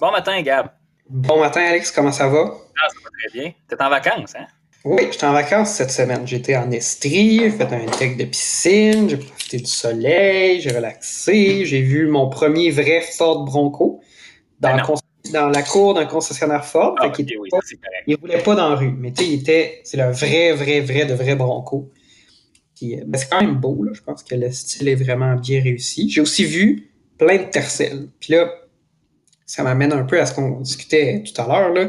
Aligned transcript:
Bon 0.00 0.10
matin, 0.10 0.40
Gab. 0.42 0.68
Bon 1.08 1.40
matin, 1.40 1.60
Alex, 1.62 1.90
comment 1.90 2.12
ça 2.12 2.28
va? 2.28 2.54
Ah, 2.82 2.88
ça 2.88 2.96
va 3.02 3.10
très 3.10 3.38
bien. 3.40 3.52
T'es 3.68 3.80
en 3.82 3.88
vacances, 3.88 4.34
hein? 4.36 4.46
Oui, 4.84 5.08
j'étais 5.10 5.24
en 5.26 5.32
vacances 5.32 5.70
cette 5.70 5.90
semaine. 5.90 6.26
J'étais 6.26 6.54
en 6.56 6.70
Estrie, 6.70 7.40
j'ai 7.40 7.50
fait 7.50 7.72
un 7.72 7.86
deck 7.98 8.16
de 8.16 8.24
piscine, 8.24 9.08
j'ai 9.08 9.16
profité 9.16 9.56
du 9.56 9.66
soleil, 9.66 10.60
j'ai 10.60 10.70
relaxé, 10.70 11.64
j'ai 11.64 11.80
vu 11.80 12.06
mon 12.08 12.28
premier 12.28 12.70
vrai 12.70 13.00
Ford 13.00 13.44
Bronco 13.44 14.00
dans, 14.60 14.76
dans 15.32 15.48
la 15.48 15.62
cour 15.62 15.94
d'un 15.94 16.06
concessionnaire 16.06 16.64
Ford. 16.64 16.94
Ah, 17.00 17.06
était 17.08 17.36
oui, 17.36 17.48
pas- 17.50 17.58
il 18.06 18.16
roulait 18.16 18.42
pas 18.42 18.54
dans 18.54 18.68
la 18.68 18.76
rue, 18.76 18.92
mais 18.92 19.12
tu 19.12 19.24
sais, 19.24 19.30
il 19.30 19.40
était, 19.40 19.80
c'est 19.84 19.96
le 19.96 20.10
vrai, 20.10 20.52
vrai, 20.52 20.80
vrai 20.80 21.06
de 21.06 21.14
vrai 21.14 21.34
Bronco. 21.34 21.90
Euh, 22.82 22.96
ben, 23.06 23.18
c'est 23.18 23.30
quand 23.30 23.40
même 23.40 23.56
beau, 23.56 23.82
là. 23.84 23.92
Je 23.94 24.02
pense 24.02 24.22
que 24.22 24.34
le 24.34 24.50
style 24.52 24.88
est 24.88 24.94
vraiment 24.94 25.34
bien 25.36 25.62
réussi. 25.62 26.10
J'ai 26.10 26.20
aussi 26.20 26.44
vu 26.44 26.90
plein 27.18 27.38
de 27.38 27.44
tercelles. 27.44 28.08
Puis 28.20 28.34
là, 28.34 28.52
ça 29.46 29.62
m'amène 29.62 29.92
un 29.92 30.02
peu 30.02 30.20
à 30.20 30.26
ce 30.26 30.34
qu'on 30.34 30.60
discutait 30.60 31.22
tout 31.24 31.40
à 31.40 31.46
l'heure, 31.46 31.72
là. 31.72 31.88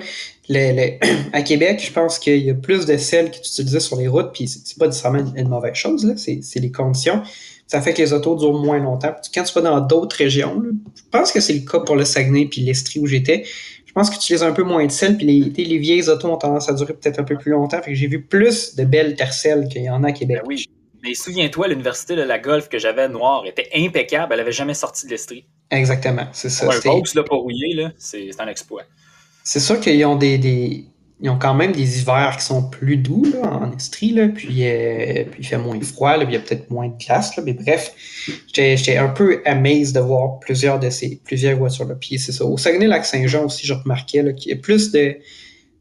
Le- 0.49 0.75
le- 0.75 0.97
à 1.34 1.41
Québec, 1.41 1.83
je 1.85 1.91
pense 1.91 2.20
qu'il 2.20 2.43
y 2.43 2.49
a 2.49 2.53
plus 2.53 2.85
de 2.85 2.95
sel 2.97 3.31
qui 3.31 3.39
est 3.39 3.47
utilisé 3.47 3.80
sur 3.80 3.97
les 3.97 4.07
routes, 4.07 4.31
puis 4.33 4.47
c'est 4.47 4.77
pas 4.77 4.85
nécessairement 4.85 5.23
une, 5.35 5.49
mauvaise 5.49 5.73
chose. 5.73 6.13
C'est 6.17 6.59
les 6.59 6.71
conditions. 6.71 7.21
Ça 7.66 7.81
fait 7.81 7.93
que 7.93 8.02
les 8.02 8.13
autos 8.13 8.38
durent 8.38 8.53
moins 8.53 8.80
longtemps. 8.80 9.13
Puis 9.21 9.31
quand 9.33 9.43
tu 9.43 9.53
vas 9.53 9.61
dans 9.61 9.81
d'autres 9.81 10.16
régions, 10.16 10.59
là, 10.61 10.70
je 10.95 11.02
pense 11.11 11.31
que 11.33 11.41
c'est 11.41 11.53
le 11.53 11.70
cas 11.70 11.80
pour 11.80 11.97
le 11.97 12.05
Saguenay 12.05 12.45
puis 12.45 12.61
l'Estrie 12.61 12.99
où 13.02 13.07
j'étais. 13.07 13.43
Je 13.85 13.91
pense 13.91 14.09
qu'ils 14.09 14.17
utilisent 14.19 14.44
un 14.44 14.53
peu 14.53 14.63
moins 14.63 14.85
de 14.85 14.91
sel, 14.91 15.17
puis 15.17 15.25
les, 15.25 15.52
tu 15.52 15.63
les 15.63 15.77
vieilles 15.80 16.08
autos 16.08 16.30
ont 16.30 16.38
tendance 16.38 16.69
à 16.69 16.73
durer 16.73 16.94
peut-être 16.94 17.19
un 17.19 17.23
peu 17.23 17.38
plus 17.38 17.52
longtemps. 17.52 17.81
Fait 17.81 17.91
que 17.91 17.97
j'ai 17.97 18.08
vu 18.08 18.21
plus 18.21 18.75
de 18.75 18.85
belles 18.85 19.16
tercelles 19.16 19.67
qu'il 19.67 19.81
y 19.81 19.89
en 19.89 20.03
a 20.03 20.09
à 20.09 20.11
Québec. 20.11 20.38
Ben 20.44 20.47
oui. 20.47 20.66
Mais 21.03 21.13
souviens-toi, 21.13 21.67
l'université 21.67 22.16
de 22.16 22.22
la 22.23 22.39
Golf 22.39 22.69
que 22.69 22.80
j'avais 22.80 23.08
noire 23.08 23.44
était 23.45 23.69
impeccable. 23.75 24.33
Elle 24.33 24.39
avait 24.39 24.52
jamais 24.52 24.73
sorti 24.73 25.05
de 25.05 25.11
l'Estrie. 25.11 25.45
Exactement, 25.69 26.27
c'est 26.33 26.49
ça. 26.49 26.67
Un 26.67 26.72
C'est- 26.72 26.88
Vaux, 26.89 27.03
là, 27.16 27.23
pas 27.23 27.35
rouillé, 27.35 27.73
là, 27.75 27.91
c'est 27.97 28.30
un 28.39 28.47
exploit. 28.47 28.83
C'est 29.44 29.59
sûr 29.59 29.80
qu'ils 29.80 30.03
ont 30.05 30.16
des, 30.16 30.38
des- 30.38 30.85
ils 31.19 31.30
ont 31.30 31.38
quand 31.39 31.53
même 31.55 31.72
des 31.72 31.99
hivers 31.99 32.35
qui 32.38 32.45
sont 32.45 32.69
plus 32.69 32.97
doux 32.97 33.25
là, 33.33 33.49
en 33.52 33.75
Estrie, 33.75 34.11
là, 34.11 34.27
puis, 34.27 34.67
euh, 34.67 35.23
puis 35.31 35.39
il 35.41 35.45
fait 35.45 35.57
moins 35.57 35.80
froid, 35.81 36.16
là, 36.16 36.25
puis 36.25 36.35
il 36.35 36.38
y 36.38 36.41
a 36.41 36.44
peut-être 36.44 36.69
moins 36.69 36.88
de 36.89 36.97
glace, 37.03 37.35
là, 37.35 37.44
mais 37.44 37.53
bref, 37.53 37.91
j'étais 38.53 38.97
un 38.97 39.07
peu 39.09 39.41
amazed 39.45 39.95
de 39.95 40.00
voir 40.00 40.39
plusieurs 40.39 40.79
de 40.79 40.89
ces 40.89 41.19
plusieurs 41.23 41.57
voitures-là. 41.57 41.95
Puis 42.00 42.19
c'est 42.19 42.31
ça. 42.31 42.45
Au 42.45 42.57
Saguenay-Lac-Saint-Jean 42.57 43.45
aussi, 43.45 43.66
je 43.66 43.73
remarquais 43.73 44.22
là, 44.22 44.33
qu'il 44.33 44.52
y 44.52 44.53
a 44.53 44.57
plus 44.57 44.91
de 44.91 45.17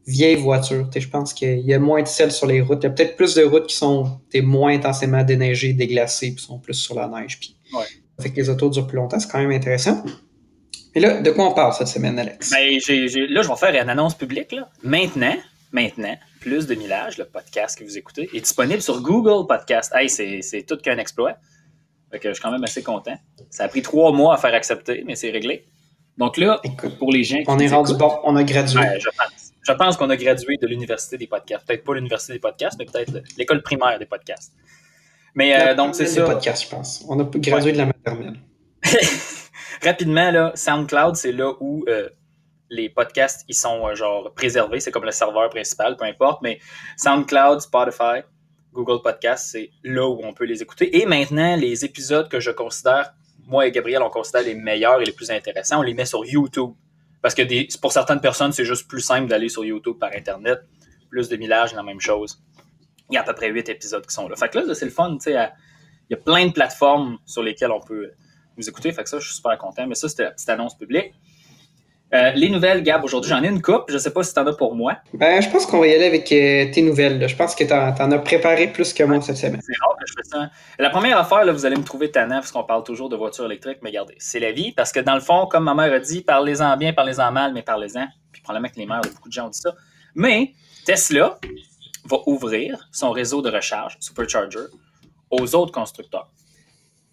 vieilles 0.07 0.35
voitures. 0.35 0.89
Je 0.95 1.07
pense 1.07 1.33
qu'il 1.33 1.59
y 1.59 1.73
a 1.73 1.79
moins 1.79 2.01
de 2.01 2.07
sel 2.07 2.31
sur 2.31 2.47
les 2.47 2.61
routes. 2.61 2.79
Il 2.81 2.85
y 2.85 2.87
a 2.87 2.91
peut-être 2.91 3.15
plus 3.17 3.35
de 3.35 3.43
routes 3.43 3.67
qui 3.67 3.75
sont 3.75 4.19
moins 4.41 4.73
intensément 4.73 5.23
déneigées, 5.23 5.73
déglacées, 5.73 6.33
puis 6.33 6.43
sont 6.43 6.59
plus 6.59 6.73
sur 6.75 6.95
la 6.95 7.07
neige. 7.07 7.39
Puis, 7.39 7.55
Ouais. 7.73 7.83
Ça 8.17 8.23
fait 8.23 8.31
que 8.31 8.37
les 8.37 8.49
autos 8.49 8.69
durent 8.69 8.87
plus 8.87 8.95
longtemps, 8.95 9.19
c'est 9.19 9.29
quand 9.29 9.37
même 9.39 9.51
intéressant. 9.51 10.03
Et 10.95 10.99
là, 10.99 11.21
de 11.21 11.29
quoi 11.29 11.49
on 11.49 11.53
parle 11.53 11.73
cette 11.73 11.89
semaine, 11.89 12.17
Alex? 12.17 12.49
Ben, 12.49 12.71
là, 12.71 13.41
je 13.43 13.47
vais 13.47 13.55
faire 13.55 13.83
une 13.83 13.89
annonce 13.89 14.15
publique. 14.15 14.51
Là. 14.53 14.69
Maintenant, 14.81 15.35
maintenant, 15.71 16.15
plus 16.39 16.65
de 16.65 16.73
millage, 16.73 17.17
le 17.19 17.25
podcast 17.25 17.77
que 17.77 17.83
vous 17.83 17.97
écoutez, 17.97 18.29
est 18.33 18.39
disponible 18.39 18.81
sur 18.81 19.01
Google 19.01 19.45
Podcast. 19.47 19.91
Hey, 19.93 20.09
c'est 20.09 20.65
tout 20.67 20.77
qu'un 20.77 20.97
exploit. 20.97 21.35
Fait 22.09 22.19
que 22.19 22.29
je 22.29 22.33
suis 22.35 22.41
quand 22.41 22.51
même 22.51 22.63
assez 22.63 22.81
content. 22.81 23.15
Ça 23.51 23.65
a 23.65 23.67
pris 23.67 23.81
trois 23.81 24.11
mois 24.13 24.33
à 24.33 24.37
faire 24.37 24.53
accepter, 24.53 25.03
mais 25.05 25.15
c'est 25.15 25.29
réglé. 25.29 25.65
Donc 26.17 26.37
là, 26.37 26.59
Écoute, 26.63 26.97
pour 26.97 27.11
les 27.11 27.23
gens 27.23 27.37
qui 27.37 27.43
on 27.47 27.59
est 27.59 27.67
rendu 27.67 27.93
bon, 27.95 28.11
on 28.23 28.35
a 28.35 28.43
gradué. 28.43 28.81
je 28.99 29.09
pense. 29.09 29.36
Je 29.67 29.73
pense 29.73 29.97
qu'on 29.97 30.09
a 30.09 30.15
gradué 30.15 30.55
de 30.57 30.65
l'université 30.67 31.17
des 31.17 31.27
podcasts. 31.27 31.67
Peut-être 31.67 31.83
pas 31.83 31.93
l'université 31.93 32.33
des 32.33 32.39
podcasts, 32.39 32.77
mais 32.79 32.85
peut-être 32.85 33.11
le- 33.11 33.23
l'école 33.37 33.61
primaire 33.61 33.99
des 33.99 34.05
podcasts. 34.05 34.53
Mais 35.35 35.59
euh, 35.59 35.75
donc, 35.75 35.93
c'est 35.95 36.05
ça. 36.07 36.23
podcast, 36.23 36.63
je 36.63 36.69
pense. 36.69 37.05
On 37.09 37.19
a 37.19 37.23
gradué 37.23 37.73
de 37.73 37.77
la 37.77 37.87
maternelle. 37.87 38.39
Rapidement, 39.83 40.31
là, 40.31 40.51
SoundCloud, 40.55 41.15
c'est 41.15 41.31
là 41.33 41.51
où 41.59 41.83
euh, 41.87 42.09
les 42.69 42.89
podcasts 42.89 43.43
ils 43.47 43.55
sont 43.55 43.87
euh, 43.87 43.93
genre 43.95 44.33
préservés. 44.33 44.79
C'est 44.79 44.91
comme 44.91 45.05
le 45.05 45.11
serveur 45.11 45.49
principal, 45.49 45.97
peu 45.97 46.05
importe. 46.05 46.41
Mais 46.41 46.59
SoundCloud, 46.97 47.59
Spotify, 47.61 48.21
Google 48.73 49.01
Podcast, 49.03 49.49
c'est 49.51 49.71
là 49.83 50.07
où 50.07 50.21
on 50.23 50.33
peut 50.33 50.45
les 50.45 50.61
écouter. 50.61 50.97
Et 51.01 51.05
maintenant, 51.05 51.55
les 51.57 51.83
épisodes 51.83 52.29
que 52.29 52.39
je 52.39 52.51
considère, 52.51 53.13
moi 53.45 53.67
et 53.67 53.71
Gabriel, 53.71 54.01
on 54.01 54.09
considère 54.09 54.43
les 54.43 54.55
meilleurs 54.55 55.01
et 55.01 55.05
les 55.05 55.11
plus 55.11 55.29
intéressants, 55.29 55.79
on 55.79 55.83
les 55.83 55.93
met 55.93 56.05
sur 56.05 56.25
YouTube. 56.25 56.71
Parce 57.27 57.35
que 57.35 57.79
pour 57.81 57.91
certaines 57.91 58.21
personnes, 58.21 58.53
c'est 58.53 58.63
juste 58.63 58.87
plus 58.87 59.01
simple 59.01 59.27
d'aller 59.27 59.49
sur 59.49 59.65
YouTube 59.65 59.97
par 59.99 60.11
Internet. 60.15 60.61
Plus 61.09 61.27
de 61.27 61.35
millage, 61.35 61.73
la 61.73 61.83
même 61.83 61.99
chose. 61.99 62.41
Il 63.09 63.15
y 63.15 63.17
a 63.17 63.19
à 63.19 63.23
peu 63.25 63.33
près 63.33 63.49
huit 63.49 63.67
épisodes 63.67 64.07
qui 64.07 64.13
sont 64.13 64.29
là. 64.29 64.37
Fait 64.37 64.47
que 64.47 64.57
là, 64.57 64.73
c'est 64.73 64.85
le 64.85 64.91
fun, 64.91 65.17
Il 65.25 65.33
y 66.09 66.13
a 66.13 66.17
plein 66.17 66.47
de 66.47 66.53
plateformes 66.53 67.17
sur 67.25 67.43
lesquelles 67.43 67.71
on 67.71 67.81
peut 67.81 68.13
vous 68.55 68.69
écouter. 68.69 68.93
Fait 68.93 69.03
que 69.03 69.09
ça, 69.09 69.19
je 69.19 69.25
suis 69.25 69.35
super 69.35 69.57
content. 69.57 69.85
Mais 69.87 69.95
ça, 69.95 70.07
c'était 70.07 70.23
la 70.23 70.31
petite 70.31 70.47
annonce 70.47 70.77
publique. 70.77 71.15
Euh, 72.13 72.31
les 72.35 72.49
nouvelles, 72.49 72.83
Gab, 72.83 73.03
aujourd'hui, 73.03 73.29
j'en 73.29 73.43
ai 73.43 73.47
une 73.47 73.61
coupe. 73.61 73.85
Je 73.89 73.97
sais 73.97 74.11
pas 74.11 74.23
si 74.23 74.33
t'en 74.33 74.47
as 74.47 74.53
pour 74.53 74.75
moi. 74.75 74.95
Ben, 75.13 75.41
je 75.41 75.49
pense 75.49 75.65
qu'on 75.65 75.79
va 75.79 75.87
y 75.87 75.93
aller 75.93 76.05
avec 76.05 76.31
euh, 76.31 76.71
tes 76.71 76.81
nouvelles. 76.81 77.19
là. 77.19 77.27
Je 77.27 77.35
pense 77.35 77.53
que 77.53 77.65
t'en, 77.65 77.93
t'en 77.93 78.09
as 78.11 78.19
préparé 78.19 78.67
plus 78.67 78.93
que 78.93 79.03
moi 79.03 79.19
cette 79.21 79.35
semaine. 79.35 79.59
C'est 79.61 79.73
rare 79.81 79.95
que 79.99 80.05
je 80.07 80.13
fais 80.13 80.23
ça. 80.23 80.49
La 80.79 80.89
première 80.89 81.17
affaire, 81.17 81.43
là, 81.43 81.51
vous 81.51 81.65
allez 81.65 81.75
me 81.75 81.83
trouver 81.83 82.09
tannant 82.09 82.35
parce 82.35 82.51
qu'on 82.51 82.63
parle 82.63 82.83
toujours 82.83 83.09
de 83.09 83.17
voitures 83.17 83.45
électriques, 83.45 83.79
mais 83.81 83.89
regardez, 83.89 84.15
c'est 84.19 84.39
la 84.39 84.53
vie. 84.53 84.71
Parce 84.71 84.93
que 84.93 85.01
dans 85.01 85.15
le 85.15 85.21
fond, 85.21 85.47
comme 85.47 85.65
ma 85.65 85.75
mère 85.75 85.91
a 85.91 85.99
dit, 85.99 86.21
parlez-en 86.21 86.77
bien, 86.77 86.93
parlez-en 86.93 87.31
mal, 87.31 87.53
mais 87.53 87.61
parlez-en. 87.61 88.07
Puis 88.31 88.41
probablement 88.41 88.71
que 88.71 88.79
les 88.79 88.85
mères, 88.85 89.01
beaucoup 89.01 89.27
de 89.27 89.33
gens 89.33 89.47
ont 89.47 89.49
dit 89.49 89.59
ça. 89.59 89.73
Mais 90.15 90.53
Tesla 90.85 91.37
va 92.05 92.17
ouvrir 92.25 92.87
son 92.93 93.11
réseau 93.11 93.41
de 93.41 93.49
recharge, 93.49 93.97
Supercharger, 93.99 94.67
aux 95.29 95.55
autres 95.55 95.73
constructeurs. 95.73 96.29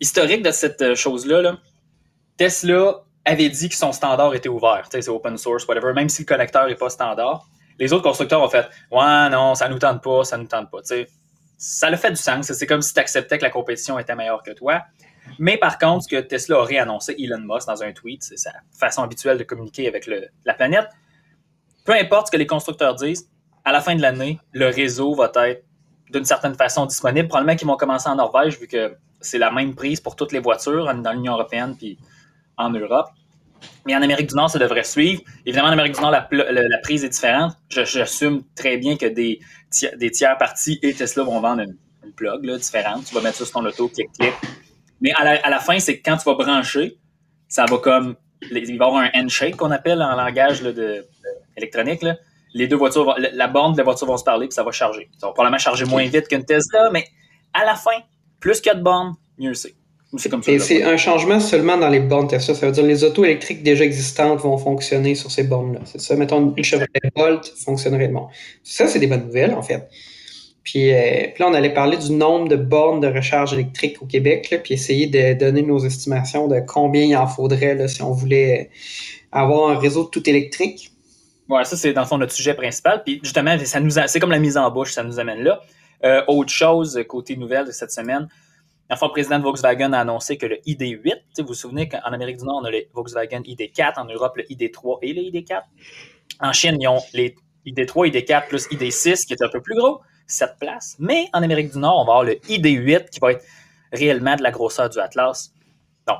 Historique 0.01 0.43
de 0.43 0.53
cette 0.53 0.83
euh, 0.83 0.95
chose-là, 0.95 1.43
là, 1.43 1.59
Tesla 2.37 3.05
avait 3.25 3.49
dit 3.49 3.69
que 3.69 3.75
son 3.75 3.93
standard 3.93 4.35
était 4.35 4.49
ouvert. 4.49 4.89
C'est 4.91 5.09
open 5.09 5.37
source, 5.37 5.67
whatever, 5.67 5.93
même 5.93 6.09
si 6.09 6.23
le 6.23 6.27
connecteur 6.27 6.67
n'est 6.67 6.75
pas 6.75 6.91
standard. 6.91 7.47
Les 7.79 7.93
autres 7.93 8.05
constructeurs 8.05 8.43
ont 8.43 8.49
fait 8.49 8.69
Ouais, 8.91 9.29
non, 9.31 9.55
ça 9.55 9.69
nous 9.69 9.79
tente 9.79 10.03
pas, 10.03 10.25
ça 10.25 10.37
nous 10.37 10.47
tente 10.47 10.71
pas. 10.71 10.81
Ça 11.57 11.91
le 11.91 11.97
fait 11.97 12.11
du 12.11 12.17
sens. 12.17 12.53
C'est 12.53 12.67
comme 12.67 12.83
si 12.83 12.93
tu 12.93 13.01
acceptais 13.01 13.39
que 13.39 13.45
la 13.45 13.51
compétition 13.51 13.99
était 13.99 14.15
meilleure 14.15 14.43
que 14.43 14.53
toi. 14.53 14.83
Mais 15.39 15.57
par 15.57 15.79
contre, 15.79 16.05
ce 16.05 16.09
que 16.09 16.21
Tesla 16.21 16.59
a 16.59 16.65
réannoncé, 16.65 17.17
Elon 17.19 17.41
Musk, 17.41 17.67
dans 17.67 17.83
un 17.83 17.93
tweet, 17.93 18.23
c'est 18.23 18.37
sa 18.37 18.53
façon 18.79 19.03
habituelle 19.03 19.39
de 19.39 19.45
communiquer 19.45 19.89
avec 19.89 20.09
la 20.45 20.55
planète. 20.55 20.89
Peu 21.85 21.93
importe 21.93 22.27
ce 22.27 22.33
que 22.33 22.37
les 22.37 22.47
constructeurs 22.47 22.95
disent, 22.95 23.29
à 23.65 23.73
la 23.73 23.81
fin 23.81 23.97
de 23.97 24.03
l'année, 24.03 24.39
le 24.53 24.67
réseau 24.67 25.15
va 25.15 25.33
être 25.47 25.65
d'une 26.11 26.25
certaine 26.25 26.55
façon 26.55 26.85
disponible. 26.87 27.29
Probablement 27.29 27.57
qu'ils 27.57 27.67
vont 27.67 27.77
commencer 27.77 28.09
en 28.09 28.17
Norvège, 28.17 28.59
vu 28.59 28.67
que 28.67 28.97
c'est 29.21 29.39
la 29.39 29.51
même 29.51 29.75
prise 29.75 30.01
pour 30.01 30.17
toutes 30.17 30.33
les 30.33 30.39
voitures 30.39 30.93
dans 30.95 31.13
l'Union 31.13 31.33
européenne 31.33 31.75
puis 31.77 31.99
en 32.57 32.71
Europe. 32.71 33.09
Mais 33.87 33.95
en 33.97 34.03
Amérique 34.03 34.29
du 34.29 34.35
Nord, 34.35 34.51
ça 34.51 34.59
devrait 34.59 34.85
suivre. 34.85 35.23
Évidemment, 35.47 35.69
en 35.69 35.73
Amérique 35.73 35.95
du 35.95 36.01
Nord, 36.01 36.11
la, 36.11 36.21
pl- 36.23 36.47
la- 36.51 36.63
la 36.69 36.79
prise 36.79 37.05
est 37.05 37.09
différente. 37.09 37.53
J'assume 37.71 38.43
très 38.55 38.77
bien 38.77 38.97
que 38.97 39.07
des, 39.07 39.41
ti- 39.71 39.89
des 39.97 40.11
tiers 40.11 40.37
parties 40.39 40.79
et 40.83 40.93
Tesla 40.95 41.23
vont 41.25 41.41
vendre 41.41 41.63
une, 41.63 41.77
une 42.05 42.13
plug 42.13 42.45
là, 42.45 42.59
différente. 42.59 43.05
Tu 43.07 43.15
vas 43.15 43.21
mettre 43.23 43.37
ça 43.37 43.45
sur 43.45 43.55
ton 43.55 43.65
auto, 43.67 43.89
clic-clic. 43.89 44.33
Mais 45.01 45.13
à 45.13 45.25
la, 45.25 45.31
à 45.43 45.51
la 45.51 45.59
fin, 45.61 45.79
c'est 45.79 45.99
que 45.99 46.03
quand 46.11 46.17
tu 46.17 46.25
vas 46.25 46.35
brancher, 46.35 46.97
ça 47.49 47.65
va 47.67 47.79
comme. 47.79 48.17
Il 48.51 48.53
va 48.53 48.61
y 48.61 48.73
avoir 48.75 48.97
un 48.97 49.11
handshake 49.15 49.57
qu'on 49.57 49.71
appelle 49.71 50.03
en 50.03 50.15
langage 50.17 50.61
là, 50.63 50.73
de, 50.73 50.81
de- 50.83 51.07
électronique. 51.57 52.03
là. 52.03 52.17
Les 52.53 52.69
deux 52.69 52.77
voitures, 52.77 53.05
vont- 53.05 53.17
la, 53.17 53.31
la 53.31 53.49
borne 53.49 53.73
de 53.73 53.79
la 53.79 53.85
voiture 53.85 54.07
vont 54.07 54.17
se 54.19 54.25
parler 54.25 54.47
puis 54.49 54.55
ça 54.55 54.63
va 54.63 54.71
charger. 54.73 55.09
Ça 55.19 55.27
va 55.27 55.33
probablement 55.33 55.59
charger 55.59 55.85
moins 55.87 56.05
vite 56.07 56.29
qu'une 56.29 56.45
Tesla, 56.45 56.91
mais 56.93 57.07
à 57.55 57.65
la 57.65 57.75
fin, 57.75 57.97
plus 58.41 58.61
qu'il 58.61 58.69
y 58.71 58.75
a 58.75 58.79
de 58.79 58.83
bornes, 58.83 59.15
mieux 59.39 59.55
c'est. 59.55 59.75
C'est 60.17 60.29
comme 60.29 60.43
ça. 60.43 60.53
Et 60.53 60.83
un 60.83 60.97
changement 60.97 61.41
seulement 61.41 61.77
dans 61.77 61.89
les 61.89 62.01
bornes 62.01 62.29
Tesla. 62.29 62.55
Ça 62.55 62.67
veut 62.67 62.73
dire 62.73 62.83
que 62.83 62.89
les 62.89 63.05
autos 63.05 63.25
électriques 63.25 63.63
déjà 63.63 63.85
existantes 63.85 64.41
vont 64.41 64.57
fonctionner 64.59 65.15
sur 65.15 65.31
ces 65.31 65.45
bornes-là. 65.45 65.81
C'est 65.85 66.01
ça. 66.01 66.15
Mettons, 66.17 66.55
une 66.57 66.65
Chevrolet 66.65 66.89
Bolt 67.15 67.53
fonctionnerait 67.65 68.09
bon. 68.09 68.29
Ça, 68.63 68.87
c'est 68.87 68.99
des 68.99 69.07
bonnes 69.07 69.27
nouvelles, 69.27 69.55
en 69.55 69.63
fait. 69.63 69.89
Puis, 70.63 70.93
euh, 70.93 71.29
puis 71.35 71.43
là, 71.43 71.49
on 71.51 71.55
allait 71.55 71.75
parler 71.75 71.97
du 71.99 72.13
nombre 72.13 72.49
de 72.49 72.57
bornes 72.57 73.01
de 73.01 73.09
recharge 73.09 73.53
électrique 73.53 74.01
au 74.03 74.07
Québec, 74.07 74.49
là, 74.51 74.59
puis 74.59 74.75
essayer 74.75 75.07
de 75.07 75.35
donner 75.39 75.63
nos 75.63 75.79
estimations 75.85 76.49
de 76.49 76.61
combien 76.67 77.03
il 77.03 77.17
en 77.17 77.27
faudrait 77.27 77.75
là, 77.75 77.87
si 77.87 78.01
on 78.03 78.13
voulait 78.13 78.71
avoir 79.31 79.71
un 79.71 79.79
réseau 79.79 80.05
tout 80.05 80.27
électrique. 80.29 80.91
Ouais, 81.51 81.65
ça, 81.65 81.77
c'est 81.77 81.93
dans 81.93 82.01
le 82.01 82.07
fond 82.07 82.17
notre 82.17 82.33
sujet 82.33 82.55
principal. 82.55 83.03
Puis 83.05 83.21
justement, 83.23 83.59
ça 83.65 83.79
nous 83.81 83.99
a- 83.99 84.07
c'est 84.07 84.21
comme 84.21 84.31
la 84.31 84.39
mise 84.39 84.57
en 84.57 84.71
bouche, 84.71 84.93
ça 84.93 85.03
nous 85.03 85.19
amène 85.19 85.41
là. 85.43 85.61
Euh, 86.05 86.23
autre 86.29 86.51
chose, 86.51 86.99
côté 87.09 87.37
nouvelle 87.37 87.67
de 87.67 87.73
cette 87.73 87.91
semaine, 87.91 88.29
la 88.95 88.99
fois, 88.99 89.09
le 89.09 89.13
président 89.13 89.39
de 89.41 89.43
Volkswagen 89.43 89.93
a 89.93 89.99
annoncé 89.99 90.39
que 90.39 90.47
le 90.47 90.57
ID8, 90.67 91.03
tu 91.03 91.11
sais, 91.33 91.43
vous 91.43 91.49
vous 91.49 91.55
souvenez 91.55 91.89
qu'en 91.89 91.99
Amérique 91.99 92.37
du 92.37 92.45
Nord, 92.45 92.61
on 92.63 92.65
a 92.65 92.71
le 92.71 92.85
Volkswagen 92.93 93.41
ID4, 93.41 93.99
en 93.99 94.05
Europe, 94.05 94.37
le 94.37 94.45
ID3 94.45 94.99
et 95.03 95.13
le 95.13 95.23
ID4. 95.23 95.63
En 96.39 96.53
Chine, 96.53 96.81
ils 96.81 96.87
ont 96.87 97.01
les 97.13 97.35
ID3, 97.67 98.13
ID4 98.13 98.47
plus 98.47 98.69
ID6, 98.69 99.27
qui 99.27 99.33
est 99.33 99.43
un 99.43 99.49
peu 99.49 99.61
plus 99.61 99.75
gros, 99.75 100.01
7 100.29 100.51
places. 100.61 100.95
Mais 101.01 101.27
en 101.33 101.43
Amérique 101.43 101.73
du 101.73 101.79
Nord, 101.79 102.03
on 102.03 102.05
va 102.05 102.13
avoir 102.13 102.25
le 102.25 102.35
ID8, 102.35 103.11
qui 103.11 103.19
va 103.19 103.33
être 103.33 103.45
réellement 103.93 104.37
de 104.37 104.45
la 104.45 104.53
grosseur 104.53 104.89
du 104.89 105.01
Atlas. 105.01 105.53
Non, 106.07 106.19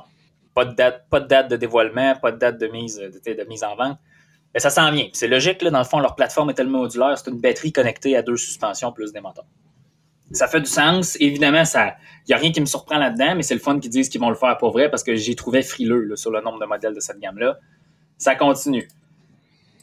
pas 0.53 0.65
de 0.65 0.75
date, 0.75 1.05
pas 1.09 1.21
de, 1.21 1.27
date 1.27 1.49
de 1.49 1.55
dévoilement, 1.55 2.15
pas 2.17 2.33
de 2.33 2.37
date 2.37 2.57
de 2.57 2.67
mise, 2.67 2.97
de 2.97 3.47
mise 3.47 3.63
en 3.63 3.77
vente. 3.77 3.97
Mais 4.53 4.59
ça 4.59 4.69
s'en 4.69 4.91
vient. 4.91 5.07
C'est 5.13 5.29
logique, 5.29 5.61
là, 5.61 5.69
dans 5.69 5.79
le 5.79 5.85
fond, 5.85 5.99
leur 5.99 6.15
plateforme 6.15 6.49
est 6.49 6.55
tellement 6.55 6.79
modulaire, 6.79 7.17
c'est 7.17 7.31
une 7.31 7.39
batterie 7.39 7.71
connectée 7.71 8.17
à 8.17 8.21
deux 8.21 8.35
suspensions 8.35 8.91
plus 8.91 9.13
des 9.13 9.21
moteurs. 9.21 9.45
Ça 10.31 10.47
fait 10.47 10.61
du 10.61 10.69
sens. 10.69 11.17
Évidemment, 11.19 11.63
il 11.75 12.29
n'y 12.29 12.33
a 12.33 12.37
rien 12.37 12.51
qui 12.51 12.61
me 12.61 12.65
surprend 12.65 12.97
là-dedans, 12.97 13.35
mais 13.35 13.43
c'est 13.43 13.53
le 13.53 13.59
fun 13.59 13.79
qu'ils 13.79 13.91
disent 13.91 14.09
qu'ils 14.09 14.21
vont 14.21 14.29
le 14.29 14.35
faire 14.35 14.57
pour 14.57 14.71
vrai 14.71 14.89
parce 14.89 15.03
que 15.03 15.15
j'ai 15.15 15.35
trouvé 15.35 15.61
frileux 15.61 16.15
sur 16.15 16.31
le 16.31 16.41
nombre 16.41 16.59
de 16.59 16.65
modèles 16.65 16.93
de 16.93 16.99
cette 16.99 17.19
gamme-là. 17.19 17.59
Ça 18.17 18.35
continue. 18.35 18.87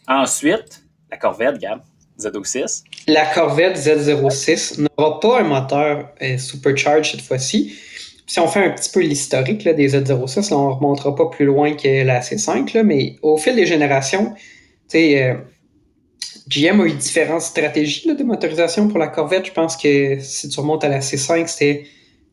Ensuite, 0.09 0.83
la 1.11 1.17
Corvette, 1.17 1.59
Gab, 1.59 1.81
Z06. 2.19 2.83
La 3.07 3.27
Corvette 3.27 3.77
Z06 3.77 4.81
n'aura 4.81 5.21
pas 5.21 5.41
un 5.41 5.45
moteur 5.45 6.11
euh, 6.23 6.39
supercharged 6.39 7.05
cette 7.05 7.23
fois-ci. 7.23 7.77
Si 8.27 8.41
on 8.41 8.49
fait 8.49 8.65
un 8.65 8.71
petit 8.71 8.91
peu 8.91 9.01
l'historique 9.01 9.63
des 9.63 9.89
Z06, 9.89 10.55
on 10.55 10.69
ne 10.69 10.75
remontera 10.75 11.15
pas 11.15 11.27
plus 11.27 11.45
loin 11.45 11.75
que 11.75 12.05
la 12.05 12.21
C5, 12.21 12.75
là, 12.75 12.83
mais 12.83 13.17
au 13.23 13.37
fil 13.37 13.55
des 13.55 13.67
générations, 13.67 14.35
euh, 14.95 15.35
GM 16.53 16.81
a 16.81 16.87
eu 16.87 16.93
différentes 16.93 17.43
stratégies 17.43 18.15
de 18.15 18.23
motorisation 18.23 18.89
pour 18.89 18.99
la 18.99 19.09
Corvette. 19.09 19.47
Je 19.47 19.53
pense 19.53 19.77
que 19.77 20.19
si 20.21 20.49
tu 20.49 20.61
remontes 20.61 20.85
à 20.85 20.89
la 20.89 20.99
C5, 20.99 21.47
c'était 21.47 21.85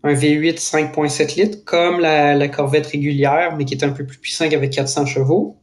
un 0.04 0.13
V8 0.13 0.60
5.7 0.60 1.36
litres, 1.36 1.63
comme 1.63 2.01
la, 2.01 2.48
Corvette 2.50 2.88
régulière, 2.88 3.56
mais 3.57 3.63
qui 3.63 3.75
était 3.75 3.86
un 3.86 3.92
peu 3.92 4.06
plus 4.06 4.18
puissant 4.18 4.45
avec 4.45 4.71
400 4.71 5.06
chevaux. 5.06 5.57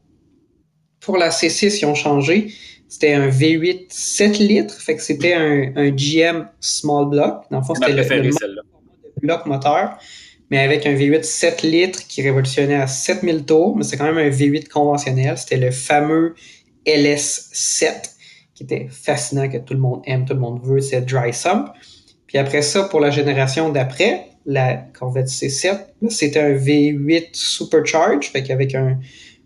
Pour 1.01 1.19
la 1.19 1.29
C6, 1.29 1.81
ils 1.83 1.87
ont 1.87 1.95
changé. 1.95 2.49
C'était 2.89 3.13
un 3.13 3.29
V8 3.29 3.87
7 3.91 4.39
litres, 4.39 4.81
fait 4.81 4.97
que 4.97 5.03
c'était 5.03 5.35
un, 5.35 5.91
GM 5.91 6.49
small 6.61 7.11
block. 7.11 7.45
Dans 7.51 7.59
le 7.59 7.65
fond, 7.65 7.75
c'était 7.75 7.93
le, 7.93 8.61
bloc 9.21 9.47
moteur, 9.47 9.99
mais 10.51 10.61
avec 10.61 10.87
un 10.87 10.95
V8 10.95 11.25
7 11.25 11.63
litres 11.63 12.07
qui 12.07 12.23
révolutionnait 12.23 12.77
à 12.77 12.87
7000 12.87 13.45
tours, 13.45 13.77
mais 13.77 13.85
c'est 13.85 13.97
quand 13.97 14.11
même 14.13 14.19
un 14.19 14.31
V8 14.31 14.69
conventionnel. 14.69 15.37
C'était 15.37 15.57
le 15.57 15.71
fameux 15.71 16.35
LS7 16.87 18.16
qui 18.57 18.65
était 18.65 18.89
fascinant, 18.91 19.49
que 19.49 19.59
tout 19.59 19.75
le 19.75 19.81
monde 19.81 20.01
aime, 20.07 20.25
tout 20.25 20.35
le 20.35 20.41
monde 20.41 20.61
veut, 20.65 20.81
c'est 20.81 21.03
Dry 21.03 21.33
Sump. 21.33 21.69
Puis 22.27 22.39
après 22.39 22.63
ça, 22.63 22.85
pour 22.85 22.99
la 22.99 23.11
génération 23.11 23.71
d'après, 23.71 24.31
la 24.47 24.75
Corvette 24.75 25.29
C7, 25.29 25.79
c'était 26.09 26.41
un 26.41 26.55
V8 26.55 27.29
Supercharge, 27.33 28.27
fait 28.27 28.43
qu'avec 28.43 28.75
un, 28.75 28.99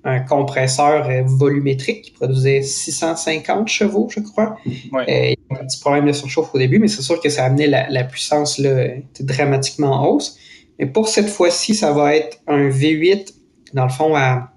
un 0.05 0.21
compresseur 0.21 1.09
euh, 1.09 1.23
volumétrique 1.25 2.03
qui 2.03 2.11
produisait 2.13 2.63
650 2.63 3.69
chevaux, 3.69 4.09
je 4.11 4.21
crois. 4.21 4.57
Ouais. 4.93 5.03
Euh, 5.09 5.35
il 5.35 5.55
y 5.55 5.57
a 5.57 5.61
un 5.61 5.67
petit 5.67 5.81
problème 5.81 6.07
de 6.07 6.13
surchauffe 6.13 6.55
au 6.55 6.59
début, 6.59 6.79
mais 6.79 6.89
c'est 6.89 7.03
sûr 7.03 7.21
que 7.21 7.29
ça 7.29 7.45
a 7.45 7.47
amené 7.47 7.67
la, 7.67 7.91
la 7.91 8.05
puissance 8.05 8.59
là, 8.59 8.89
dramatiquement 9.21 10.03
en 10.03 10.07
hausse. 10.07 10.39
Mais 10.79 10.87
pour 10.87 11.09
cette 11.09 11.29
fois-ci, 11.29 11.75
ça 11.75 11.93
va 11.93 12.15
être 12.15 12.39
un 12.47 12.69
V8, 12.69 13.35
dans 13.75 13.85
le 13.85 13.91
fond, 13.91 14.15
à 14.15 14.53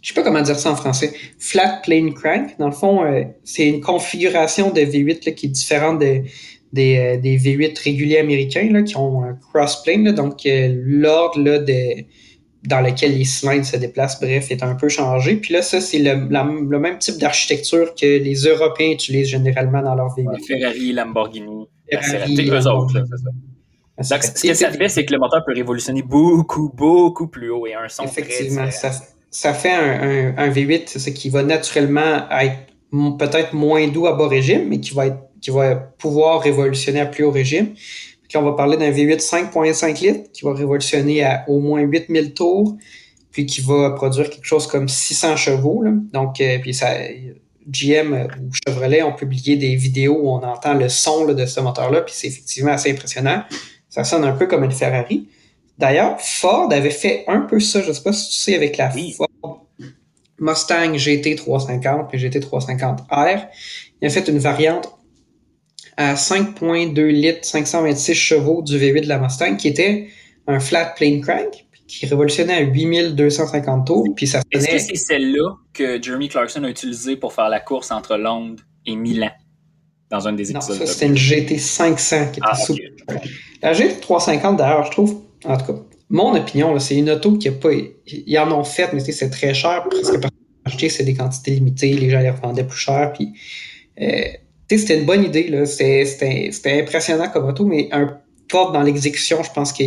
je 0.00 0.08
sais 0.08 0.14
pas 0.14 0.22
comment 0.22 0.40
dire 0.40 0.58
ça 0.58 0.70
en 0.70 0.76
français, 0.76 1.12
flat 1.38 1.80
plane 1.82 2.14
crank. 2.14 2.58
Dans 2.58 2.66
le 2.66 2.72
fond, 2.72 3.04
euh, 3.04 3.24
c'est 3.44 3.68
une 3.68 3.80
configuration 3.80 4.70
de 4.70 4.80
V8 4.80 5.26
là, 5.26 5.32
qui 5.32 5.46
est 5.46 5.50
différente 5.50 6.00
de, 6.00 6.22
des, 6.72 6.96
euh, 6.96 7.16
des, 7.18 7.38
V8 7.38 7.82
réguliers 7.82 8.18
américains 8.18 8.68
là, 8.70 8.82
qui 8.82 8.96
ont 8.96 9.22
un 9.22 9.34
cross 9.34 9.82
plane. 9.82 10.10
donc, 10.12 10.46
euh, 10.46 10.74
l'ordre 10.84 11.58
de, 11.58 12.04
dans 12.66 12.80
lequel 12.80 13.16
les 13.16 13.24
cylindres 13.24 13.66
se 13.66 13.76
déplacent, 13.76 14.20
bref, 14.20 14.50
est 14.50 14.62
un 14.62 14.74
peu 14.74 14.88
changé. 14.88 15.36
Puis 15.36 15.52
là, 15.52 15.60
ça, 15.60 15.80
c'est 15.80 15.98
le, 15.98 16.28
le, 16.30 16.78
même 16.78 16.98
type 16.98 17.18
d'architecture 17.18 17.94
que 17.94 18.06
les 18.06 18.34
Européens 18.44 18.92
utilisent 18.92 19.28
généralement 19.28 19.82
dans 19.82 19.94
leur 19.94 20.08
V8. 20.16 20.46
Ferrari, 20.46 20.92
Lamborghini, 20.92 21.66
Ferrari, 21.90 22.48
eux 22.48 22.66
autres. 22.68 22.94
Là, 22.98 23.04
ça. 23.06 23.30
Donc, 24.14 24.22
ce 24.22 24.46
que 24.46 24.54
ça 24.54 24.70
fait, 24.70 24.88
c'est 24.88 25.04
que 25.04 25.12
le 25.12 25.18
moteur 25.18 25.44
peut 25.44 25.52
révolutionner 25.52 26.02
beaucoup, 26.02 26.72
beaucoup 26.74 27.28
plus 27.28 27.50
haut 27.50 27.66
et 27.66 27.74
un 27.74 27.86
son 27.88 28.04
Effectivement, 28.04 28.62
très 28.62 28.70
ça, 28.70 28.92
ça 29.30 29.54
fait 29.54 29.72
un, 29.72 30.34
un, 30.36 30.50
V8, 30.50 30.82
c'est 30.86 30.98
ce 30.98 31.10
qui 31.10 31.30
va 31.30 31.42
naturellement 31.42 32.28
être 32.30 32.56
peut-être 33.18 33.52
moins 33.54 33.86
doux 33.88 34.06
à 34.06 34.14
bas 34.14 34.28
régime, 34.28 34.68
mais 34.68 34.80
qui 34.80 34.94
va 34.94 35.06
être, 35.06 35.18
qui 35.40 35.50
va 35.50 35.76
pouvoir 35.76 36.40
révolutionner 36.40 37.00
à 37.00 37.06
plus 37.06 37.24
haut 37.24 37.30
régime. 37.30 37.74
Puis 38.28 38.36
on 38.36 38.42
va 38.42 38.52
parler 38.52 38.76
d'un 38.76 38.90
V8 38.90 39.20
5.5 39.20 40.02
litres 40.02 40.32
qui 40.32 40.44
va 40.44 40.52
révolutionner 40.52 41.24
à 41.24 41.44
au 41.48 41.60
moins 41.60 41.80
8000 41.80 42.34
tours, 42.34 42.76
puis 43.30 43.46
qui 43.46 43.60
va 43.60 43.90
produire 43.90 44.28
quelque 44.30 44.44
chose 44.44 44.66
comme 44.66 44.88
600 44.88 45.36
chevaux. 45.36 45.84
Donc, 46.12 46.40
euh, 46.40 46.58
puis 46.60 46.74
ça, 46.74 46.94
GM 47.68 48.12
ou 48.12 48.50
Chevrolet 48.66 49.02
ont 49.02 49.12
publié 49.12 49.56
des 49.56 49.76
vidéos 49.76 50.18
où 50.20 50.30
on 50.30 50.42
entend 50.42 50.74
le 50.74 50.88
son 50.88 51.26
de 51.26 51.46
ce 51.46 51.60
moteur-là, 51.60 52.02
puis 52.02 52.14
c'est 52.16 52.26
effectivement 52.26 52.72
assez 52.72 52.90
impressionnant. 52.90 53.44
Ça 53.88 54.04
sonne 54.04 54.24
un 54.24 54.32
peu 54.32 54.46
comme 54.46 54.64
une 54.64 54.72
Ferrari. 54.72 55.28
D'ailleurs, 55.80 56.20
Ford 56.20 56.70
avait 56.70 56.90
fait 56.90 57.24
un 57.26 57.40
peu 57.40 57.58
ça, 57.58 57.80
je 57.80 57.88
ne 57.88 57.92
sais 57.94 58.02
pas 58.02 58.12
si 58.12 58.28
tu 58.28 58.36
sais, 58.36 58.54
avec 58.54 58.76
la 58.76 58.90
Ford 58.90 59.66
Mustang 60.38 60.92
GT350 60.94 62.08
et 62.12 62.18
GT350R. 62.18 63.48
Il 64.02 64.06
a 64.06 64.10
fait 64.10 64.28
une 64.28 64.38
variante 64.38 64.92
à 65.96 66.14
5.2 66.14 67.06
litres, 67.06 67.46
526 67.46 68.14
chevaux 68.14 68.60
du 68.60 68.78
V8 68.78 69.04
de 69.04 69.08
la 69.08 69.18
Mustang 69.18 69.56
qui 69.56 69.68
était 69.68 70.08
un 70.46 70.60
flat 70.60 70.92
plane 70.96 71.22
crank 71.22 71.64
qui 71.88 72.04
révolutionnait 72.04 72.54
à 72.54 72.60
8250 72.60 73.86
tours. 73.86 74.04
Puis 74.14 74.26
ça 74.26 74.42
Est-ce 74.52 74.68
que 74.68 74.78
c'est 74.78 74.96
celle-là 74.96 75.54
que 75.72 76.00
Jeremy 76.00 76.28
Clarkson 76.28 76.62
a 76.64 76.68
utilisée 76.68 77.16
pour 77.16 77.32
faire 77.32 77.48
la 77.48 77.60
course 77.60 77.90
entre 77.90 78.18
Londres 78.18 78.62
et 78.84 78.96
Milan 78.96 79.32
dans 80.10 80.28
un 80.28 80.34
des 80.34 80.50
épisodes? 80.50 80.78
Non, 80.78 80.86
ça 80.86 80.92
c'était 80.92 81.06
une 81.06 81.14
GT500 81.14 82.32
qui 82.32 82.40
était 82.40 82.88
ah, 83.08 83.14
La 83.62 83.72
GT350 83.72 84.56
d'ailleurs, 84.56 84.84
je 84.84 84.90
trouve 84.90 85.29
en 85.44 85.56
tout 85.56 85.72
cas, 85.72 85.78
mon 86.08 86.34
opinion, 86.34 86.78
c'est 86.78 86.96
une 86.96 87.10
auto 87.10 87.36
qui 87.36 87.48
a 87.48 87.52
pas. 87.52 87.70
Ils 88.06 88.38
en 88.38 88.50
ont 88.52 88.64
fait, 88.64 88.92
mais 88.92 89.00
c'est 89.00 89.30
très 89.30 89.54
cher. 89.54 89.86
Presque 89.88 90.20
pour 90.20 90.30
acheter, 90.64 90.88
c'est 90.88 91.04
des 91.04 91.14
quantités 91.14 91.52
limitées. 91.52 91.92
Les 91.92 92.10
gens 92.10 92.20
les 92.20 92.30
revendaient 92.30 92.64
plus 92.64 92.78
cher. 92.78 93.12
Puis, 93.12 93.32
euh, 94.00 94.22
c'était 94.68 94.98
une 94.98 95.06
bonne 95.06 95.24
idée. 95.24 95.64
C'était 95.66 96.80
impressionnant 96.80 97.28
comme 97.28 97.46
auto, 97.46 97.64
mais 97.64 97.88
un 97.92 98.06
peu 98.48 98.72
dans 98.72 98.82
l'exécution, 98.82 99.42
je 99.42 99.50
pense 99.52 99.72
que 99.72 99.84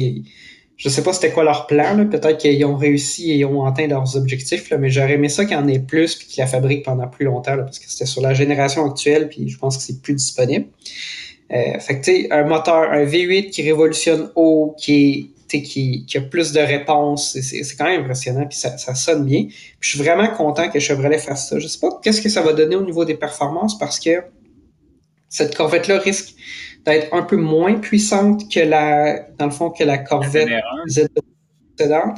je 0.75 0.89
sais 0.89 1.03
pas 1.03 1.13
c'était 1.13 1.31
quoi 1.31 1.43
leur 1.43 1.67
plan. 1.67 2.07
Peut-être 2.09 2.37
qu'ils 2.37 2.65
ont 2.65 2.75
réussi 2.75 3.31
et 3.31 3.35
ils 3.35 3.45
ont 3.45 3.65
atteint 3.65 3.87
leurs 3.87 4.15
objectifs, 4.15 4.69
là, 4.69 4.77
mais 4.77 4.89
j'aurais 4.89 5.13
aimé 5.13 5.29
ça 5.29 5.45
qu'il 5.45 5.53
y 5.53 5.59
en 5.59 5.67
ait 5.67 5.79
plus 5.79 6.15
et 6.15 6.25
qu'ils 6.25 6.41
la 6.41 6.47
fabriquent 6.47 6.85
pendant 6.85 7.07
plus 7.07 7.25
longtemps 7.25 7.57
parce 7.57 7.79
que 7.79 7.85
c'était 7.87 8.05
sur 8.05 8.21
la 8.21 8.33
génération 8.33 8.85
actuelle 8.85 9.29
puis 9.29 9.49
je 9.49 9.57
pense 9.57 9.77
que 9.77 9.83
c'est 9.83 10.01
plus 10.01 10.13
disponible. 10.13 10.65
Euh, 11.51 11.79
fait 11.79 11.99
que 11.99 12.33
un 12.33 12.45
moteur, 12.45 12.91
un 12.91 13.05
V8 13.05 13.51
qui 13.51 13.61
révolutionne 13.61 14.31
haut, 14.35 14.75
qui 14.77 14.93
est 14.93 15.32
qui, 15.61 16.05
a 16.15 16.21
plus 16.21 16.51
de 16.51 16.59
réponses. 16.59 17.37
C'est 17.39 17.75
quand 17.77 17.85
même 17.85 18.01
impressionnant, 18.01 18.45
puis 18.47 18.57
ça, 18.57 18.95
sonne 18.95 19.25
bien. 19.25 19.47
je 19.79 19.89
suis 19.89 19.99
vraiment 19.99 20.27
content 20.27 20.69
que 20.69 20.79
Chevrolet 20.79 21.17
fasse 21.17 21.49
ça. 21.49 21.59
Je 21.59 21.67
sais 21.67 21.79
pas 21.79 21.89
qu'est-ce 22.01 22.21
que 22.21 22.29
ça 22.29 22.41
va 22.41 22.53
donner 22.53 22.75
au 22.75 22.83
niveau 22.83 23.05
des 23.05 23.15
performances 23.15 23.77
parce 23.77 23.99
que 23.99 24.23
cette 25.29 25.55
Corvette-là 25.55 25.99
risque 25.99 26.35
d'être 26.85 27.13
un 27.13 27.23
peu 27.23 27.37
moins 27.37 27.75
puissante 27.75 28.51
que 28.51 28.59
la, 28.59 29.27
dans 29.37 29.45
le 29.45 29.51
fond, 29.51 29.69
que 29.69 29.83
la 29.83 29.97
Corvette 29.97 30.49
Z 30.89 31.07
précédente. 31.75 32.17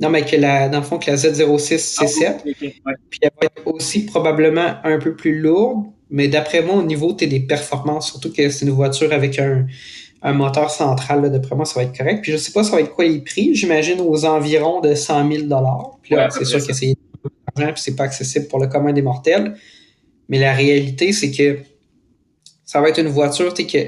Non, 0.00 0.10
mais 0.10 0.24
que 0.24 0.36
la, 0.36 0.68
dans 0.68 0.78
le 0.78 0.84
fond, 0.84 0.98
que 0.98 1.10
la 1.10 1.16
Z06 1.16 1.96
C7. 1.96 2.26
Ah 2.84 2.90
puis 3.08 3.20
elle 3.22 3.30
va 3.40 3.46
être 3.46 3.66
aussi 3.66 4.04
probablement 4.04 4.74
un 4.82 4.98
peu 4.98 5.14
plus 5.14 5.38
lourde. 5.38 5.86
Mais 6.10 6.28
d'après 6.28 6.60
moi, 6.62 6.76
au 6.76 6.82
niveau 6.82 7.12
des 7.12 7.40
performances, 7.40 8.08
surtout 8.10 8.32
que 8.32 8.50
c'est 8.50 8.66
une 8.66 8.72
voiture 8.72 9.12
avec 9.12 9.38
un, 9.38 9.66
un 10.22 10.32
moteur 10.32 10.70
central, 10.70 11.22
là, 11.22 11.28
d'après 11.28 11.56
moi, 11.56 11.64
ça 11.64 11.80
va 11.80 11.84
être 11.84 11.96
correct. 11.96 12.20
Puis 12.22 12.32
je 12.32 12.36
sais 12.36 12.52
pas 12.52 12.62
ça 12.62 12.72
va 12.72 12.80
être 12.80 12.92
quoi 12.92 13.04
les 13.04 13.20
prix. 13.20 13.54
J'imagine 13.54 14.00
aux 14.00 14.24
environs 14.24 14.80
de 14.80 14.94
100 14.94 15.30
000 15.32 15.46
Puis 16.02 16.14
là, 16.14 16.30
c'est 16.30 16.44
sûr 16.44 16.64
que 16.64 16.72
c'est 16.72 16.94
puis 17.54 17.72
c'est 17.76 17.96
pas 17.96 18.04
accessible 18.04 18.46
pour 18.48 18.60
le 18.60 18.66
commun 18.66 18.92
des 18.92 19.02
mortels. 19.02 19.54
Mais 20.28 20.38
la 20.38 20.54
réalité, 20.54 21.12
c'est 21.12 21.30
que 21.30 21.58
ça 22.64 22.80
va 22.80 22.88
être 22.88 22.98
une 22.98 23.08
voiture 23.08 23.52
que, 23.52 23.78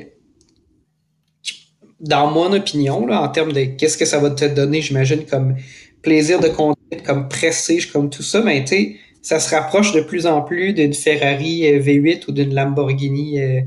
dans 2.01 2.31
mon 2.31 2.53
opinion, 2.53 3.07
là, 3.07 3.23
en 3.23 3.29
termes 3.29 3.53
de 3.53 3.65
qu'est-ce 3.65 3.97
que 3.97 4.05
ça 4.05 4.19
va 4.19 4.31
te 4.31 4.45
donner, 4.45 4.83
j'imagine, 4.83 5.25
comme 5.25 5.57
plaisir 6.03 6.41
de 6.41 6.49
conduire, 6.49 7.03
comme 7.07 7.29
prestige, 7.29 7.91
comme 7.91 8.11
tout 8.11 8.23
ça, 8.23 8.43
mais 8.43 8.61
ben, 8.61 8.65
tu 8.65 9.01
ça 9.23 9.41
se 9.41 9.55
rapproche 9.55 9.93
de 9.93 10.03
plus 10.03 10.27
en 10.27 10.43
plus 10.43 10.75
d'une 10.75 10.93
Ferrari 10.93 11.67
euh, 11.67 11.81
V8 11.81 12.25
ou 12.29 12.33
d'une 12.33 12.55
Lamborghini 12.55 13.41
euh, 13.41 13.63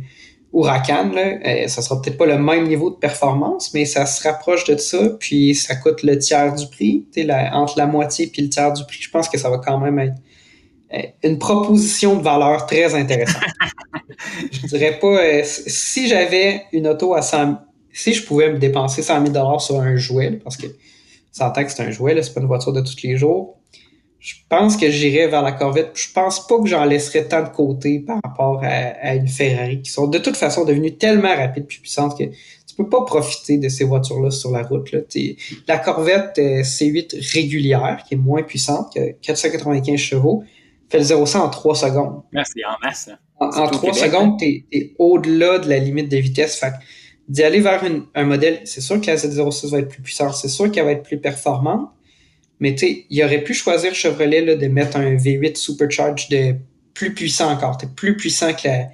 Huracan, 0.54 1.12
là, 1.14 1.40
euh, 1.46 1.68
ça 1.68 1.82
sera 1.82 2.02
peut-être 2.02 2.18
pas 2.18 2.26
le 2.26 2.38
même 2.38 2.68
niveau 2.68 2.90
de 2.90 2.96
performance, 2.96 3.74
mais 3.74 3.86
ça 3.86 4.06
se 4.06 4.26
rapproche 4.28 4.64
de 4.66 4.78
ça, 4.78 5.10
puis 5.20 5.54
ça 5.54 5.76
coûte 5.76 6.04
le 6.04 6.18
tiers 6.18 6.54
du 6.56 6.68
prix, 6.68 7.06
la, 7.18 7.56
entre 7.56 7.78
la 7.78 7.86
moitié 7.86 8.32
et 8.34 8.42
le 8.42 8.50
tiers 8.50 8.74
du 8.74 8.84
prix. 8.86 9.00
Je 9.02 9.10
pense 9.10 9.30
que 9.30 9.38
ça 9.38 9.50
va 9.50 9.58
quand 9.58 9.78
même 9.78 10.00
être 10.00 10.16
euh, 10.94 11.02
une 11.24 11.38
proposition 11.38 12.16
de 12.16 12.24
valeur 12.24 12.66
très 12.66 12.96
intéressante. 12.96 13.44
je 14.52 14.68
dirais 14.68 14.98
pas, 15.00 15.22
euh, 15.22 15.42
si 15.44 16.08
j'avais 16.08 16.64
une 16.72 16.88
auto 16.88 17.14
à 17.14 17.22
100 17.22 17.58
si 17.98 18.14
je 18.14 18.24
pouvais 18.24 18.52
me 18.52 18.60
dépenser 18.60 19.02
100 19.02 19.34
000 19.34 19.60
sur 19.60 19.82
un 19.82 19.96
jouet, 19.96 20.40
parce 20.44 20.56
que 20.56 20.68
ça 21.32 21.50
entend 21.50 21.64
que 21.64 21.72
c'est 21.72 21.82
un 21.82 21.90
jouet, 21.90 22.22
c'est 22.22 22.32
pas 22.32 22.42
une 22.42 22.48
voiture 22.48 22.72
de 22.72 22.82
tous 22.82 23.02
les 23.02 23.18
jours, 23.18 23.58
je 24.20 24.36
pense 24.50 24.78
que 24.78 24.90
j'irais 24.90 25.28
vers 25.28 25.42
la 25.42 25.52
Corvette. 25.52 25.92
Je 25.94 26.12
pense 26.12 26.46
pas 26.48 26.60
que 26.60 26.68
j'en 26.68 26.86
laisserais 26.86 27.28
tant 27.28 27.44
de 27.44 27.50
côté 27.50 28.00
par 28.00 28.20
rapport 28.24 28.62
à, 28.64 29.16
une 29.16 29.28
Ferrari 29.28 29.82
qui 29.82 29.92
sont 29.92 30.08
de 30.08 30.18
toute 30.18 30.36
façon 30.36 30.66
devenues 30.66 30.98
tellement 30.98 31.36
rapides 31.36 31.64
et 31.64 31.68
puissantes 31.68 32.18
que 32.18 32.24
tu 32.24 32.76
peux 32.76 32.90
pas 32.90 33.04
profiter 33.04 33.58
de 33.58 33.70
ces 33.70 33.84
voitures-là 33.84 34.32
sur 34.32 34.52
la 34.52 34.64
route. 34.64 34.92
Là. 34.92 35.00
La 35.68 35.78
Corvette 35.78 36.40
euh, 36.40 36.62
C8 36.62 37.34
régulière, 37.34 38.04
qui 38.08 38.16
est 38.16 38.18
moins 38.18 38.44
puissante 38.44 38.94
que 38.94 39.12
495 39.22 39.98
chevaux, 39.98 40.44
fait 40.90 41.00
le 41.00 41.04
0 41.04 41.36
en 41.38 41.50
3 41.50 41.76
secondes. 41.76 42.22
Merci, 42.32 42.62
en 42.66 42.86
masse. 42.86 43.10
En, 43.40 43.68
3 43.68 43.94
secondes, 43.94 44.40
tu 44.40 44.66
es, 44.72 44.94
au-delà 44.98 45.60
de 45.60 45.70
la 45.70 45.80
limite 45.80 46.10
de 46.10 46.18
vitesse. 46.18 46.56
Fait 46.56 46.74
d'y 47.28 47.44
aller 47.44 47.60
vers 47.60 47.84
un 48.16 48.24
modèle, 48.24 48.62
c'est 48.64 48.82
sûr 48.82 49.02
que 49.02 49.08
la 49.08 49.16
Z06 49.16 49.70
va 49.70 49.80
être 49.80 49.90
plus 49.90 50.02
puissante, 50.02 50.34
c'est 50.36 50.48
sûr 50.48 50.72
qu'elle 50.72 50.86
va 50.86 50.94
être 50.94 51.04
plus 51.04 51.20
performante, 51.20 51.90
Mais 52.60 52.74
tu 52.76 52.88
sais, 52.88 53.06
il 53.10 53.24
aurait 53.24 53.44
pu 53.44 53.54
choisir 53.54 53.94
Chevrolet 53.94 54.42
là, 54.42 54.56
de 54.56 54.68
mettre 54.68 54.98
un 54.98 55.16
V8 55.16 55.56
Supercharge 55.56 56.30
de 56.30 56.56
plus 56.94 57.14
puissant 57.14 57.52
encore, 57.52 57.78
plus 57.96 58.18
puissant 58.18 58.54
que 58.54 58.68
la, 58.68 58.90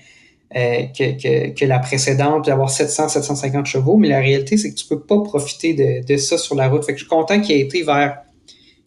euh, 0.55 0.84
que, 0.96 1.20
que, 1.20 1.50
que, 1.50 1.65
la 1.65 1.79
précédente, 1.79 2.46
d'avoir 2.46 2.70
700, 2.70 3.10
750 3.10 3.65
chevaux. 3.65 3.98
Mais 3.98 4.10
la 4.10 4.20
réalité, 4.20 4.58
c'est 4.58 4.70
que 4.72 4.75
tu 4.75 4.86
peux 4.86 5.00
pas 5.00 5.20
profiter 5.22 5.74
de, 5.74 6.05
de 6.05 6.17
ça 6.17 6.38
sur 6.38 6.55
la 6.55 6.67
route. 6.67 6.86
Fait 6.86 6.93
que 6.93 7.00
je 7.00 7.05
suis 7.05 7.10
content 7.10 7.41
qu'il 7.41 7.55
ait 7.55 7.62
été 7.62 7.82
vers 7.84 8.20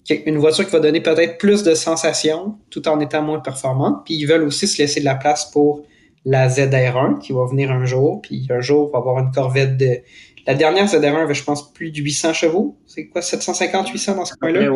une 0.09 0.38
voiture 0.38 0.64
qui 0.64 0.71
va 0.71 0.78
donner 0.78 1.00
peut-être 1.00 1.38
plus 1.38 1.64
de 1.64 1.75
sensations 1.75 2.54
tout 2.71 2.87
en 2.87 3.00
étant 3.00 3.23
moins 3.23 3.40
performante. 3.40 4.04
Puis 4.04 4.14
ils 4.14 4.26
veulent 4.26 4.45
aussi 4.45 4.68
se 4.68 4.80
laisser 4.80 5.00
de 5.00 5.04
la 5.04 5.16
place 5.16 5.50
pour 5.50 5.83
la 6.25 6.49
ZR1 6.49 7.18
qui 7.18 7.33
va 7.33 7.47
venir 7.47 7.73
un 7.73 7.85
jour. 7.85 8.23
Puis 8.23 8.47
un 8.50 8.61
jour, 8.61 8.88
on 8.88 8.92
va 8.92 8.99
avoir 8.99 9.18
une 9.18 9.33
Corvette 9.33 9.76
de. 9.76 10.00
La 10.47 10.55
dernière 10.55 10.87
ZR1 10.87 11.23
avait, 11.23 11.35
je 11.35 11.45
pense, 11.45 11.73
plus 11.73 11.91
de 11.91 11.99
800 11.99 12.33
chevaux. 12.33 12.79
C'est 12.87 13.07
quoi, 13.09 13.23
750, 13.23 13.88
800 13.88 14.17
dans 14.17 14.25
ce 14.25 14.35
coin-là? 14.35 14.71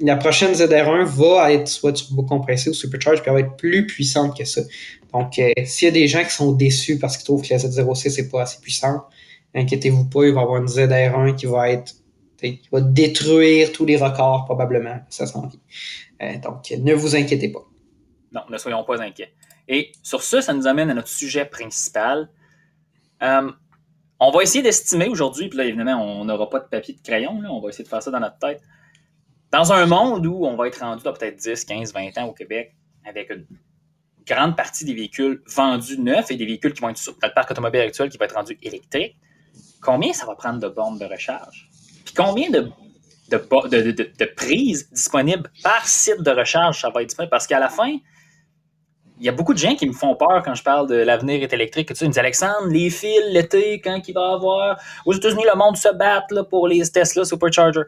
La 0.00 0.16
prochaine 0.16 0.52
ZR1 0.52 1.04
va 1.04 1.52
être 1.52 1.66
soit 1.66 1.92
turbo-compressée 1.92 2.70
ou 2.70 2.74
supercharged, 2.74 3.22
puis 3.22 3.30
elle 3.30 3.42
va 3.42 3.48
être 3.48 3.56
plus 3.56 3.86
puissante 3.86 4.36
que 4.36 4.44
ça. 4.44 4.62
Donc, 5.12 5.38
euh, 5.38 5.50
s'il 5.64 5.86
y 5.86 5.88
a 5.88 5.92
des 5.92 6.06
gens 6.06 6.22
qui 6.22 6.30
sont 6.30 6.52
déçus 6.52 6.98
parce 6.98 7.16
qu'ils 7.16 7.24
trouvent 7.24 7.42
que 7.42 7.52
la 7.52 7.58
Z06 7.58 8.22
n'est 8.22 8.28
pas 8.28 8.42
assez 8.42 8.60
puissante, 8.60 9.02
inquiétez-vous 9.54 10.04
pas, 10.04 10.24
il 10.26 10.34
va 10.34 10.40
y 10.40 10.44
avoir 10.44 10.60
une 10.60 10.68
ZR1 10.68 11.34
qui 11.34 11.46
va 11.46 11.70
être 11.70 11.94
qui 12.40 12.68
va 12.70 12.80
détruire 12.80 13.72
tous 13.72 13.84
les 13.84 13.96
records 13.96 14.44
probablement. 14.44 15.00
Ça 15.08 15.26
s'en 15.26 15.48
vient. 15.48 15.60
Euh, 16.22 16.38
donc, 16.38 16.70
ne 16.70 16.94
vous 16.94 17.16
inquiétez 17.16 17.48
pas. 17.48 17.66
Non, 18.32 18.42
ne 18.48 18.58
soyons 18.58 18.84
pas 18.84 19.02
inquiets. 19.02 19.32
Et 19.66 19.92
sur 20.02 20.22
ce, 20.22 20.40
ça 20.40 20.52
nous 20.52 20.66
amène 20.66 20.90
à 20.90 20.94
notre 20.94 21.08
sujet 21.08 21.44
principal. 21.44 22.28
Euh, 23.22 23.50
on 24.20 24.30
va 24.30 24.42
essayer 24.42 24.62
d'estimer 24.62 25.08
aujourd'hui, 25.08 25.48
puis 25.48 25.58
là, 25.58 25.64
évidemment, 25.64 26.02
on 26.02 26.24
n'aura 26.24 26.50
pas 26.50 26.58
de 26.58 26.66
papier 26.66 26.94
de 26.94 27.00
crayon, 27.00 27.40
on 27.48 27.60
va 27.60 27.68
essayer 27.68 27.84
de 27.84 27.88
faire 27.88 28.02
ça 28.02 28.10
dans 28.10 28.20
notre 28.20 28.38
tête. 28.38 28.60
Dans 29.52 29.72
un 29.72 29.86
monde 29.86 30.26
où 30.26 30.44
on 30.44 30.56
va 30.56 30.68
être 30.68 30.80
rendu 30.80 31.06
à 31.06 31.12
peut-être 31.12 31.36
10, 31.36 31.64
15, 31.64 31.92
20 31.92 32.18
ans 32.18 32.24
au 32.26 32.32
Québec, 32.32 32.74
avec 33.04 33.30
une 33.30 33.46
grande 34.26 34.56
partie 34.56 34.84
des 34.84 34.94
véhicules 34.94 35.42
vendus 35.46 35.98
neufs 35.98 36.30
et 36.30 36.36
des 36.36 36.44
véhicules 36.44 36.72
qui 36.74 36.82
vont 36.82 36.90
être 36.90 36.98
sur 36.98 37.14
notre 37.22 37.34
parc 37.34 37.50
automobile 37.50 37.80
actuel 37.80 38.10
qui 38.10 38.18
va 38.18 38.26
être 38.26 38.34
rendu 38.34 38.58
électrique, 38.62 39.16
combien 39.80 40.12
ça 40.12 40.26
va 40.26 40.34
prendre 40.34 40.60
de 40.60 40.68
bornes 40.68 40.98
de 40.98 41.06
recharge? 41.06 41.70
Puis 42.04 42.14
combien 42.14 42.50
de, 42.50 42.70
prises 44.36 44.90
disponibles 44.90 45.50
par 45.62 45.86
site 45.86 46.20
de 46.20 46.30
recharge 46.30 46.80
ça 46.80 46.90
va 46.90 47.02
être 47.02 47.08
disponible? 47.08 47.30
Parce 47.30 47.46
qu'à 47.46 47.58
la 47.58 47.68
fin, 47.68 47.96
il 49.20 49.26
y 49.26 49.28
a 49.28 49.32
beaucoup 49.32 49.54
de 49.54 49.58
gens 49.58 49.74
qui 49.74 49.86
me 49.86 49.92
font 49.92 50.14
peur 50.14 50.42
quand 50.44 50.54
je 50.54 50.62
parle 50.62 50.88
de 50.88 50.96
l'avenir 50.96 51.42
est 51.42 51.52
électrique. 51.52 51.92
Tu 51.92 52.04
ils 52.04 52.06
me 52.06 52.12
disent 52.12 52.18
Alexandre, 52.18 52.68
les 52.68 52.90
fils 52.90 53.20
l'été, 53.30 53.80
quand 53.80 54.00
il 54.06 54.12
va 54.12 54.30
y 54.30 54.34
avoir? 54.34 54.80
Aux 55.04 55.12
États-Unis, 55.12 55.44
le 55.50 55.58
monde 55.58 55.76
se 55.76 55.92
bat 55.94 56.24
là, 56.30 56.44
pour 56.44 56.68
les 56.68 56.88
Tesla 56.88 57.24
Supercharger. 57.24 57.82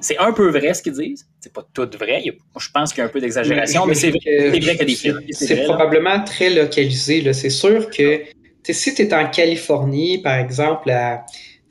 C'est 0.00 0.18
un 0.18 0.32
peu 0.32 0.48
vrai 0.48 0.74
ce 0.74 0.82
qu'ils 0.82 0.94
disent. 0.94 1.26
C'est 1.40 1.52
pas 1.52 1.64
tout 1.72 1.88
vrai. 1.98 2.22
je 2.24 2.68
pense 2.72 2.92
qu'il 2.92 2.98
y 2.98 3.02
a 3.02 3.06
un 3.06 3.10
peu 3.10 3.20
d'exagération, 3.20 3.86
mais 3.86 3.94
c'est 3.94 4.10
vrai, 4.10 4.18
qu'il 4.18 4.64
y 4.64 4.70
a 4.70 4.74
des 4.74 4.94
fils. 4.94 5.14
C'est 5.32 5.64
probablement 5.64 6.22
très 6.24 6.50
localisé. 6.50 7.32
C'est 7.32 7.50
sûr 7.50 7.90
que 7.90 8.22
si 8.68 8.94
tu 8.94 9.02
es 9.02 9.14
en 9.14 9.28
Californie, 9.28 10.18
par 10.18 10.36
exemple, 10.36 10.90
à 10.90 11.24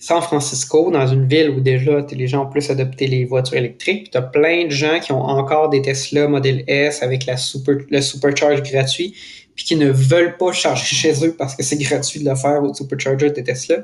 San 0.03 0.21
Francisco, 0.21 0.91
dans 0.91 1.07
une 1.07 1.29
ville 1.29 1.49
où 1.49 1.61
déjà 1.61 2.05
les 2.11 2.27
gens 2.27 2.43
ont 2.43 2.49
plus 2.49 2.69
adopté 2.69 3.07
les 3.07 3.23
voitures 3.23 3.55
électriques, 3.55 4.11
tu 4.11 4.17
as 4.17 4.21
plein 4.21 4.65
de 4.65 4.69
gens 4.69 4.99
qui 4.99 5.13
ont 5.13 5.21
encore 5.21 5.69
des 5.69 5.81
Tesla 5.81 6.27
Model 6.27 6.65
S 6.67 7.01
avec 7.01 7.25
la 7.25 7.37
super, 7.37 7.77
le 7.89 8.01
supercharge 8.01 8.61
gratuit, 8.63 9.15
puis 9.55 9.63
qui 9.63 9.77
ne 9.77 9.89
veulent 9.89 10.35
pas 10.35 10.51
charger 10.51 10.83
chez 10.93 11.25
eux 11.25 11.33
parce 11.37 11.55
que 11.55 11.63
c'est 11.63 11.77
gratuit 11.77 12.21
de 12.21 12.29
le 12.29 12.35
faire 12.35 12.61
au 12.61 12.73
supercharger 12.73 13.29
de 13.29 13.39
Tesla. 13.39 13.77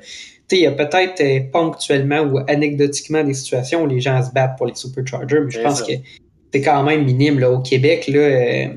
Il 0.51 0.57
y 0.57 0.65
a 0.65 0.73
peut-être 0.73 1.21
euh, 1.21 1.39
ponctuellement 1.53 2.19
ou 2.19 2.39
anecdotiquement 2.49 3.23
des 3.23 3.33
situations 3.33 3.83
où 3.83 3.87
les 3.87 4.01
gens 4.01 4.21
se 4.21 4.33
battent 4.33 4.57
pour 4.57 4.67
les 4.67 4.75
superchargers, 4.75 5.39
mais 5.45 5.51
je 5.51 5.61
pense 5.61 5.83
que 5.83 5.93
c'est 6.51 6.61
quand 6.61 6.83
même 6.83 7.05
minime. 7.05 7.39
Là. 7.39 7.49
Au 7.49 7.59
Québec, 7.59 8.09
là, 8.09 8.19
euh, 8.19 8.67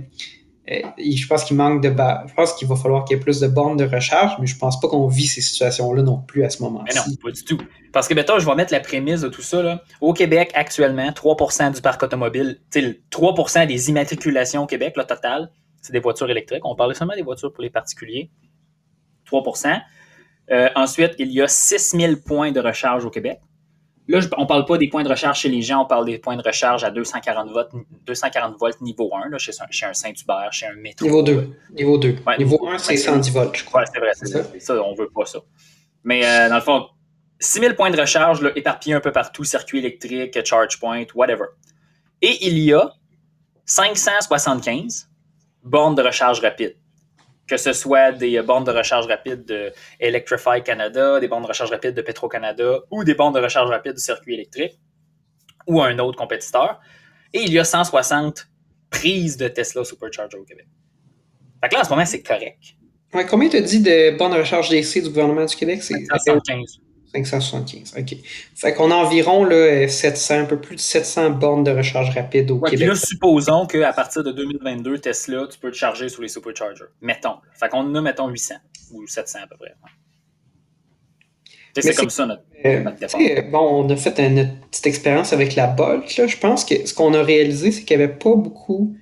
euh, 0.71 0.81
je 0.97 1.27
pense 1.27 1.43
qu'il 1.45 1.57
manque 1.57 1.83
de 1.83 1.89
je 1.89 2.35
pense 2.35 2.55
qu'il 2.55 2.69
va 2.69 2.77
falloir 2.77 3.05
qu'il 3.05 3.17
y 3.17 3.21
ait 3.21 3.23
plus 3.23 3.41
de 3.41 3.49
bornes 3.49 3.77
de 3.77 3.85
recharge, 3.85 4.37
mais 4.39 4.47
je 4.47 4.57
pense 4.57 4.79
pas 4.79 4.87
qu'on 4.87 5.09
vit 5.09 5.27
ces 5.27 5.41
situations-là 5.41 6.03
non 6.03 6.19
plus 6.19 6.45
à 6.45 6.51
ce 6.51 6.63
moment-ci. 6.63 6.87
Mais 6.95 6.95
non, 6.95 7.17
pas 7.21 7.33
du 7.33 7.45
tout. 7.45 7.59
Parce 7.93 8.07
que 8.07 8.15
mettons, 8.15 8.39
je 8.39 8.47
vais 8.47 8.55
mettre 8.55 8.73
la 8.73 8.79
prémisse 8.79 9.23
de 9.23 9.29
tout 9.29 9.43
ça. 9.43 9.61
Là. 9.61 9.83
Au 10.01 10.13
Québec, 10.13 10.53
actuellement, 10.55 11.11
3% 11.11 11.75
du 11.75 11.81
parc 11.81 12.03
automobile, 12.03 12.61
3% 12.73 13.67
des 13.67 13.91
immatriculations 13.91 14.63
au 14.63 14.67
Québec, 14.67 14.95
le 14.97 15.05
total, 15.05 15.51
c'est 15.81 15.93
des 15.93 15.99
voitures 15.99 16.31
électriques. 16.31 16.65
On 16.65 16.77
parlait 16.77 16.95
seulement 16.95 17.17
des 17.17 17.23
voitures 17.23 17.53
pour 17.53 17.63
les 17.63 17.71
particuliers. 17.71 18.31
3%. 19.31 19.81
Euh, 20.51 20.69
ensuite, 20.77 21.15
il 21.19 21.33
y 21.33 21.43
a 21.43 21.49
6000 21.49 22.23
points 22.23 22.53
de 22.53 22.61
recharge 22.61 23.05
au 23.05 23.11
Québec. 23.11 23.41
Là, 24.09 24.19
on 24.37 24.43
ne 24.43 24.47
parle 24.47 24.65
pas 24.65 24.79
des 24.79 24.89
points 24.89 25.05
de 25.05 25.09
recharge 25.09 25.39
chez 25.41 25.49
les 25.49 25.63
gens, 25.63 25.83
on 25.83 25.87
parle 25.87 26.07
des 26.07 26.19
points 26.19 26.37
de 26.37 26.43
recharge 26.43 26.83
à 26.83 26.91
240 26.91 27.51
volts, 27.51 27.71
240 28.05 28.57
volts 28.59 28.81
niveau 28.81 29.11
1, 29.15 29.29
là, 29.29 29.39
chez, 29.39 29.53
un 29.61 29.93
Saint-Hubert, 29.95 30.53
chez 30.53 30.67
un 30.67 30.75
métro. 30.75 31.07
Niveau 31.07 31.23
2. 31.23 31.51
Niveau 31.77 31.99
2. 31.99 32.17
niveau 32.39 32.69
1, 32.69 32.79
c'est 32.79 32.97
110 32.97 33.31
volts, 33.31 33.57
je 33.57 33.65
crois. 33.65 33.83
Ouais, 33.83 33.87
c'est 33.93 34.01
vrai, 34.01 34.11
c'est 34.15 34.27
ça? 34.27 34.43
ça. 34.59 34.83
On 34.83 34.93
ne 34.93 34.97
veut 34.97 35.09
pas 35.09 35.25
ça. 35.25 35.39
Mais 36.03 36.27
euh, 36.27 36.49
dans 36.49 36.57
le 36.57 36.61
fond, 36.61 36.87
6000 37.39 37.77
points 37.77 37.91
de 37.91 38.01
recharge 38.01 38.43
là, 38.43 38.51
éparpillés 38.57 38.95
un 38.95 39.01
peu 39.01 39.13
partout, 39.13 39.45
circuit 39.45 39.79
électrique, 39.79 40.37
charge 40.45 40.81
point, 40.81 41.05
whatever. 41.15 41.47
Et 42.21 42.47
il 42.47 42.59
y 42.59 42.73
a 42.73 42.93
575 43.67 45.09
bornes 45.63 45.95
de 45.95 46.03
recharge 46.03 46.41
rapide 46.41 46.77
que 47.47 47.57
ce 47.57 47.73
soit 47.73 48.13
des 48.13 48.41
bornes 48.43 48.65
de 48.65 48.71
recharge 48.71 49.07
rapide 49.07 49.45
de 49.45 49.73
Electrify 50.01 50.63
Canada, 50.65 51.21
des 51.21 51.29
bornes 51.29 51.43
de 51.43 51.49
recharge 51.49 51.71
rapide 51.71 51.95
de 51.95 52.03
Petro-Canada 52.03 52.81
ou 52.91 53.05
des 53.05 53.15
bornes 53.15 53.35
de 53.35 53.41
recharge 53.41 53.69
rapide 53.69 53.95
du 53.95 54.01
circuit 54.01 54.35
électrique 54.35 54.79
ou 55.67 55.83
un 55.83 55.99
autre 55.99 56.19
compétiteur. 56.19 56.81
Et 57.33 57.43
il 57.43 57.53
y 57.53 57.59
a 57.59 57.65
160 57.65 58.49
prises 58.91 59.37
de 59.37 59.49
Tesla 59.49 59.85
Supercharger 59.85 60.37
au 60.37 60.45
Québec. 60.45 60.67
Fait 61.63 61.69
que 61.69 61.75
là, 61.75 61.81
en 61.81 61.85
ce 61.85 61.91
moment, 61.91 62.05
c'est 62.05 62.23
correct. 62.23 62.59
Ouais, 63.15 63.27
combien 63.27 63.49
tu 63.49 63.61
dit 63.61 63.81
de 63.81 64.17
bornes 64.17 64.33
de 64.33 64.39
recharge 64.39 64.69
DC 64.69 65.03
du 65.03 65.09
gouvernement 65.09 65.45
du 65.45 65.55
Québec? 65.55 65.83
C'est 65.83 65.95
515. 66.05 66.81
575, 67.15 67.95
OK. 67.99 68.17
Fait 68.55 68.75
qu'on 68.75 68.91
a 68.91 68.95
environ 68.95 69.45
là, 69.45 69.87
700, 69.87 70.35
un 70.41 70.45
peu 70.45 70.59
plus 70.59 70.77
de 70.77 70.81
700 70.81 71.31
bornes 71.31 71.65
de 71.65 71.71
recharge 71.71 72.15
rapide 72.15 72.51
au 72.51 72.61
Québec. 72.61 72.89
là, 72.89 72.95
supposons 72.95 73.67
qu'à 73.67 73.93
partir 73.93 74.25
de 74.25 74.33
2022, 74.33 74.99
Tesla, 74.99 75.47
tu 75.51 75.59
peux 75.59 75.71
te 75.71 75.77
charger 75.77 76.09
sur 76.09 76.23
les 76.23 76.29
superchargers. 76.29 76.85
Mettons. 77.01 77.37
Fait 77.59 77.69
qu'on 77.69 77.81
en 77.81 77.95
a, 77.95 78.01
mettons, 78.01 78.29
800 78.29 78.55
ou 78.93 79.07
700 79.07 79.41
à 79.43 79.47
peu 79.47 79.57
près. 79.57 79.75
C'est 81.75 81.95
comme 81.95 82.11
ça 82.11 82.27
notre, 82.27 82.43
euh, 82.65 82.85
départ. 83.01 83.51
Bon, 83.51 83.85
on 83.85 83.91
a 83.91 83.97
fait 83.97 84.19
une 84.19 84.59
petite 84.71 84.87
expérience 84.87 85.33
avec 85.33 85.55
la 85.55 85.67
Bolt. 85.67 86.17
Là. 86.17 86.27
Je 86.27 86.37
pense 86.37 86.65
que 86.65 86.87
ce 86.87 86.93
qu'on 86.93 87.15
a 87.15 87.23
réalisé, 87.23 87.73
c'est 87.73 87.83
qu'il 87.85 87.97
n'y 87.97 88.05
avait 88.05 88.13
pas 88.13 88.35
beaucoup 88.35 88.95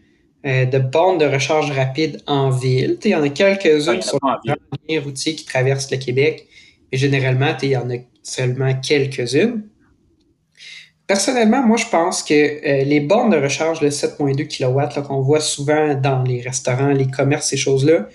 euh, 0.46 0.66
de 0.66 0.78
bornes 0.78 1.18
de 1.18 1.26
recharge 1.26 1.70
rapide 1.72 2.22
en 2.26 2.50
ville. 2.50 2.96
Il 3.04 3.10
y 3.10 3.14
en 3.14 3.22
a 3.22 3.28
quelques-unes 3.28 4.02
sur 4.02 4.18
les 4.88 4.98
routiers 4.98 5.34
qui 5.34 5.44
traversent 5.44 5.90
le 5.90 5.96
Québec 5.96 6.46
et 6.92 6.96
généralement, 6.96 7.54
il 7.62 7.68
y 7.68 7.76
en 7.76 7.90
a 7.90 7.96
seulement 8.22 8.74
quelques-unes. 8.74 9.64
Personnellement, 11.06 11.66
moi, 11.66 11.76
je 11.76 11.86
pense 11.86 12.22
que 12.22 12.34
euh, 12.34 12.84
les 12.84 13.00
bornes 13.00 13.30
de 13.30 13.36
recharge 13.36 13.80
de 13.80 13.90
7.2 13.90 14.46
kW 14.46 15.02
qu'on 15.02 15.20
voit 15.22 15.40
souvent 15.40 15.94
dans 15.94 16.22
les 16.22 16.40
restaurants, 16.40 16.92
les 16.92 17.08
commerces, 17.08 17.48
ces 17.48 17.56
choses-là, 17.56 18.06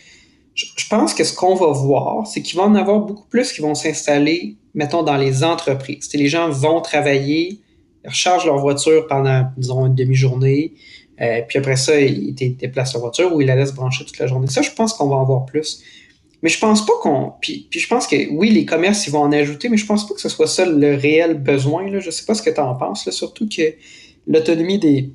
je, 0.53 0.88
pense 0.89 1.13
que 1.13 1.25
ce 1.25 1.34
qu'on 1.34 1.55
va 1.55 1.67
voir, 1.67 2.25
c'est 2.25 2.41
qu'il 2.41 2.58
va 2.58 2.63
en 2.63 2.75
avoir 2.75 3.01
beaucoup 3.01 3.27
plus 3.27 3.51
qui 3.51 3.60
vont 3.60 3.75
s'installer, 3.75 4.55
mettons, 4.74 5.03
dans 5.03 5.17
les 5.17 5.44
entreprises. 5.44 6.10
les 6.13 6.29
gens 6.29 6.50
vont 6.50 6.79
travailler, 6.79 7.60
ils 8.05 8.10
rechargent 8.10 8.46
leur 8.46 8.60
voiture 8.60 9.05
pendant, 9.08 9.50
disons, 9.58 9.86
une 9.86 9.96
demi-journée, 9.96 10.74
euh, 11.22 11.41
puis 11.48 11.60
après 11.60 11.75
ça, 11.75 12.00
ils 12.00 12.34
déplacent 12.34 12.94
leur 12.94 13.01
voiture 13.01 13.34
ou 13.36 13.41
ils 13.41 13.48
la 13.48 13.55
laissent 13.55 13.74
brancher 13.74 14.05
toute 14.05 14.17
la 14.20 14.27
journée. 14.27 14.48
Ça, 14.48 14.62
je 14.62 14.72
pense 14.72 14.94
qu'on 14.94 15.10
va 15.10 15.17
en 15.17 15.25
voir 15.25 15.46
plus. 15.46 15.84
Mais 16.46 16.52
je 16.52 16.60
pense 16.60 16.86
pas 16.86 16.94
qu'on. 17.02 17.34
Puis, 17.42 17.68
je 17.72 17.88
pense 17.88 18.06
que 18.06 18.30
oui, 18.30 18.52
les 18.52 18.68
commerces, 18.68 19.08
ils 19.08 19.10
vont 19.10 19.22
en 19.22 19.32
ajouter, 19.32 19.68
mais 19.68 19.78
je 19.78 19.86
pense 19.88 20.08
pas 20.08 20.14
que 20.14 20.22
ce 20.22 20.30
soit 20.30 20.46
ça 20.46 20.64
le 20.64 20.94
réel 20.94 21.42
besoin. 21.42 21.90
Là. 21.90 22.00
Je 22.00 22.12
sais 22.12 22.24
pas 22.24 22.36
ce 22.36 22.44
que 22.44 22.52
tu 22.52 22.60
en 22.60 22.75
penses, 22.75 23.08
là, 23.08 23.12
surtout 23.12 23.50
que 23.50 23.64
l'autonomie 24.28 24.78
des, 24.78 25.10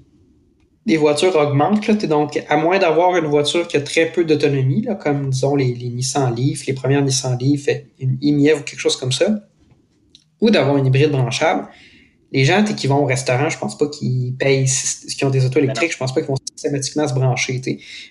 des 0.86 0.96
voitures 0.96 1.36
augmente. 1.36 1.86
Là. 1.86 1.94
Donc, 1.94 2.42
à 2.48 2.56
moins 2.56 2.80
d'avoir 2.80 3.16
une 3.16 3.26
voiture 3.26 3.68
qui 3.68 3.76
a 3.76 3.80
très 3.80 4.06
peu 4.06 4.24
d'autonomie, 4.24 4.88
comme 5.00 5.30
disons 5.30 5.54
les, 5.54 5.72
les, 5.72 5.90
Nissan 5.90 6.34
Leaf, 6.34 6.66
les 6.66 6.72
premières 6.72 7.04
Nissan 7.04 7.38
Leaf, 7.38 7.68
une 8.00 8.18
IMIEV 8.20 8.58
ou 8.58 8.62
quelque 8.64 8.80
chose 8.80 8.96
comme 8.96 9.12
ça, 9.12 9.28
ou 10.40 10.50
d'avoir 10.50 10.78
une 10.78 10.86
hybride 10.86 11.12
branchable, 11.12 11.68
les 12.32 12.44
gens 12.44 12.64
qui 12.64 12.88
vont 12.88 13.04
au 13.04 13.06
restaurant, 13.06 13.48
je 13.48 13.58
pense 13.58 13.78
pas 13.78 13.86
qu'ils 13.86 14.34
payent, 14.34 14.66
qui 15.16 15.24
ont 15.24 15.30
des 15.30 15.46
autos 15.46 15.60
électriques, 15.60 15.92
je 15.92 15.96
pense 15.96 16.12
pas 16.12 16.22
qu'ils 16.22 16.30
vont 16.30 16.36
systématiquement 16.60 17.08
se 17.08 17.14
brancher. 17.14 17.60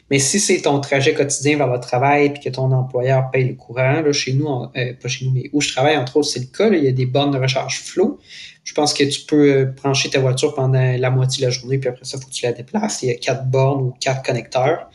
Mais 0.10 0.18
si 0.18 0.40
c'est 0.40 0.62
ton 0.62 0.80
trajet 0.80 1.14
quotidien 1.14 1.58
vers 1.58 1.72
le 1.72 1.80
travail 1.80 2.34
puis 2.34 2.42
que 2.44 2.50
ton 2.50 2.72
employeur 2.72 3.30
paye 3.32 3.48
le 3.48 3.54
courant, 3.54 4.02
là, 4.02 4.12
chez 4.12 4.34
nous, 4.34 4.48
euh, 4.48 4.94
pas 5.00 5.08
chez 5.08 5.26
nous, 5.26 5.32
mais 5.32 5.50
où 5.54 5.62
je 5.62 5.72
travaille, 5.72 5.98
entre 5.98 6.18
autres, 6.18 6.30
c'est 6.30 6.40
le 6.40 6.46
cas, 6.46 6.70
il 6.70 6.84
y 6.84 6.88
a 6.88 6.92
des 6.92 7.06
bornes 7.06 7.32
de 7.32 7.38
recharge 7.38 7.82
flow. 7.82 8.20
Je 8.64 8.74
pense 8.74 8.94
que 8.94 9.04
tu 9.04 9.22
peux 9.22 9.52
euh, 9.52 9.66
brancher 9.66 10.10
ta 10.10 10.20
voiture 10.20 10.56
pendant 10.56 10.98
la 10.98 11.10
moitié 11.12 11.42
de 11.42 11.48
la 11.48 11.52
journée, 11.52 11.78
puis 11.78 11.90
après 11.90 12.06
ça, 12.06 12.18
il 12.18 12.24
faut 12.24 12.30
que 12.30 12.34
tu 12.34 12.46
la 12.46 12.54
déplaces. 12.54 13.04
Il 13.04 13.10
y 13.10 13.12
a 13.12 13.16
quatre 13.16 13.46
bornes 13.46 13.82
ou 13.84 13.94
quatre 14.00 14.24
connecteurs. 14.24 14.90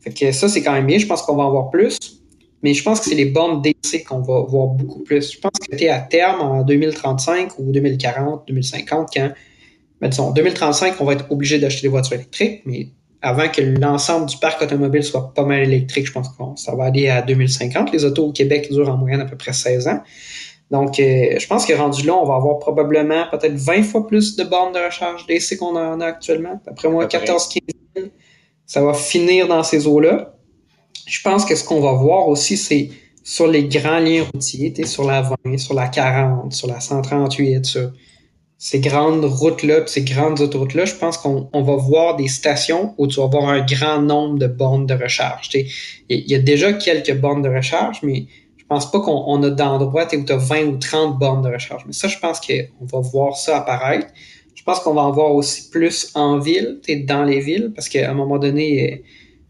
Fait 0.00 0.12
que 0.12 0.32
ça, 0.32 0.48
c'est 0.48 0.62
quand 0.62 0.72
même 0.72 0.86
bien. 0.86 0.98
Je 0.98 1.06
pense 1.06 1.22
qu'on 1.22 1.36
va 1.36 1.44
en 1.44 1.50
voir 1.50 1.70
plus. 1.70 1.98
Mais 2.62 2.74
je 2.74 2.82
pense 2.82 2.98
que 3.00 3.06
c'est 3.06 3.14
les 3.14 3.26
bornes 3.26 3.62
DC 3.62 4.04
qu'on 4.04 4.20
va 4.20 4.40
voir 4.40 4.66
beaucoup 4.66 5.04
plus. 5.04 5.32
Je 5.32 5.38
pense 5.38 5.52
que 5.60 5.76
tu 5.76 5.84
es 5.84 5.88
à 5.88 6.00
terme 6.00 6.40
en 6.40 6.64
2035 6.64 7.56
ou 7.58 7.70
2040, 7.70 8.48
2050, 8.48 9.10
quand 9.14 9.30
ben, 10.00 10.08
disons, 10.08 10.28
en 10.28 10.32
2035, 10.32 11.00
on 11.00 11.04
va 11.04 11.14
être 11.14 11.30
obligé 11.30 11.58
d'acheter 11.58 11.82
des 11.82 11.88
voitures 11.88 12.14
électriques, 12.14 12.62
mais 12.66 12.88
avant 13.22 13.48
que 13.48 13.60
l'ensemble 13.60 14.26
du 14.26 14.36
parc 14.36 14.62
automobile 14.62 15.02
soit 15.02 15.32
pas 15.34 15.44
mal 15.44 15.62
électrique, 15.62 16.06
je 16.06 16.12
pense 16.12 16.28
que 16.28 16.34
ça 16.56 16.74
va 16.74 16.84
aller 16.84 17.08
à 17.08 17.22
2050. 17.22 17.92
Les 17.92 18.04
autos 18.04 18.26
au 18.26 18.32
Québec 18.32 18.68
durent 18.70 18.88
en 18.88 18.96
moyenne 18.96 19.20
à 19.20 19.24
peu 19.24 19.36
près 19.36 19.52
16 19.52 19.88
ans. 19.88 20.00
Donc, 20.70 21.00
euh, 21.00 21.36
je 21.38 21.46
pense 21.46 21.64
que 21.64 21.72
rendu 21.72 22.06
là, 22.06 22.14
on 22.14 22.24
va 22.24 22.34
avoir 22.34 22.58
probablement 22.58 23.24
peut-être 23.30 23.54
20 23.54 23.82
fois 23.84 24.06
plus 24.06 24.36
de 24.36 24.44
bornes 24.44 24.72
de 24.72 24.78
recharge 24.78 25.26
DC 25.26 25.56
qu'on 25.58 25.76
en 25.76 26.00
a 26.00 26.06
actuellement. 26.06 26.60
D'après 26.66 26.90
moi, 26.90 27.06
14-15 27.06 27.58
000. 27.96 28.08
Ça 28.66 28.82
va 28.82 28.92
finir 28.92 29.48
dans 29.48 29.62
ces 29.62 29.86
eaux-là. 29.86 30.34
Je 31.06 31.22
pense 31.22 31.46
que 31.46 31.54
ce 31.54 31.64
qu'on 31.64 31.80
va 31.80 31.92
voir 31.92 32.28
aussi, 32.28 32.58
c'est 32.58 32.90
sur 33.24 33.46
les 33.46 33.64
grands 33.64 33.98
liens 33.98 34.24
routiers, 34.32 34.74
sur 34.84 35.04
la 35.04 35.22
20, 35.22 35.56
sur 35.56 35.74
la 35.74 35.88
40, 35.88 36.52
sur 36.52 36.68
la 36.68 36.80
138, 36.80 37.64
sur 37.64 37.92
ces 38.60 38.80
grandes 38.80 39.24
routes-là, 39.24 39.86
ces 39.86 40.02
grandes 40.02 40.40
autoroutes-là, 40.40 40.84
je 40.84 40.94
pense 40.94 41.16
qu'on 41.16 41.48
va 41.52 41.76
voir 41.76 42.16
des 42.16 42.26
stations 42.26 42.92
où 42.98 43.06
tu 43.06 43.20
vas 43.20 43.26
avoir 43.26 43.48
un 43.48 43.64
grand 43.64 44.02
nombre 44.02 44.36
de 44.36 44.48
bornes 44.48 44.84
de 44.84 44.94
recharge. 44.94 45.48
Il 45.54 46.30
y 46.30 46.34
a 46.34 46.40
déjà 46.40 46.72
quelques 46.72 47.14
bornes 47.14 47.42
de 47.42 47.48
recharge, 47.48 48.00
mais 48.02 48.26
je 48.56 48.64
pense 48.66 48.90
pas 48.90 49.00
qu'on 49.00 49.42
a 49.44 49.50
d'endroits 49.50 50.08
où 50.12 50.24
tu 50.24 50.32
as 50.32 50.36
20 50.36 50.64
ou 50.66 50.76
30 50.76 51.18
bornes 51.20 51.42
de 51.42 51.48
recharge. 51.48 51.84
Mais 51.86 51.92
ça, 51.92 52.08
je 52.08 52.18
pense 52.18 52.40
qu'on 52.40 52.84
va 52.84 53.00
voir 53.00 53.36
ça 53.36 53.58
apparaître. 53.58 54.08
Je 54.56 54.64
pense 54.64 54.80
qu'on 54.80 54.92
va 54.92 55.02
en 55.02 55.12
voir 55.12 55.32
aussi 55.34 55.70
plus 55.70 56.10
en 56.16 56.38
ville, 56.38 56.80
dans 57.04 57.22
les 57.22 57.38
villes, 57.38 57.72
parce 57.74 57.88
qu'à 57.88 58.10
un 58.10 58.14
moment 58.14 58.38
donné, 58.38 58.92
euh, 58.92 58.96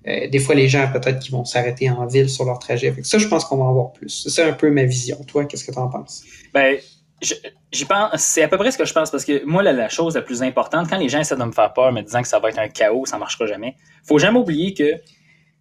euh, 0.06 0.28
des 0.28 0.38
fois, 0.38 0.54
les 0.54 0.68
gens 0.68 0.86
peut-être 0.92 1.18
qui 1.18 1.30
vont 1.30 1.46
s'arrêter 1.46 1.88
en 1.88 2.06
ville 2.06 2.28
sur 2.28 2.44
leur 2.44 2.58
trajet. 2.58 2.94
ça, 3.02 3.16
je 3.16 3.26
pense 3.26 3.46
qu'on 3.46 3.56
va 3.56 3.64
en 3.64 3.72
voir 3.72 3.92
plus. 3.92 4.28
C'est 4.28 4.42
un 4.42 4.52
peu 4.52 4.70
ma 4.70 4.84
vision. 4.84 5.18
Toi, 5.26 5.46
qu'est-ce 5.46 5.64
que 5.64 5.72
tu 5.72 5.78
en 5.78 5.88
penses? 5.88 6.24
Ben, 6.52 6.76
J'y 7.20 7.84
pense, 7.84 8.20
c'est 8.20 8.42
à 8.42 8.48
peu 8.48 8.56
près 8.56 8.70
ce 8.70 8.78
que 8.78 8.84
je 8.84 8.92
pense 8.92 9.10
parce 9.10 9.25
que 9.25 9.44
moi, 9.44 9.62
la, 9.62 9.88
chose 9.88 10.14
la 10.14 10.22
plus 10.22 10.42
importante, 10.42 10.88
quand 10.88 10.98
les 10.98 11.08
gens 11.08 11.18
essaient 11.18 11.37
de 11.37 11.44
me 11.44 11.52
faire 11.52 11.72
peur, 11.72 11.92
me 11.92 12.02
disant 12.02 12.22
que 12.22 12.28
ça 12.28 12.38
va 12.38 12.50
être 12.50 12.58
un 12.58 12.68
chaos, 12.68 13.06
ça 13.06 13.16
ne 13.16 13.20
marchera 13.20 13.46
jamais, 13.46 13.76
faut 14.04 14.18
jamais 14.18 14.38
oublier 14.38 14.75
que 14.75 15.00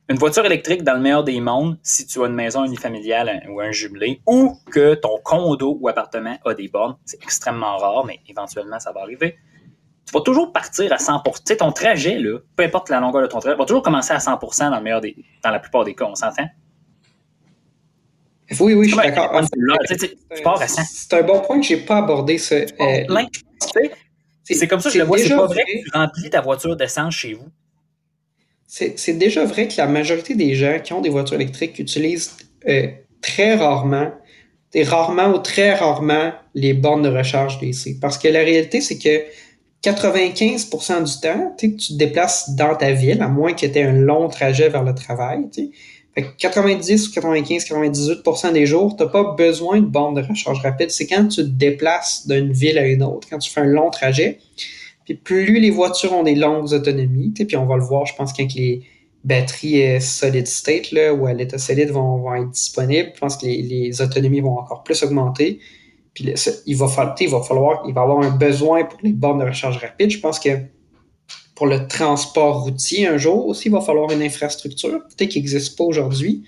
une 0.10 0.18
voiture 0.18 0.46
électrique, 0.46 0.84
dans 0.84 0.94
le 0.94 1.02
meilleur 1.02 1.24
des 1.26 1.42
mondes, 1.42 1.78
si 1.84 2.08
tu 2.08 2.24
as 2.24 2.28
une 2.28 2.34
maison 2.34 2.64
unifamiliale 2.64 3.44
ou 3.50 3.60
un 3.60 3.72
jumelé, 3.72 4.22
ou 4.26 4.58
que 4.72 4.94
ton 4.94 5.18
condo 5.22 5.78
ou 5.82 5.90
appartement 5.90 6.38
a 6.46 6.54
des 6.54 6.70
bornes, 6.70 6.96
c'est 7.04 7.22
extrêmement 7.22 7.76
rare, 7.76 8.06
mais 8.06 8.22
éventuellement, 8.28 8.80
ça 8.80 8.94
va 8.94 9.02
arriver. 9.02 9.38
Tu 10.06 10.14
vas 10.14 10.22
toujours 10.22 10.54
partir 10.54 10.94
à 10.94 10.98
100 10.98 11.20
Tu 11.20 11.32
sais, 11.44 11.58
ton 11.58 11.74
trajet, 11.74 12.20
là, 12.20 12.40
peu 12.56 12.64
importe 12.64 12.90
la 12.90 13.02
longueur 13.02 13.24
de 13.24 13.28
ton 13.28 13.40
trajet, 13.40 13.58
va 13.58 13.66
toujours 13.66 13.84
commencer 13.84 14.14
à 14.14 14.22
100 14.22 14.40
dans, 14.70 14.78
le 14.78 14.82
meilleur 14.82 15.02
des, 15.02 15.14
dans 15.44 15.52
la 15.52 15.60
plupart 15.60 15.84
des 15.84 15.94
cas, 15.94 16.06
on 16.06 16.16
s'entend? 16.16 16.48
Oui, 18.60 18.74
oui, 18.74 18.90
je 18.90 18.94
suis 18.94 19.04
d'accord. 19.04 19.42
C'est 20.78 21.14
un 21.14 21.24
bon 21.24 21.42
point 21.42 21.60
que 21.60 21.66
je 21.66 21.74
n'ai 21.74 21.82
pas 21.82 21.98
abordé. 21.98 22.38
Ce, 22.38 22.56
euh, 22.56 23.26
c'est 24.44 24.68
comme 24.68 24.80
ça 24.80 24.90
que 24.90 24.94
je 24.94 25.00
le 25.00 25.06
vois. 25.06 25.18
C'est 25.18 25.30
pas 25.30 25.48
vrai 25.48 25.64
que 25.64 25.84
tu 25.84 25.90
remplis 25.94 26.30
ta 26.30 26.42
voiture 26.42 26.76
d'essence 26.76 27.16
chez 27.16 27.34
vous. 27.34 27.48
C'est 28.68 29.18
déjà 29.18 29.46
vrai 29.46 29.68
que 29.68 29.76
la 29.78 29.88
majorité 29.88 30.36
des 30.36 30.54
gens 30.54 30.80
qui 30.84 30.94
ont 30.94 31.02
des 31.02 31.10
voitures 31.10 31.36
électriques 31.36 31.80
utilisent 31.80 32.36
euh, 32.68 32.88
très 33.22 33.56
rarement, 33.56 34.12
rarement 34.76 35.34
ou 35.34 35.40
très 35.40 35.74
rarement 35.74 36.34
les 36.54 36.74
bornes 36.74 37.02
de 37.02 37.10
recharge 37.10 37.60
DC. 37.60 38.00
Parce 38.00 38.18
que 38.18 38.28
la 38.28 38.40
réalité, 38.40 38.82
c'est 38.82 38.98
que 38.98 39.24
95% 39.84 41.04
du 41.04 41.22
temps, 41.22 41.56
tu 41.58 41.76
te 41.76 41.94
déplaces 41.94 42.56
dans 42.56 42.76
ta 42.76 42.92
ville, 42.92 43.22
à 43.22 43.28
moins 43.28 43.54
que 43.54 43.66
tu 43.66 43.78
aies 43.78 43.84
un 43.84 43.94
long 43.94 44.28
trajet 44.28 44.70
vers 44.70 44.84
le 44.84 44.94
travail. 44.94 45.50
90 46.22 47.08
ou 47.08 47.12
95, 47.12 47.66
98% 47.66 48.54
des 48.54 48.66
jours, 48.66 48.96
tu 48.96 49.04
n'as 49.04 49.10
pas 49.10 49.36
besoin 49.36 49.80
de 49.80 49.86
borne 49.86 50.16
de 50.16 50.22
recharge 50.22 50.62
rapide. 50.62 50.90
C'est 50.90 51.08
quand 51.08 51.28
tu 51.28 51.42
te 51.44 51.48
déplaces 51.48 52.28
d'une 52.28 52.52
ville 52.52 52.78
à 52.78 52.88
une 52.88 53.04
autre, 53.04 53.28
quand 53.30 53.38
tu 53.38 53.52
fais 53.52 53.62
un 53.62 53.66
long 53.66 53.90
trajet. 53.90 54.40
Puis 55.06 55.16
plus 55.16 55.60
les 55.60 55.72
voitures 55.72 56.14
ont 56.14 56.24
des 56.24 56.36
longues 56.36 56.74
autonomies, 56.74 57.32
puis 57.32 57.56
on 57.56 57.66
va 57.66 57.78
le 57.78 57.84
voir, 57.84 58.06
je 58.06 58.16
pense, 58.16 58.34
quand 58.34 58.54
les 58.56 58.82
batteries 59.24 60.02
solid 60.02 60.48
state 60.48 60.92
là, 60.92 61.14
ou 61.14 61.28
à 61.28 61.34
l'état 61.34 61.58
solide 61.58 61.92
vont, 61.92 62.34
être 62.36 62.50
disponibles, 62.50 63.12
je 63.14 63.20
pense 63.20 63.38
que 63.38 63.46
les, 63.46 64.02
autonomies 64.02 64.42
vont 64.42 64.58
encore 64.58 64.84
plus 64.84 65.02
augmenter. 65.04 65.60
Puis 66.14 66.34
il 66.66 66.76
va, 66.76 66.88
falloir, 66.88 67.16
il 67.20 67.30
va 67.30 67.42
falloir, 67.42 67.84
il 67.88 67.94
va 67.94 68.02
avoir 68.02 68.24
un 68.24 68.36
besoin 68.36 68.86
pour 68.86 69.00
les 69.04 69.14
bornes 69.14 69.40
de 69.40 69.46
recharge 69.46 69.78
rapide. 69.78 70.10
Je 70.10 70.20
pense 70.20 70.40
que 70.40 70.50
pour 71.58 71.66
le 71.66 71.88
transport 71.88 72.66
routier 72.66 73.08
un 73.08 73.18
jour 73.18 73.48
aussi, 73.48 73.68
il 73.68 73.72
va 73.72 73.82
falloir 73.82 74.12
une 74.12 74.22
infrastructure, 74.22 75.02
peut-être 75.08 75.30
qui 75.30 75.40
n'existe 75.40 75.76
pas 75.76 75.84
aujourd'hui. 75.84 76.44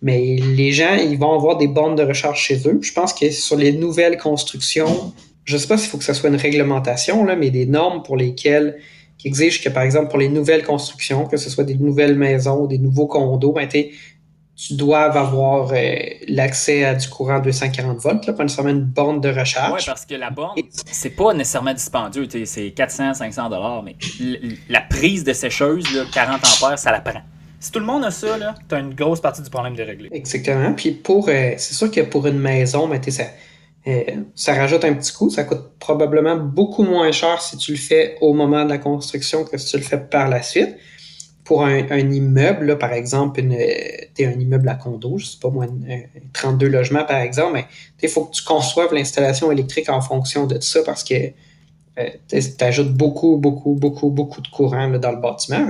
Mais 0.00 0.36
les 0.36 0.70
gens, 0.70 0.94
ils 0.94 1.18
vont 1.18 1.34
avoir 1.34 1.56
des 1.56 1.66
bornes 1.66 1.96
de 1.96 2.04
recharge 2.04 2.40
chez 2.40 2.56
eux. 2.68 2.78
Je 2.80 2.92
pense 2.92 3.12
que 3.12 3.32
sur 3.32 3.56
les 3.56 3.72
nouvelles 3.72 4.16
constructions, 4.16 5.12
je 5.44 5.54
ne 5.54 5.58
sais 5.58 5.66
pas 5.66 5.76
s'il 5.76 5.90
faut 5.90 5.98
que 5.98 6.04
ce 6.04 6.12
soit 6.12 6.30
une 6.30 6.36
réglementation, 6.36 7.24
là, 7.24 7.34
mais 7.34 7.50
des 7.50 7.66
normes 7.66 8.04
pour 8.04 8.16
lesquelles 8.16 8.78
qui 9.18 9.26
exigent 9.26 9.60
que, 9.60 9.70
par 9.70 9.82
exemple, 9.82 10.08
pour 10.08 10.20
les 10.20 10.28
nouvelles 10.28 10.62
constructions, 10.62 11.26
que 11.26 11.36
ce 11.36 11.50
soit 11.50 11.64
des 11.64 11.74
nouvelles 11.74 12.14
maisons, 12.14 12.66
des 12.66 12.78
nouveaux 12.78 13.08
condos, 13.08 13.52
ben, 13.52 13.68
tu 14.58 14.74
dois 14.74 15.02
avoir 15.02 15.70
euh, 15.72 15.94
l'accès 16.26 16.84
à 16.84 16.96
du 16.96 17.08
courant 17.08 17.38
240 17.38 17.98
volts, 18.00 18.26
là, 18.26 18.32
pas 18.32 18.42
nécessairement 18.42 18.72
une 18.72 18.84
borne 18.84 19.20
de 19.20 19.28
recharge. 19.28 19.72
Oui, 19.72 19.82
parce 19.86 20.04
que 20.04 20.16
la 20.16 20.30
borne, 20.30 20.60
c'est 20.90 21.10
pas 21.10 21.32
nécessairement 21.32 21.74
dispendieux, 21.74 22.26
c'est 22.44 22.72
400, 22.72 23.14
500 23.14 23.50
dollars, 23.50 23.84
mais 23.84 23.94
la 24.68 24.80
prise 24.80 25.22
de 25.22 25.32
sécheuse, 25.32 25.86
40 26.12 26.40
ampères, 26.44 26.78
ça 26.78 26.90
la 26.90 27.00
prend. 27.00 27.22
Si 27.60 27.70
tout 27.70 27.78
le 27.78 27.86
monde 27.86 28.04
a 28.04 28.10
ça, 28.10 28.36
tu 28.68 28.74
as 28.74 28.78
une 28.80 28.94
grosse 28.94 29.20
partie 29.20 29.42
du 29.42 29.50
problème 29.50 29.76
de 29.76 29.82
régler. 29.82 30.08
Exactement. 30.12 30.72
Puis 30.74 30.90
pour, 30.90 31.28
euh, 31.28 31.52
c'est 31.56 31.74
sûr 31.74 31.90
que 31.90 32.00
pour 32.00 32.26
une 32.26 32.38
maison, 32.38 32.88
ben, 32.88 33.00
ça, 33.02 33.24
euh, 33.86 34.02
ça 34.34 34.54
rajoute 34.54 34.84
un 34.84 34.94
petit 34.94 35.12
coût. 35.12 35.30
Ça 35.30 35.44
coûte 35.44 35.72
probablement 35.78 36.36
beaucoup 36.36 36.84
moins 36.84 37.10
cher 37.12 37.40
si 37.40 37.56
tu 37.56 37.72
le 37.72 37.78
fais 37.78 38.16
au 38.20 38.32
moment 38.32 38.64
de 38.64 38.70
la 38.70 38.78
construction 38.78 39.44
que 39.44 39.56
si 39.56 39.70
tu 39.70 39.76
le 39.76 39.82
fais 39.82 39.98
par 39.98 40.28
la 40.28 40.42
suite 40.42 40.76
pour 41.48 41.64
un, 41.64 41.98
immeuble, 41.98 42.76
par 42.76 42.92
exemple, 42.92 43.40
une, 43.40 43.54
un 43.54 44.38
immeuble 44.38 44.68
à 44.68 44.74
condo, 44.74 45.16
je 45.16 45.24
sais 45.24 45.38
pas 45.40 45.48
moi, 45.48 45.64
32 46.34 46.68
logements 46.68 47.06
par 47.06 47.20
exemple, 47.20 47.64
il 48.02 48.08
faut 48.10 48.26
que 48.26 48.32
tu 48.32 48.44
conçoives 48.44 48.92
l'installation 48.92 49.50
électrique 49.50 49.88
en 49.88 50.02
fonction 50.02 50.46
de 50.46 50.60
ça 50.60 50.80
parce 50.84 51.02
que 51.02 51.14
euh, 51.98 52.10
tu 52.28 52.64
ajoutes 52.64 52.92
beaucoup, 52.92 53.38
beaucoup, 53.38 53.72
beaucoup, 53.72 54.10
beaucoup 54.10 54.42
de 54.42 54.48
courant 54.48 54.90
dans 54.90 55.10
le 55.10 55.16
bâtiment. 55.16 55.66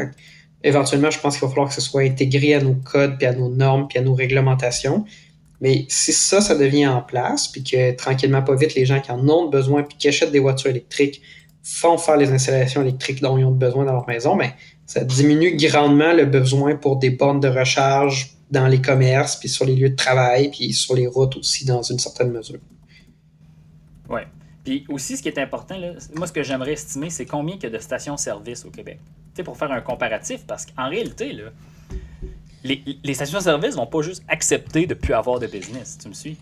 éventuellement, 0.65 1.13
je 1.13 1.21
pense 1.21 1.39
qu'il 1.39 1.47
va 1.47 1.49
falloir 1.49 1.69
que 1.69 1.75
ce 1.77 1.81
soit 1.81 2.03
intégré 2.03 2.55
à 2.55 2.61
nos 2.61 2.75
codes, 2.75 3.17
puis 3.17 3.29
à 3.29 3.33
nos 3.33 3.49
normes, 3.49 3.87
puis 3.87 4.01
à 4.01 4.03
nos 4.03 4.15
réglementations. 4.15 5.05
Mais 5.61 5.87
si 5.89 6.13
ça, 6.13 6.41
ça 6.41 6.57
devient 6.57 6.89
en 6.89 7.03
place, 7.03 7.47
puis 7.47 7.63
que 7.63 7.93
tranquillement, 7.93 8.43
pas 8.43 8.57
vite, 8.57 8.75
les 8.75 8.85
gens 8.85 8.99
qui 9.01 9.13
en 9.13 9.29
ont 9.29 9.49
besoin, 9.49 9.85
puis 9.85 9.97
qui 9.97 10.09
achètent 10.09 10.33
des 10.33 10.41
voitures 10.41 10.71
électriques, 10.71 11.23
font 11.63 11.99
faire 11.99 12.17
les 12.17 12.33
installations 12.33 12.83
électriques 12.83 13.23
dont 13.23 13.39
ils 13.39 13.45
ont 13.45 13.53
besoin 13.53 13.85
dans 13.85 13.93
leur 13.93 14.09
maison, 14.09 14.35
mais 14.35 14.55
ça 14.89 15.05
diminue 15.05 15.55
grandement 15.55 16.15
le 16.15 16.25
besoin 16.25 16.75
pour 16.75 16.97
des 16.97 17.11
bornes 17.11 17.41
de 17.41 17.49
recharge 17.49 18.33
dans 18.51 18.67
les 18.67 18.81
commerces, 18.81 19.37
puis 19.37 19.51
sur 19.51 19.67
les 19.67 19.77
lieux 19.77 19.91
de 19.91 19.97
travail, 19.97 20.51
puis 20.51 20.73
sur 20.73 20.97
les 20.97 21.07
routes 21.07 21.37
aussi, 21.37 21.67
dans 21.67 21.83
une 21.83 21.99
certaine 21.99 22.31
mesure. 22.31 22.59
Oui. 24.09 24.23
Puis 24.65 24.87
aussi, 24.89 25.19
ce 25.19 25.23
qui 25.23 25.29
est 25.29 25.39
important, 25.39 25.79
moi, 26.17 26.27
ce 26.27 26.33
que 26.33 26.43
j'aimerais 26.43 26.73
estimer, 26.73 27.11
c'est 27.11 27.27
combien 27.27 27.57
il 27.57 27.63
y 27.63 27.67
a 27.67 27.71
de 27.71 27.79
stations-service 27.79 28.65
au 28.65 28.71
Québec. 28.71 28.99
Tu 29.05 29.37
sais, 29.37 29.43
pour 29.43 29.59
faire 29.59 29.71
un 29.71 29.83
comparatif, 29.83 30.47
parce 30.47 30.65
qu'en 30.65 30.89
réalité, 30.89 31.37
les 32.65 33.15
stations-service 33.15 33.77
vont 33.77 33.87
pas 33.87 34.01
juste 34.01 34.23
accepter 34.27 34.87
de 34.87 34.95
ne 34.95 34.99
plus 34.99 35.13
avoir 35.13 35.39
de 35.39 35.47
business. 35.47 35.99
Tu 36.01 36.09
me 36.09 36.15
suis? 36.15 36.39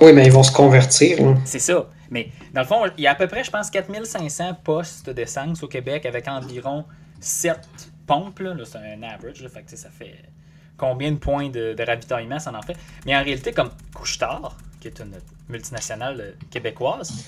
Oui, 0.00 0.12
mais 0.12 0.26
ils 0.26 0.32
vont 0.32 0.42
se 0.42 0.52
convertir. 0.52 1.18
C'est 1.44 1.58
ça. 1.58 1.86
Mais 2.10 2.30
dans 2.54 2.60
le 2.62 2.66
fond, 2.66 2.84
il 2.96 3.02
y 3.02 3.06
a 3.06 3.12
à 3.12 3.14
peu 3.14 3.26
près, 3.26 3.44
je 3.44 3.50
pense, 3.50 3.70
4500 3.70 4.54
postes 4.62 5.10
d'essence 5.10 5.62
au 5.62 5.68
Québec 5.68 6.06
avec 6.06 6.28
environ 6.28 6.84
7 7.20 7.58
pompes. 8.06 8.38
Là, 8.38 8.54
c'est 8.64 8.78
un 8.78 9.02
average. 9.02 9.46
fait 9.48 9.76
ça 9.76 9.90
fait 9.90 10.14
combien 10.76 11.10
de 11.10 11.16
points 11.16 11.50
de, 11.50 11.74
ravitaillement 11.84 12.38
ça 12.38 12.52
en 12.54 12.62
fait? 12.62 12.76
Mais 13.04 13.16
en 13.16 13.22
réalité, 13.22 13.52
comme 13.52 13.70
Couchetard, 13.92 14.56
qui 14.80 14.88
est 14.88 15.00
une 15.00 15.14
multinationale 15.48 16.20
euh, 16.20 16.32
québécoise, 16.50 17.24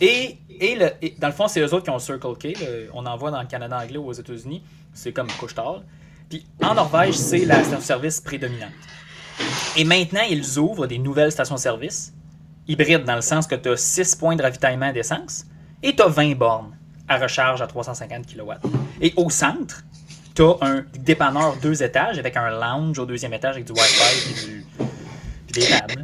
et, 0.00 0.38
et, 0.48 0.76
le, 0.76 0.90
dans 1.18 1.26
le 1.26 1.32
fond, 1.32 1.48
c'est 1.48 1.60
eux 1.60 1.74
autres 1.74 1.84
qui 1.84 1.90
ont 1.90 1.94
le 1.94 2.00
Circle 2.00 2.36
K. 2.38 2.56
on 2.94 3.04
en 3.04 3.16
voit 3.16 3.30
dans 3.30 3.40
le 3.40 3.48
Canada 3.48 3.78
anglais 3.78 3.98
ou 3.98 4.06
aux 4.06 4.12
États-Unis. 4.12 4.62
C'est 4.94 5.12
comme 5.12 5.26
Couchetard. 5.38 5.82
Puis 6.28 6.46
en 6.62 6.74
Norvège, 6.74 7.14
c'est 7.14 7.44
la 7.44 7.62
station-service 7.64 8.20
prédominante. 8.20 8.72
Et 9.76 9.84
maintenant, 9.84 10.22
ils 10.28 10.58
ouvrent 10.58 10.86
des 10.86 10.98
nouvelles 10.98 11.32
stations-service 11.32 12.12
hybride 12.66 13.04
dans 13.04 13.16
le 13.16 13.22
sens 13.22 13.46
que 13.46 13.54
tu 13.54 13.68
as 13.70 13.76
6 13.76 14.16
points 14.16 14.36
de 14.36 14.42
ravitaillement 14.42 14.92
d'essence 14.92 15.44
et 15.82 15.94
tu 15.94 16.02
as 16.02 16.08
20 16.08 16.34
bornes 16.36 16.76
à 17.08 17.16
recharge 17.18 17.62
à 17.62 17.66
350 17.66 18.26
kW. 18.26 18.52
Et 19.00 19.12
au 19.16 19.30
centre, 19.30 19.84
tu 20.34 20.42
as 20.42 20.56
un 20.60 20.84
dépanneur 20.98 21.56
deux 21.62 21.82
étages 21.82 22.18
avec 22.18 22.36
un 22.36 22.50
lounge 22.50 22.98
au 22.98 23.06
deuxième 23.06 23.32
étage 23.32 23.54
avec 23.54 23.64
du 23.64 23.72
Wi-Fi 23.72 24.30
et, 24.30 24.46
du, 24.46 24.66
des 25.52 25.66
tables. 25.66 26.02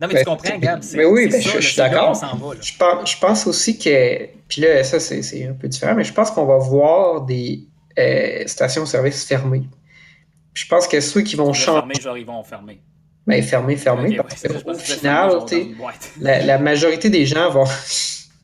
Non, 0.00 0.06
mais 0.06 0.08
tu 0.08 0.14
ben, 0.14 0.24
comprends, 0.24 0.58
Gab. 0.58 0.80
Mais 0.94 1.04
oui, 1.04 1.28
ben, 1.28 1.42
je, 1.42 1.60
suis 1.60 1.76
d'accord. 1.76 2.14
Je 2.14 2.76
pense, 2.78 3.10
je 3.10 3.18
pense 3.18 3.46
aussi 3.46 3.78
que. 3.78 4.28
Puis 4.48 4.62
là, 4.62 4.82
ça, 4.84 5.00
c'est 5.00 5.46
un 5.46 5.52
peu 5.52 5.68
différent, 5.68 5.94
mais 5.94 6.04
je 6.04 6.12
pense 6.12 6.30
qu'on 6.30 6.46
va 6.46 6.56
voir 6.58 7.22
des 7.22 7.64
euh, 7.98 8.44
stations-service 8.46 9.24
fermées. 9.26 9.64
Je 10.54 10.66
pense 10.66 10.88
que 10.88 11.00
ceux 11.00 11.22
qui 11.22 11.36
vont 11.36 11.52
changer. 11.52 12.00
genre, 12.00 12.18
ils 12.18 12.26
vont 12.26 12.42
fermer. 12.42 12.80
Ben, 13.26 13.42
fermé, 13.42 13.76
fermé. 13.76 14.18
au 14.18 14.74
final, 14.74 15.32
la, 16.20 16.58
majorité 16.58 17.10
des 17.10 17.26
gens 17.26 17.50
vont. 17.50 17.66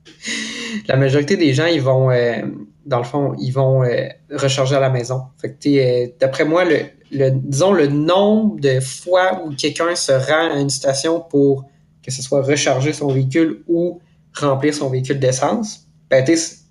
la 0.88 0.97
majorité 0.97 1.38
des 1.38 1.55
gens, 1.55 1.64
ils 1.64 1.81
vont, 1.81 2.11
euh, 2.11 2.43
dans 2.85 2.99
le 2.99 3.05
fond, 3.05 3.35
ils 3.38 3.51
vont 3.51 3.83
euh, 3.83 4.09
recharger 4.31 4.77
à 4.77 4.81
la 4.81 4.90
maison. 4.90 5.23
Fait 5.40 5.55
que, 5.55 5.69
euh, 5.69 6.09
d'après 6.21 6.45
moi, 6.45 6.67
le, 6.67 6.81
le, 7.12 7.31
disons, 7.31 7.73
le 7.73 7.87
nombre 7.87 8.61
de 8.61 8.79
fois 8.81 9.43
où 9.43 9.55
quelqu'un 9.55 9.95
se 9.95 10.12
rend 10.12 10.55
à 10.55 10.61
une 10.61 10.71
station 10.71 11.21
pour 11.21 11.64
que 12.03 12.11
ce 12.11 12.21
soit 12.21 12.43
recharger 12.43 12.93
son 12.93 13.09
véhicule 13.09 13.62
ou 13.67 14.01
remplir 14.35 14.75
son 14.75 14.90
véhicule 14.90 15.19
d'essence, 15.19 15.87
ben, 16.11 16.23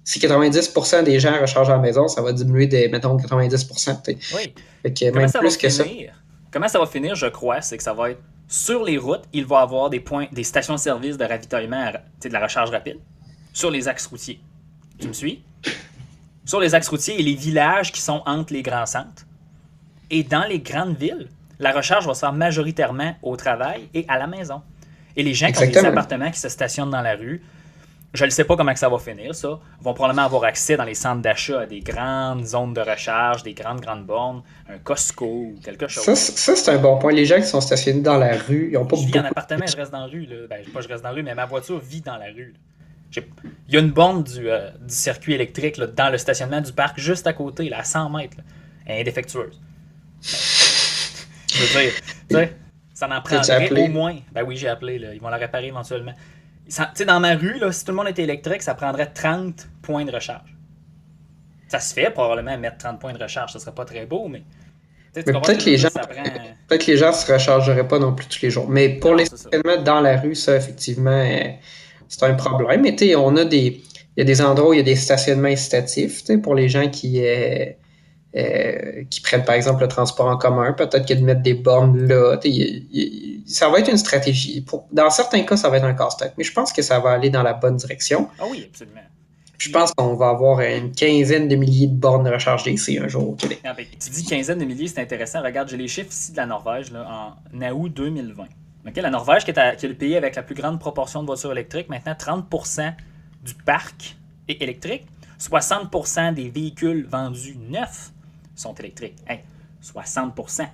si 0.04 0.20
90% 0.20 1.04
des 1.04 1.20
gens 1.20 1.40
rechargent 1.40 1.70
à 1.70 1.74
la 1.74 1.82
maison, 1.82 2.08
ça 2.08 2.22
va 2.22 2.34
diminuer 2.34 2.68
de, 2.68 2.92
mettons, 2.92 3.16
90%. 3.18 4.18
Oui. 4.36 4.54
Fait 4.82 4.94
que 4.94 5.12
même 5.12 5.32
plus 5.32 5.58
que 5.58 5.70
ça. 5.70 5.84
Comment 6.52 6.68
ça 6.68 6.80
va 6.80 6.86
finir, 6.86 7.16
je 7.16 7.28
crois, 7.28 7.62
c'est 7.62 7.78
que 7.78 7.84
ça 7.84 7.94
va 7.94 8.12
être 8.12 8.22
sur 8.48 8.84
les 8.84 8.98
routes, 8.98 9.24
il 9.34 9.46
va 9.46 9.62
y 9.62 9.64
avoir 9.64 9.90
des 9.90 10.00
points, 10.00 10.28
des 10.32 10.44
stations-service 10.44 11.18
de 11.18 11.26
ravitaillement, 11.26 11.92
de 12.22 12.30
la 12.30 12.40
recharge 12.40 12.70
rapide, 12.70 12.98
sur 13.54 13.72
les 13.72 13.88
axes 13.88 14.06
routiers. 14.06 14.40
Tu 15.00 15.08
me 15.08 15.14
suis? 15.14 15.44
Sur 16.46 16.60
les 16.60 16.76
axes 16.76 16.90
routiers 16.90 17.20
et 17.20 17.24
les 17.24 17.34
villages 17.36 17.92
qui 17.92 18.02
sont 18.02 18.22
entre 18.26 18.54
les 18.54 18.62
grands 18.62 18.86
centres. 18.86 19.26
Et 20.12 20.24
dans 20.24 20.44
les 20.44 20.60
grandes 20.60 20.98
villes, 20.98 21.30
la 21.58 21.72
recharge 21.72 22.06
va 22.06 22.14
se 22.14 22.20
faire 22.20 22.34
majoritairement 22.34 23.16
au 23.24 23.36
travail 23.38 23.90
et 23.94 24.06
à 24.08 24.20
la 24.20 24.28
maison. 24.28 24.62
Et 25.16 25.24
les 25.24 25.34
gens 25.34 25.52
qui 25.52 25.64
ont 25.64 25.68
des 25.68 25.78
appartements 25.78 26.30
qui 26.30 26.40
se 26.40 26.50
stationnent 26.50 26.90
dans 26.90 27.02
la 27.02 27.16
rue, 27.16 27.42
je 28.14 28.26
ne 28.26 28.30
sais 28.30 28.44
pas 28.44 28.56
comment 28.56 28.76
ça 28.76 28.90
va 28.90 29.00
finir, 29.00 29.34
ça, 29.34 29.60
vont 29.82 29.94
probablement 29.94 30.26
avoir 30.26 30.44
accès 30.44 30.78
dans 30.78 30.84
les 30.84 30.94
centres 30.94 31.22
d'achat 31.22 31.62
à 31.62 31.66
des 31.66 31.80
grandes 31.80 32.46
zones 32.46 32.74
de 32.74 32.82
recharge, 32.82 33.42
des 33.42 33.54
grandes, 33.54 33.82
grandes 33.82 34.06
bornes, 34.06 34.44
un 34.70 34.78
Costco 34.78 35.26
ou 35.26 35.56
quelque 35.64 35.88
chose. 35.88 36.04
Ça, 36.04 36.56
c'est 36.56 36.72
un 36.72 36.78
bon 36.78 37.00
point. 37.00 37.12
Les 37.12 37.26
gens 37.26 37.38
qui 37.38 37.48
sont 37.48 37.62
stationnés 37.62 38.02
dans 38.02 38.18
la 38.18 38.38
rue, 38.38 38.70
ils 38.72 38.74
n'ont 38.74 38.86
pas 38.86 38.98
je 38.98 39.08
vis 39.08 39.20
en 39.20 39.26
appartement, 39.26 39.66
je 39.66 39.76
reste 39.76 39.92
dans 39.92 40.02
la 40.02 40.06
rue. 40.06 40.26
Là. 40.26 40.48
Ben, 40.48 40.64
pas 40.72 40.82
je 40.82 40.88
reste 40.88 41.04
dans 41.04 41.10
la 41.10 41.16
rue, 41.16 41.24
mais 41.24 41.34
ma 41.34 41.46
voiture 41.46 41.80
vit 41.80 42.02
dans 42.02 42.18
la 42.18 42.28
rue. 42.28 42.54
Il 43.16 43.74
y 43.74 43.78
a 43.78 43.80
une 43.80 43.92
borne 43.92 44.24
du, 44.24 44.50
euh, 44.50 44.70
circuit 44.88 45.34
électrique 45.34 45.80
dans 45.80 46.10
le 46.10 46.18
stationnement 46.18 46.62
du 46.62 46.72
parc 46.72 47.00
juste 47.00 47.28
à 47.28 47.34
côté, 47.34 47.70
là, 47.70 47.80
à 47.80 47.84
100 47.84 48.10
mètres. 48.10 48.38
Elle 48.86 49.00
est 49.00 49.04
défectueuse. 49.04 49.60
je 50.22 51.62
veux 51.62 51.82
dire, 51.82 52.50
ça 52.94 53.08
en 53.10 53.22
prendrait 53.22 53.72
au 53.72 53.88
moins. 53.88 54.16
Ben 54.32 54.44
oui, 54.44 54.56
j'ai 54.56 54.68
appelé. 54.68 55.00
Là. 55.00 55.14
Ils 55.14 55.22
vont 55.22 55.30
la 55.30 55.38
réparer 55.38 55.68
éventuellement. 55.68 56.14
Dans 57.06 57.20
ma 57.20 57.36
rue, 57.36 57.60
là, 57.60 57.72
si 57.72 57.84
tout 57.84 57.92
le 57.92 57.98
monde 57.98 58.08
était 58.08 58.24
électrique, 58.24 58.62
ça 58.62 58.74
prendrait 58.74 59.12
30 59.14 59.68
points 59.82 60.06
de 60.06 60.12
recharge. 60.12 60.56
Ça 61.68 61.80
se 61.80 61.94
fait 61.94 62.10
probablement 62.12 62.58
mettre 62.58 62.78
30 62.78 63.00
points 63.00 63.14
de 63.14 63.22
recharge, 63.22 63.52
ce 63.52 63.60
serait 63.60 63.74
pas 63.74 63.86
très 63.86 64.06
beau, 64.06 64.28
mais. 64.28 64.44
peut-être 65.14 65.58
que, 65.58 65.70
les 65.70 65.78
gens, 65.78 65.90
peut 66.68 66.78
que 66.78 66.86
les 66.86 66.98
gens 66.98 67.12
se 67.12 67.32
rechargeraient 67.32 67.88
pas 67.88 68.00
non 68.00 68.14
plus 68.14 68.28
tous 68.28 68.42
les 68.42 68.50
jours. 68.50 68.70
Mais 68.70 68.90
pour 68.90 69.16
les 69.16 69.26
stationnements 69.26 69.82
dans 69.82 70.00
la 70.00 70.20
rue, 70.20 70.36
ça, 70.36 70.56
effectivement, 70.56 71.12
euh, 71.12 71.50
c'est 72.08 72.24
un 72.24 72.36
problème. 72.36 72.82
Mais 72.82 73.16
on 73.16 73.36
a 73.36 73.46
des. 73.46 73.82
Il 74.16 74.20
y 74.20 74.22
a 74.22 74.26
des 74.26 74.42
endroits 74.44 74.70
où 74.70 74.74
il 74.74 74.78
y 74.78 74.80
a 74.80 74.84
des 74.84 74.96
stationnements 74.96 75.48
incitatifs 75.48 76.24
pour 76.44 76.54
les 76.54 76.70
gens 76.70 76.88
qui, 76.88 77.26
euh, 77.26 77.66
euh, 78.36 79.04
qui 79.12 79.22
prennent 79.22 79.46
par 79.46 79.54
exemple 79.54 79.82
le 79.82 79.88
transport 79.88 80.26
en 80.26 80.38
commun. 80.38 80.74
Peut-être 80.74 81.08
que 81.08 81.14
de 81.14 81.24
mettre 81.24 81.44
des 81.44 81.54
bornes 81.54 82.08
là. 82.08 82.40
ça 83.46 83.70
va 83.70 83.78
être 83.78 83.92
une 83.92 83.98
stratégie. 83.98 84.62
Pour, 84.62 84.88
dans 84.92 85.12
certains 85.12 85.44
cas, 85.44 85.56
ça 85.56 85.70
va 85.70 85.78
être 85.78 85.86
un 85.86 85.94
casse-tête, 85.94 86.34
mais 86.36 86.44
je 86.44 86.52
pense 86.52 86.74
que 86.74 86.82
ça 86.82 87.00
va 87.00 87.12
aller 87.12 87.30
dans 87.30 87.44
la 87.44 87.54
bonne 87.54 87.76
direction. 87.76 88.28
Ah 88.40 88.46
oui, 88.50 88.66
absolument. 88.68 89.02
Je 89.60 89.70
pense 89.70 89.94
qu'on 89.94 90.16
va 90.16 90.30
avoir 90.30 90.62
une 90.62 90.92
quinzaine 90.94 91.48
de 91.48 91.56
milliers 91.56 91.86
de 91.86 91.94
bornes 91.94 92.24
de 92.24 92.32
recharge 92.32 92.64
DC 92.64 93.00
un 93.00 93.08
jour 93.08 93.30
au 93.30 93.34
Québec. 93.34 93.62
Ah, 93.64 93.74
ben, 93.74 93.86
tu 94.00 94.10
dis 94.10 94.26
quinzaine 94.26 94.58
de 94.58 94.66
milliers, 94.66 94.88
c'est 94.88 95.02
intéressant. 95.02 95.44
Regarde, 95.44 95.70
j'ai 95.70 95.78
les 95.78 95.88
chiffres 95.88 96.12
ici 96.12 96.32
de 96.32 96.38
la 96.38 96.48
Norvège 96.48 96.92
là, 96.92 97.36
en 97.54 97.72
août 97.72 97.94
2020. 97.96 98.46
la 98.96 99.10
Norvège, 99.12 99.46
qui 99.46 99.52
est, 99.52 99.78
qui 99.78 99.86
est, 99.86 99.90
le 99.90 99.96
pays 99.96 100.18
avec 100.18 100.36
la 100.36 100.42
plus 100.42 100.56
grande 100.56 100.80
proportion 100.80 101.22
de 101.22 101.28
voitures 101.28 101.52
électriques, 101.52 101.88
maintenant 101.88 102.14
30% 102.14 102.94
du 103.44 103.54
parc 103.54 104.18
est 104.48 104.60
électrique, 104.60 105.06
60% 105.40 106.34
des 106.34 106.50
véhicules 106.50 107.06
vendus 107.06 107.56
neufs 107.70 108.13
sont 108.56 108.74
électriques. 108.76 109.18
60% 109.84 110.68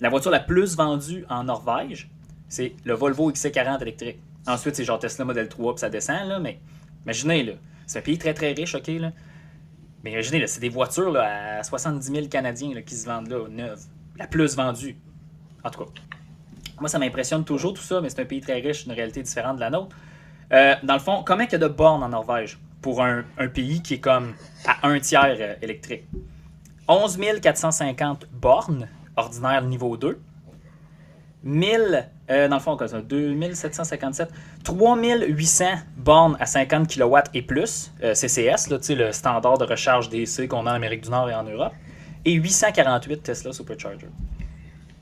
La 0.00 0.10
voiture 0.10 0.30
la 0.30 0.40
plus 0.40 0.76
vendue 0.76 1.24
en 1.30 1.44
Norvège, 1.44 2.10
c'est 2.48 2.74
le 2.84 2.94
Volvo 2.94 3.30
XC40 3.30 3.82
électrique. 3.82 4.18
Ensuite, 4.46 4.76
c'est 4.76 4.84
genre 4.84 4.98
Tesla 4.98 5.24
Model 5.24 5.48
3, 5.48 5.74
puis 5.74 5.80
ça 5.80 5.88
descend, 5.90 6.28
là, 6.28 6.38
mais 6.38 6.60
imaginez, 7.04 7.42
là, 7.42 7.52
c'est 7.86 7.98
un 7.98 8.02
pays 8.02 8.18
très 8.18 8.34
très 8.34 8.52
riche, 8.52 8.74
ok, 8.74 8.86
là. 8.88 9.12
Mais 10.04 10.12
imaginez, 10.12 10.46
c'est 10.46 10.60
des 10.60 10.68
voitures 10.68 11.10
là, 11.10 11.58
à 11.58 11.62
70 11.64 12.06
000 12.06 12.26
Canadiens 12.28 12.80
qui 12.82 12.94
se 12.94 13.06
vendent 13.06 13.28
là, 13.28 13.48
neuves. 13.48 13.82
La 14.16 14.26
plus 14.26 14.54
vendue. 14.54 14.96
En 15.64 15.70
tout 15.70 15.84
cas, 15.84 15.90
moi, 16.78 16.88
ça 16.88 16.98
m'impressionne 16.98 17.44
toujours 17.44 17.74
tout 17.74 17.82
ça, 17.82 18.00
mais 18.00 18.10
c'est 18.10 18.20
un 18.20 18.24
pays 18.24 18.40
très 18.40 18.60
riche, 18.60 18.86
une 18.86 18.92
réalité 18.92 19.22
différente 19.22 19.56
de 19.56 19.60
la 19.60 19.70
nôtre. 19.70 19.96
Euh, 20.52 20.74
dans 20.82 20.94
le 20.94 21.00
fond, 21.00 21.22
comment 21.24 21.42
il 21.42 21.50
y 21.50 21.54
a 21.54 21.58
de 21.58 21.68
bornes 21.68 22.02
en 22.02 22.08
Norvège 22.10 22.58
pour 22.82 23.02
un, 23.02 23.24
pays 23.52 23.82
qui 23.82 23.94
est 23.94 24.00
comme 24.00 24.34
à 24.66 24.86
un 24.86 25.00
tiers 25.00 25.36
euh, 25.40 25.54
électrique? 25.62 26.04
11 26.88 27.18
450 27.42 28.26
bornes 28.32 28.88
ordinaires 29.16 29.62
niveau 29.62 29.96
2. 29.96 30.20
1000, 31.42 32.08
euh, 32.28 32.48
dans 32.48 32.56
le 32.56 32.60
fond, 32.60 32.76
2757, 32.76 34.30
3800 34.64 35.64
bornes 35.96 36.36
à 36.40 36.46
50 36.46 36.88
kW 36.88 37.16
et 37.34 37.42
plus, 37.42 37.92
euh, 38.02 38.14
CCS, 38.14 38.68
le 38.68 39.12
standard 39.12 39.58
de 39.58 39.64
recharge 39.64 40.08
DC 40.08 40.48
qu'on 40.48 40.66
a 40.66 40.72
en 40.72 40.74
Amérique 40.74 41.02
du 41.02 41.10
Nord 41.10 41.30
et 41.30 41.34
en 41.34 41.44
Europe, 41.44 41.72
et 42.24 42.32
848 42.32 43.22
Tesla 43.22 43.52
Supercharger. 43.52 44.08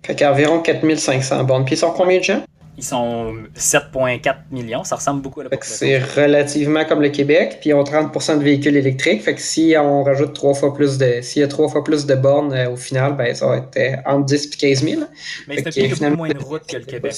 Fait 0.03 0.14
qu'environ 0.14 0.61
4500 0.61 1.44
bornes. 1.44 1.64
Puis 1.64 1.77
ils 1.77 1.79
sont 1.79 1.92
combien 1.92 2.18
de 2.18 2.25
gens? 2.25 2.42
Ils 2.76 2.84
sont 2.84 3.34
7,4 3.56 4.34
millions. 4.50 4.82
Ça 4.82 4.96
ressemble 4.96 5.22
beaucoup 5.22 5.40
à 5.40 5.44
la 5.44 5.50
C'est 5.62 5.98
relativement 5.98 6.84
comme 6.84 7.02
le 7.02 7.10
Québec. 7.10 7.58
Puis 7.60 7.70
ils 7.70 7.74
ont 7.74 7.84
30% 7.84 8.38
de 8.38 8.42
véhicules 8.42 8.76
électriques. 8.76 9.22
Fait 9.22 9.34
que 9.34 9.40
si 9.40 9.74
on 9.78 10.02
rajoute 10.02 10.34
trois 10.34 10.54
fois 10.54 10.74
plus 10.74 10.98
de. 10.98 11.20
S'il 11.22 11.40
y 11.40 11.44
a 11.44 11.48
trois 11.48 11.68
fois 11.68 11.84
plus 11.84 12.04
de 12.06 12.14
bornes 12.14 12.52
euh, 12.52 12.70
au 12.70 12.76
final, 12.76 13.16
ben 13.16 13.34
ça 13.34 13.46
va 13.46 13.58
être 13.58 13.76
euh, 13.76 13.96
entre 14.06 14.26
10 14.26 14.46
et 14.46 14.50
15 14.50 14.84
000. 14.84 15.02
Mais 15.46 15.56
c'est 15.58 15.68
un 15.68 15.70
pays 15.70 15.92
qui 15.92 16.04
a 16.04 16.10
moins 16.10 16.28
de 16.28 16.38
routes 16.38 16.66
que 16.66 16.76
le 16.76 16.84
Québec. 16.84 17.14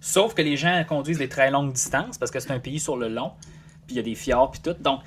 Sauf 0.00 0.34
que 0.34 0.42
les 0.42 0.56
gens 0.56 0.82
conduisent 0.88 1.18
des 1.18 1.28
très 1.28 1.50
longues 1.50 1.72
distances 1.72 2.18
parce 2.18 2.30
que 2.30 2.40
c'est 2.40 2.52
un 2.52 2.58
pays 2.58 2.80
sur 2.80 2.96
le 2.96 3.08
long. 3.08 3.32
Puis 3.86 3.94
il 3.94 3.96
y 3.96 4.00
a 4.00 4.02
des 4.02 4.14
fjords 4.14 4.52
puis 4.52 4.60
tout. 4.60 4.74
Donc, 4.80 5.00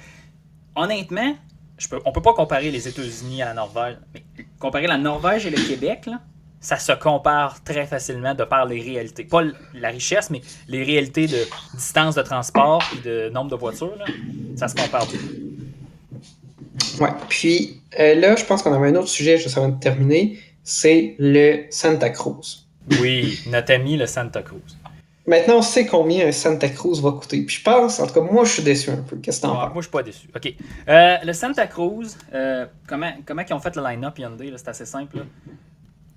honnêtement, 0.76 1.36
je 1.78 1.88
peux, 1.88 2.00
on 2.06 2.12
peut 2.12 2.22
pas 2.22 2.34
comparer 2.34 2.72
les 2.72 2.88
États-Unis 2.88 3.42
à 3.42 3.46
la 3.46 3.54
Norvège. 3.54 3.98
Mais 4.14 4.24
comparer 4.60 4.88
la 4.88 4.98
Norvège 4.98 5.46
et 5.46 5.50
le 5.50 5.58
Québec, 5.58 6.06
là, 6.08 6.22
ça 6.60 6.78
se 6.78 6.92
compare 6.92 7.64
très 7.64 7.86
facilement 7.86 8.34
de 8.34 8.44
par 8.44 8.66
les 8.66 8.82
réalités. 8.82 9.24
Pas 9.24 9.44
la 9.74 9.90
richesse, 9.90 10.30
mais 10.30 10.42
les 10.68 10.84
réalités 10.84 11.28
de 11.28 11.40
distance 11.76 12.16
de 12.16 12.22
transport 12.22 12.84
et 12.96 13.08
de 13.08 13.30
nombre 13.30 13.52
de 13.52 13.56
voitures. 13.56 13.96
Là, 13.98 14.06
ça 14.56 14.68
se 14.68 14.76
compare 14.76 15.06
beaucoup. 15.06 17.04
Ouais. 17.04 17.12
Puis 17.30 17.82
euh, 18.00 18.16
là, 18.16 18.36
je 18.36 18.46
pense 18.46 18.64
qu'on 18.64 18.74
avait 18.74 18.90
un 18.90 18.96
autre 18.96 19.10
sujet 19.10 19.38
juste 19.38 19.58
avant 19.58 19.70
de 19.70 19.80
terminer. 19.80 20.40
C'est 20.64 21.16
le 21.20 21.66
Santa 21.70 22.10
Cruz. 22.10 22.66
Oui, 23.02 23.40
notre 23.48 23.74
ami 23.74 23.98
le 23.98 24.06
Santa 24.06 24.42
Cruz. 24.42 24.78
Maintenant, 25.28 25.58
on 25.58 25.62
sait 25.64 25.88
combien 25.88 26.28
un 26.28 26.32
Santa 26.32 26.70
Cruz 26.70 27.02
va 27.02 27.12
coûter. 27.12 27.42
Puis 27.42 27.58
je 27.58 27.64
pense, 27.64 28.00
en 28.00 28.06
tout 28.06 28.14
cas, 28.14 28.22
moi, 28.22 28.46
je 28.46 28.52
suis 28.52 28.64
déçu 28.64 28.92
un 28.92 28.98
peu. 28.98 29.18
Qu'est-ce 29.18 29.42
que 29.42 29.48
t'en 29.48 29.56
penses? 29.56 29.74
Moi, 29.74 29.82
je 29.82 29.82
suis 29.82 29.92
pas 29.92 30.04
déçu. 30.04 30.28
OK. 30.36 30.54
Euh, 30.88 31.18
le 31.24 31.34
Santa 31.34 31.66
Cruz, 31.66 32.16
euh, 32.34 32.68
comment, 32.88 33.12
comment 33.26 33.42
ils 33.48 33.54
ont 33.54 33.60
fait 33.60 33.76
le 33.76 33.84
line-up 33.84 34.20
Hyundai? 34.20 34.54
C'est 34.56 34.68
assez 34.68 34.86
simple. 34.86 35.18
Là. 35.18 35.24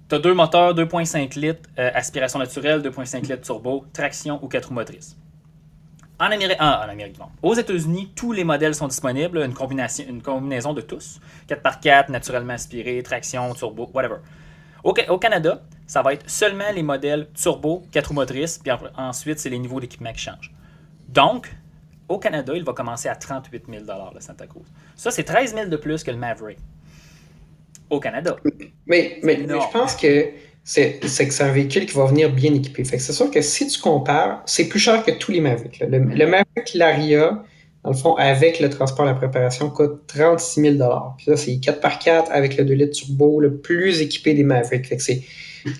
Tu 0.08 0.14
as 0.14 0.18
deux 0.20 0.32
moteurs, 0.32 0.74
2.5 0.74 1.38
litres, 1.38 1.68
euh, 1.78 1.90
aspiration 1.92 2.38
naturelle, 2.38 2.80
2.5 2.80 3.28
litres 3.28 3.42
turbo, 3.42 3.84
traction 3.92 4.42
ou 4.42 4.48
4 4.48 4.68
roues 4.68 4.74
motrices. 4.74 5.18
En 6.18 6.26
Amérique, 6.26 6.56
ah, 6.58 6.82
en 6.86 6.88
Amérique 6.88 7.18
Nord. 7.18 7.30
Aux 7.42 7.54
États-Unis, 7.54 8.10
tous 8.16 8.32
les 8.32 8.42
modèles 8.42 8.74
sont 8.74 8.88
disponibles, 8.88 9.38
une, 9.38 9.52
combinaison 10.22 10.72
de 10.72 10.80
tous. 10.80 11.20
4x4, 11.46 12.10
naturellement 12.10 12.54
aspiré, 12.54 13.02
traction, 13.02 13.52
turbo, 13.52 13.90
whatever. 13.92 14.16
Au, 14.82 14.94
au, 15.08 15.18
Canada, 15.18 15.60
ça 15.86 16.00
va 16.00 16.14
être 16.14 16.28
seulement 16.28 16.72
les 16.74 16.82
modèles 16.82 17.28
turbo, 17.34 17.82
4 17.92 18.06
roues 18.06 18.14
motrices, 18.14 18.56
puis 18.56 18.72
ensuite, 18.96 19.38
c'est 19.38 19.50
les 19.50 19.58
niveaux 19.58 19.78
d'équipement 19.78 20.12
qui 20.14 20.20
changent. 20.20 20.54
Donc, 21.08 21.54
au 22.08 22.18
Canada, 22.18 22.54
il 22.56 22.64
va 22.64 22.72
commencer 22.72 23.10
à 23.10 23.14
38 23.14 23.64
000 23.68 23.84
le 24.14 24.20
Santa 24.20 24.46
Cruz. 24.46 24.64
Ça, 24.96 25.10
c'est 25.10 25.24
13 25.24 25.54
000 25.54 25.66
de 25.68 25.76
plus 25.76 26.02
que 26.02 26.10
le 26.10 26.16
Maverick 26.16 26.58
au 27.90 28.00
Canada. 28.00 28.36
Mais, 28.86 29.18
mais, 29.22 29.36
je 29.36 29.72
pense 29.72 29.94
que 29.96 30.26
c'est 30.64 30.98
que 31.00 31.08
c'est 31.08 31.42
un 31.42 31.52
véhicule 31.52 31.86
qui 31.86 31.94
va 31.94 32.04
venir 32.04 32.30
bien 32.30 32.52
équipé. 32.52 32.84
Fait 32.84 32.98
c'est 32.98 33.12
sûr 33.12 33.30
que 33.30 33.40
si 33.40 33.66
tu 33.66 33.80
compares, 33.80 34.42
c'est 34.44 34.68
plus 34.68 34.78
cher 34.78 35.02
que 35.02 35.12
tous 35.12 35.32
les 35.32 35.40
Mavic. 35.40 35.80
Le, 35.80 35.98
le, 35.98 36.26
Mavic 36.26 36.74
Laria, 36.74 37.42
dans 37.84 37.90
le 37.90 37.96
fond, 37.96 38.16
avec 38.16 38.60
le 38.60 38.68
transport 38.68 39.06
et 39.06 39.08
la 39.08 39.14
préparation, 39.14 39.70
coûte 39.70 40.02
36 40.08 40.76
000 40.78 40.90
Puis 41.16 41.26
ça, 41.26 41.36
c'est 41.36 41.52
4x4 41.52 42.28
avec 42.30 42.56
le 42.58 42.64
2 42.64 42.74
litres 42.74 42.98
turbo, 42.98 43.40
le 43.40 43.56
plus 43.56 44.02
équipé 44.02 44.34
des 44.34 44.44
Mavic. 44.44 44.86
Fait 44.86 44.96
que 44.96 45.02
c'est 45.02 45.22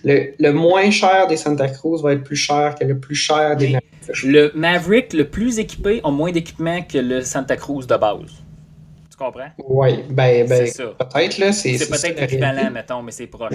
le, 0.05 0.33
le, 0.39 0.53
moins 0.53 0.91
cher 0.91 1.27
des 1.27 1.37
Santa 1.37 1.69
Cruz 1.69 2.03
va 2.03 2.15
être 2.15 2.25
plus 2.25 2.37
cher 2.37 2.75
que 2.75 2.85
le 2.85 2.99
plus 2.99 3.15
cher 3.15 3.57
des 3.57 3.69
Mavic. 3.69 3.85
Le 4.25 4.53
Maverick 4.55 5.13
le 5.13 5.29
plus 5.29 5.59
équipé 5.59 6.01
a 6.03 6.11
moins 6.11 6.33
d'équipement 6.33 6.81
que 6.81 6.97
le 6.97 7.21
Santa 7.21 7.57
Cruz 7.57 7.87
de 7.87 7.97
base 7.97 8.43
comprends? 9.19 9.51
Oui, 9.67 10.05
ben, 10.11 10.47
ben 10.47 10.71
peut-être. 10.73 11.39
là. 11.39 11.53
C'est 11.53 11.77
peut-être 11.79 12.23
équivalent, 12.23 12.71
mettons, 12.71 13.03
mais 13.03 13.13
c'est 13.13 13.27
proche. 13.27 13.53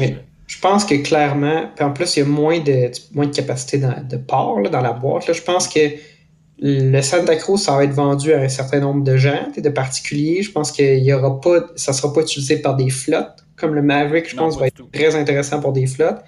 je 0.48 0.60
pense 0.60 0.86
que 0.86 0.96
clairement, 0.96 1.70
puis 1.76 1.86
en 1.86 1.92
plus, 1.92 2.16
il 2.16 2.20
y 2.20 2.22
a 2.24 2.26
moins 2.26 2.60
de, 2.60 2.92
moins 3.14 3.28
de 3.28 3.36
capacité 3.36 3.78
dans, 3.78 3.96
de 4.08 4.18
port 4.18 4.60
là, 4.60 4.70
dans 4.70 4.82
la 4.82 4.94
boîte. 4.94 5.28
Là. 5.28 5.34
Je 5.34 5.42
pense 5.42 5.68
que 5.68 5.80
le 6.60 7.02
Santa 7.02 7.36
Cruz, 7.36 7.58
ça 7.58 7.76
va 7.76 7.84
être 7.84 7.94
vendu 7.94 8.34
à 8.34 8.40
un 8.40 8.50
certain 8.50 8.80
nombre 8.80 9.04
de 9.04 9.18
gens, 9.18 9.48
de 9.58 9.70
particuliers. 9.70 10.44
Je 10.44 10.52
pense 10.52 10.72
qu'il 10.72 11.04
y 11.04 11.12
aura 11.12 11.42
pas, 11.42 11.62
ça 11.76 11.94
sera 11.94 12.14
pas 12.14 12.22
utilisé 12.22 12.58
par 12.58 12.76
des 12.76 12.90
flottes, 12.90 13.46
comme 13.56 13.74
le 13.76 13.82
Maverick, 13.82 14.30
je 14.30 14.36
pense, 14.36 14.58
va 14.58 14.68
être 14.68 14.82
très 14.92 15.16
intéressant 15.16 15.60
pour 15.60 15.74
des 15.74 15.88
flottes. 15.88 16.24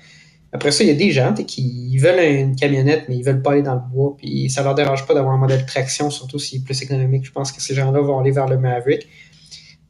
Après 0.56 0.72
ça, 0.72 0.86
il 0.86 0.88
y 0.88 0.92
a 0.92 0.96
des 0.96 1.12
gens 1.12 1.34
qui 1.34 1.98
veulent 1.98 2.20
une 2.20 2.56
camionnette, 2.56 3.06
mais 3.10 3.18
ils 3.18 3.24
veulent 3.24 3.42
pas 3.42 3.52
aller 3.52 3.62
dans 3.62 3.76
le 3.76 3.82
bois, 3.92 4.16
puis 4.18 4.50
ça 4.50 4.64
leur 4.64 4.74
dérange 4.74 5.06
pas 5.06 5.14
d'avoir 5.14 5.34
un 5.34 5.38
modèle 5.38 5.62
de 5.62 5.68
traction, 5.68 6.10
surtout 6.10 6.40
s'il 6.40 6.62
est 6.62 6.64
plus 6.64 6.82
économique. 6.82 7.26
Je 7.26 7.32
pense 7.32 7.52
que 7.52 7.62
ces 7.62 7.76
gens-là 7.76 8.00
vont 8.00 8.20
aller 8.20 8.32
vers 8.32 8.48
le 8.48 8.58
Maverick. 8.58 9.08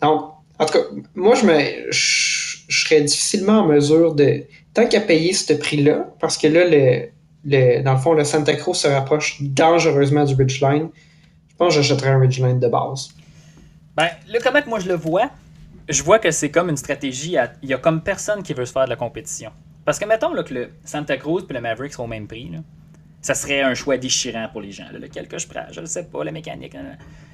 Donc, 0.05 0.31
en 0.59 0.65
tout 0.65 0.73
cas, 0.73 0.85
moi, 1.15 1.35
je, 1.35 1.45
me, 1.45 1.91
je, 1.91 2.57
serais 2.69 3.01
difficilement 3.01 3.59
en 3.59 3.67
mesure 3.67 4.15
de. 4.15 4.43
Tant 4.73 4.87
qu'à 4.87 5.01
payer 5.01 5.33
ce 5.33 5.53
prix-là, 5.53 6.07
parce 6.19 6.37
que 6.37 6.47
là, 6.47 6.67
le, 6.67 7.07
le, 7.45 7.81
dans 7.81 7.93
le 7.93 7.97
fond, 7.97 8.13
le 8.13 8.23
Santa 8.23 8.53
Cruz 8.55 8.75
se 8.75 8.87
rapproche 8.87 9.41
dangereusement 9.41 10.25
du 10.25 10.35
Ridgeline, 10.35 10.89
je 11.49 11.55
pense 11.55 11.75
que 11.75 11.81
j'achèterais 11.81 12.09
un 12.09 12.19
Ridgeline 12.19 12.59
de 12.59 12.67
base. 12.67 13.09
Ben, 13.95 14.09
là, 14.27 14.39
comment 14.43 14.61
que 14.61 14.69
moi 14.69 14.79
je 14.79 14.89
le 14.89 14.95
vois, 14.95 15.29
je 15.87 16.03
vois 16.03 16.19
que 16.19 16.29
c'est 16.31 16.51
comme 16.51 16.69
une 16.69 16.77
stratégie. 16.77 17.37
Il 17.63 17.69
y 17.69 17.73
a 17.73 17.77
comme 17.77 18.01
personne 18.01 18.43
qui 18.43 18.53
veut 18.53 18.65
se 18.65 18.73
faire 18.73 18.85
de 18.85 18.89
la 18.89 18.97
compétition. 18.97 19.51
Parce 19.85 19.97
que 19.97 20.05
mettons 20.05 20.33
là, 20.33 20.43
que 20.43 20.53
le 20.53 20.69
Santa 20.83 21.15
Cruz 21.15 21.43
et 21.49 21.53
le 21.53 21.61
Maverick 21.61 21.93
sont 21.93 22.03
au 22.03 22.07
même 22.07 22.27
prix. 22.27 22.51
Ça 23.25 23.33
serait 23.33 23.63
un 23.63 23.73
choix 23.73 23.97
déchirant 23.97 24.47
pour 24.51 24.61
les 24.61 24.71
gens. 24.71 24.85
lequel 24.93 25.27
que 25.27 25.39
je 25.39 25.47
prends, 25.47 25.65
je 25.71 25.81
ne 25.81 25.87
sais 25.87 26.03
pas, 26.03 26.23
la 26.23 26.31
mécanique. 26.31 26.77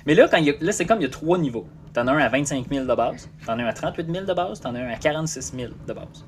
Mais 0.06 0.15
là, 0.15 0.30
quand 0.30 0.41
là 0.62 0.71
c'est 0.71 0.86
comme 0.86 0.99
il 0.99 1.04
y 1.04 1.06
a 1.06 1.10
trois 1.10 1.38
niveaux. 1.38 1.67
T'en 1.91 2.08
as 2.08 2.13
un 2.13 2.17
à 2.19 2.30
25 2.30 2.69
000 2.69 2.86
de 2.86 2.95
base, 2.95 3.30
t'en 3.45 3.60
as 3.60 3.63
un 3.63 3.67
à 3.67 3.73
38 3.73 4.10
000 4.10 4.25
de 4.25 4.34
base, 4.34 4.62
t'en 4.62 4.73
as 4.73 4.80
un 4.80 4.88
à 4.88 4.95
46 4.95 5.51
000 5.54 5.73
de 5.86 5.93
base. 5.93 6.25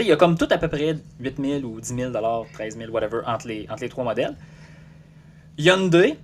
Il 0.00 0.06
y 0.06 0.10
a 0.10 0.16
comme 0.16 0.36
tout 0.36 0.48
à 0.50 0.58
peu 0.58 0.66
près 0.66 0.96
8 1.20 1.36
000 1.40 1.62
ou 1.62 1.80
10 1.80 1.94
000 1.94 2.12
13 2.52 2.76
000, 2.76 2.90
whatever, 2.90 3.20
entre 3.24 3.46
les, 3.46 3.68
entre 3.70 3.82
les 3.82 3.88
trois 3.88 4.02
modèles. 4.02 4.36
Hyundai, 5.56 6.18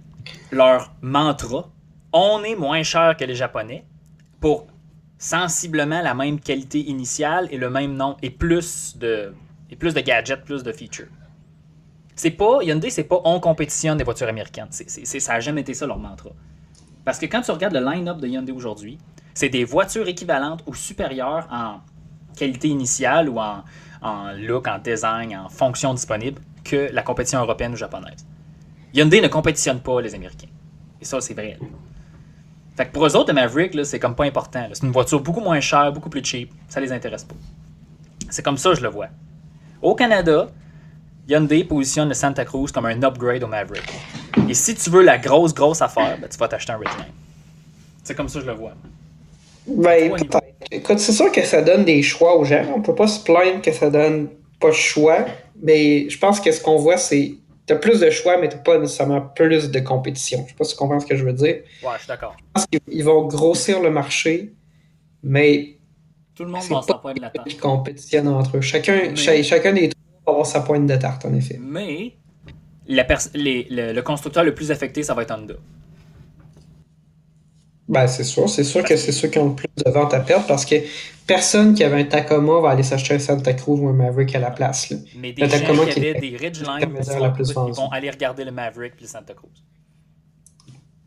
leur 0.51 0.93
mantra, 1.01 1.71
on 2.13 2.43
est 2.43 2.57
moins 2.57 2.83
cher 2.83 3.17
que 3.17 3.25
les 3.25 3.37
Japonais 3.37 3.85
pour 4.41 4.67
sensiblement 5.17 6.03
la 6.03 6.15
même 6.15 6.41
qualité 6.41 6.81
initiale 6.81 7.47
et 7.53 7.57
le 7.57 7.71
même 7.71 7.95
nom 7.95 8.17
et 8.21 8.31
plus 8.31 8.97
de, 8.99 9.33
et 9.71 9.77
plus 9.77 9.95
de 9.95 10.01
gadgets, 10.01 10.43
plus 10.45 10.65
de 10.65 10.73
features. 10.73 11.07
C'est 12.17 12.31
pas, 12.31 12.63
Hyundai, 12.63 12.91
c'est 12.91 13.05
pas 13.05 13.21
on 13.25 13.41
compétitionne 13.41 13.99
des 13.99 14.05
voitures 14.05 14.29
américaines. 14.29 14.69
Ça 14.71 15.33
n'a 15.33 15.41
jamais 15.41 15.63
été 15.63 15.75
ça 15.75 15.87
leur 15.87 15.99
mantra. 15.99 16.31
Parce 17.05 17.19
que 17.19 17.27
quand 17.27 17.43
tu 17.43 17.51
regardes 17.51 17.75
le 17.75 17.85
line-up 17.85 18.19
de 18.19 18.29
Hyundai 18.29 18.53
aujourd'hui, 18.53 18.99
c'est 19.35 19.49
des 19.49 19.65
voitures 19.65 20.09
équivalentes 20.09 20.63
ou 20.67 20.75
supérieures 20.75 21.47
en 21.51 21.81
qualité 22.37 22.69
initiale 22.69 23.29
ou 23.29 23.39
en, 23.39 23.63
look, 24.39 24.69
en 24.69 24.79
design, 24.79 25.37
en 25.37 25.49
fonction 25.49 25.93
disponible 25.93 26.41
que 26.63 26.89
la 26.93 27.03
compétition 27.03 27.41
européenne 27.41 27.73
ou 27.73 27.77
japonaise. 27.77 28.25
Hyundai 28.95 29.21
ne 29.21 29.29
compétitionne 29.29 29.81
pas 29.81 30.01
les 30.01 30.15
Américains. 30.15 30.49
Et 31.01 31.05
ça, 31.05 31.21
c'est 31.21 31.35
vrai. 31.35 31.59
Fait 32.77 32.87
que 32.87 32.93
pour 32.93 33.07
eux 33.07 33.17
autres, 33.17 33.29
le 33.29 33.35
Maverick, 33.35 33.85
c'est 33.85 33.99
comme 33.99 34.15
pas 34.15 34.25
important. 34.25 34.69
C'est 34.73 34.87
une 34.87 34.93
voiture 34.93 35.21
beaucoup 35.21 35.41
moins 35.41 35.61
chère, 35.61 35.93
beaucoup 35.93 36.11
plus 36.11 36.25
cheap. 36.25 36.53
Ça 36.69 36.81
les 36.81 36.93
intéresse 36.93 37.25
pas. 37.25 37.35
C'est 38.31 38.43
comme 38.43 38.57
ça 38.57 38.75
je 38.75 38.81
le 38.81 38.89
vois. 38.89 39.09
Au 39.83 39.95
Canada, 39.95 40.49
Hyundai 41.29 41.65
positionne 41.65 42.09
le 42.09 42.15
Santa 42.15 42.45
Cruz 42.45 42.71
comme 42.73 42.87
un 42.87 43.03
upgrade 43.03 43.43
au 43.43 43.47
Maverick. 43.47 43.85
Et 44.49 44.55
si 44.55 44.75
tu 44.75 44.91
veux 44.91 45.03
la 45.03 45.19
grosse, 45.19 45.55
grosse 45.55 45.81
affaire, 45.81 46.19
ben, 46.21 46.29
tu 46.29 46.37
vas 46.37 46.49
t'acheter 46.49 46.73
un 46.73 46.79
Ridgeline. 46.79 47.13
C'est 48.03 48.15
comme 48.15 48.29
ça 48.29 48.41
que 48.41 48.45
je 48.45 48.51
le 48.51 48.57
vois. 48.57 48.73
Ben, 49.67 50.15
Écoute, 50.71 50.99
c'est 50.99 51.13
sûr 51.13 51.31
que 51.33 51.45
ça 51.45 51.63
donne 51.63 51.85
des 51.85 52.03
choix 52.03 52.37
aux 52.37 52.45
gens. 52.45 52.65
On 52.75 52.83
peut 52.83 52.95
pas 52.95 53.07
se 53.07 53.23
plaindre 53.23 53.63
que 53.63 53.73
ça 53.73 53.91
donne 53.91 54.29
pas 54.61 54.69
de 54.69 54.75
choix. 54.75 55.25
Mais 55.63 56.09
je 56.11 56.19
pense 56.19 56.41
que 56.41 56.51
ce 56.53 56.61
qu'on 56.61 56.77
voit, 56.77 56.97
c'est 56.97 57.35
T'as 57.67 57.77
plus 57.77 58.01
de 58.01 58.11
choix, 58.11 58.37
mais 58.39 58.49
t'as 58.49 58.59
pas 58.59 58.79
nécessairement 58.79 59.23
plus 59.23 59.71
de 59.71 59.81
compétition. 59.81 60.45
Je 60.45 60.51
sais 60.51 60.57
pas 60.57 60.65
si 60.65 60.73
tu 60.73 60.79
comprends 60.79 61.01
ce 61.01 61.07
que 61.07 61.17
je 61.17 61.25
veux 61.25 61.33
dire. 61.33 61.63
Ouais, 61.83 61.93
je 61.95 62.01
suis 62.01 62.09
d'accord. 62.09 62.37
Je 62.39 62.45
pense 62.53 62.67
qu'ils 62.67 63.05
vont 63.05 63.27
grossir 63.27 63.81
le 63.81 63.91
marché, 63.91 64.53
mais. 65.23 65.79
Tout 66.35 66.45
le 66.45 66.51
monde 66.51 66.63
va 66.69 66.83
sa 66.83 66.95
pointe 66.95 67.17
de 67.17 67.23
la 67.23 67.31
tarte. 67.31 67.47
Ils 67.51 67.59
compétitionnent 67.59 68.29
entre 68.29 68.59
eux. 68.59 68.61
Chacun, 68.61 69.15
chacun 69.15 69.73
des 69.73 69.89
trois 69.89 69.94
va 69.94 69.94
avoir 70.27 70.47
sa 70.47 70.61
pointe 70.61 70.87
de 70.87 70.97
tarte, 70.97 71.25
en 71.25 71.35
effet. 71.35 71.59
Mais 71.61 72.15
la 72.87 73.07
les, 73.35 73.67
le, 73.71 74.01
constructeur 74.03 74.45
le 74.45 74.55
plus 74.55 74.71
affecté, 74.71 75.03
ça 75.03 75.15
va 75.15 75.23
être 75.23 75.33
Honda. 75.33 75.55
Ben, 77.89 78.07
c'est 78.07 78.25
sûr. 78.25 78.49
C'est 78.49 78.65
sûr 78.65 78.83
que 78.83 78.97
c'est 78.97 79.13
ceux 79.13 79.29
qui 79.29 79.39
ont 79.39 79.51
le 79.51 79.55
plus 79.55 79.69
de 79.85 79.91
ventes 79.91 80.15
à 80.15 80.21
perdre 80.21 80.47
parce 80.47 80.65
que 80.65 80.77
personne 81.27 81.75
qui 81.75 81.85
avait 81.85 82.01
un 82.01 82.05
Tacoma 82.05 82.61
va 82.61 82.71
aller 82.71 82.83
s'acheter 82.83 83.15
un 83.15 83.19
Santa 83.19 83.53
Cruz 83.53 83.79
ou 83.79 83.89
un 83.89 83.93
Maverick 83.93 84.35
à 84.35 84.39
la 84.39 84.51
place. 84.51 84.91
Là. 84.91 84.97
Mais 85.19 85.33
des 85.33 85.47
gens 85.49 85.59
qui 85.59 85.99
avaient 85.99 86.15
des 86.15 86.37
Ridgeline 86.37 86.81
ils 86.81 87.75
vont 87.75 87.91
aller 87.91 88.11
regarder 88.11 88.45
le 88.45 88.53
Maverick 88.53 88.97
puis 88.97 89.05
le 89.05 89.11
Santa 89.11 89.35
Cruz. 89.35 89.51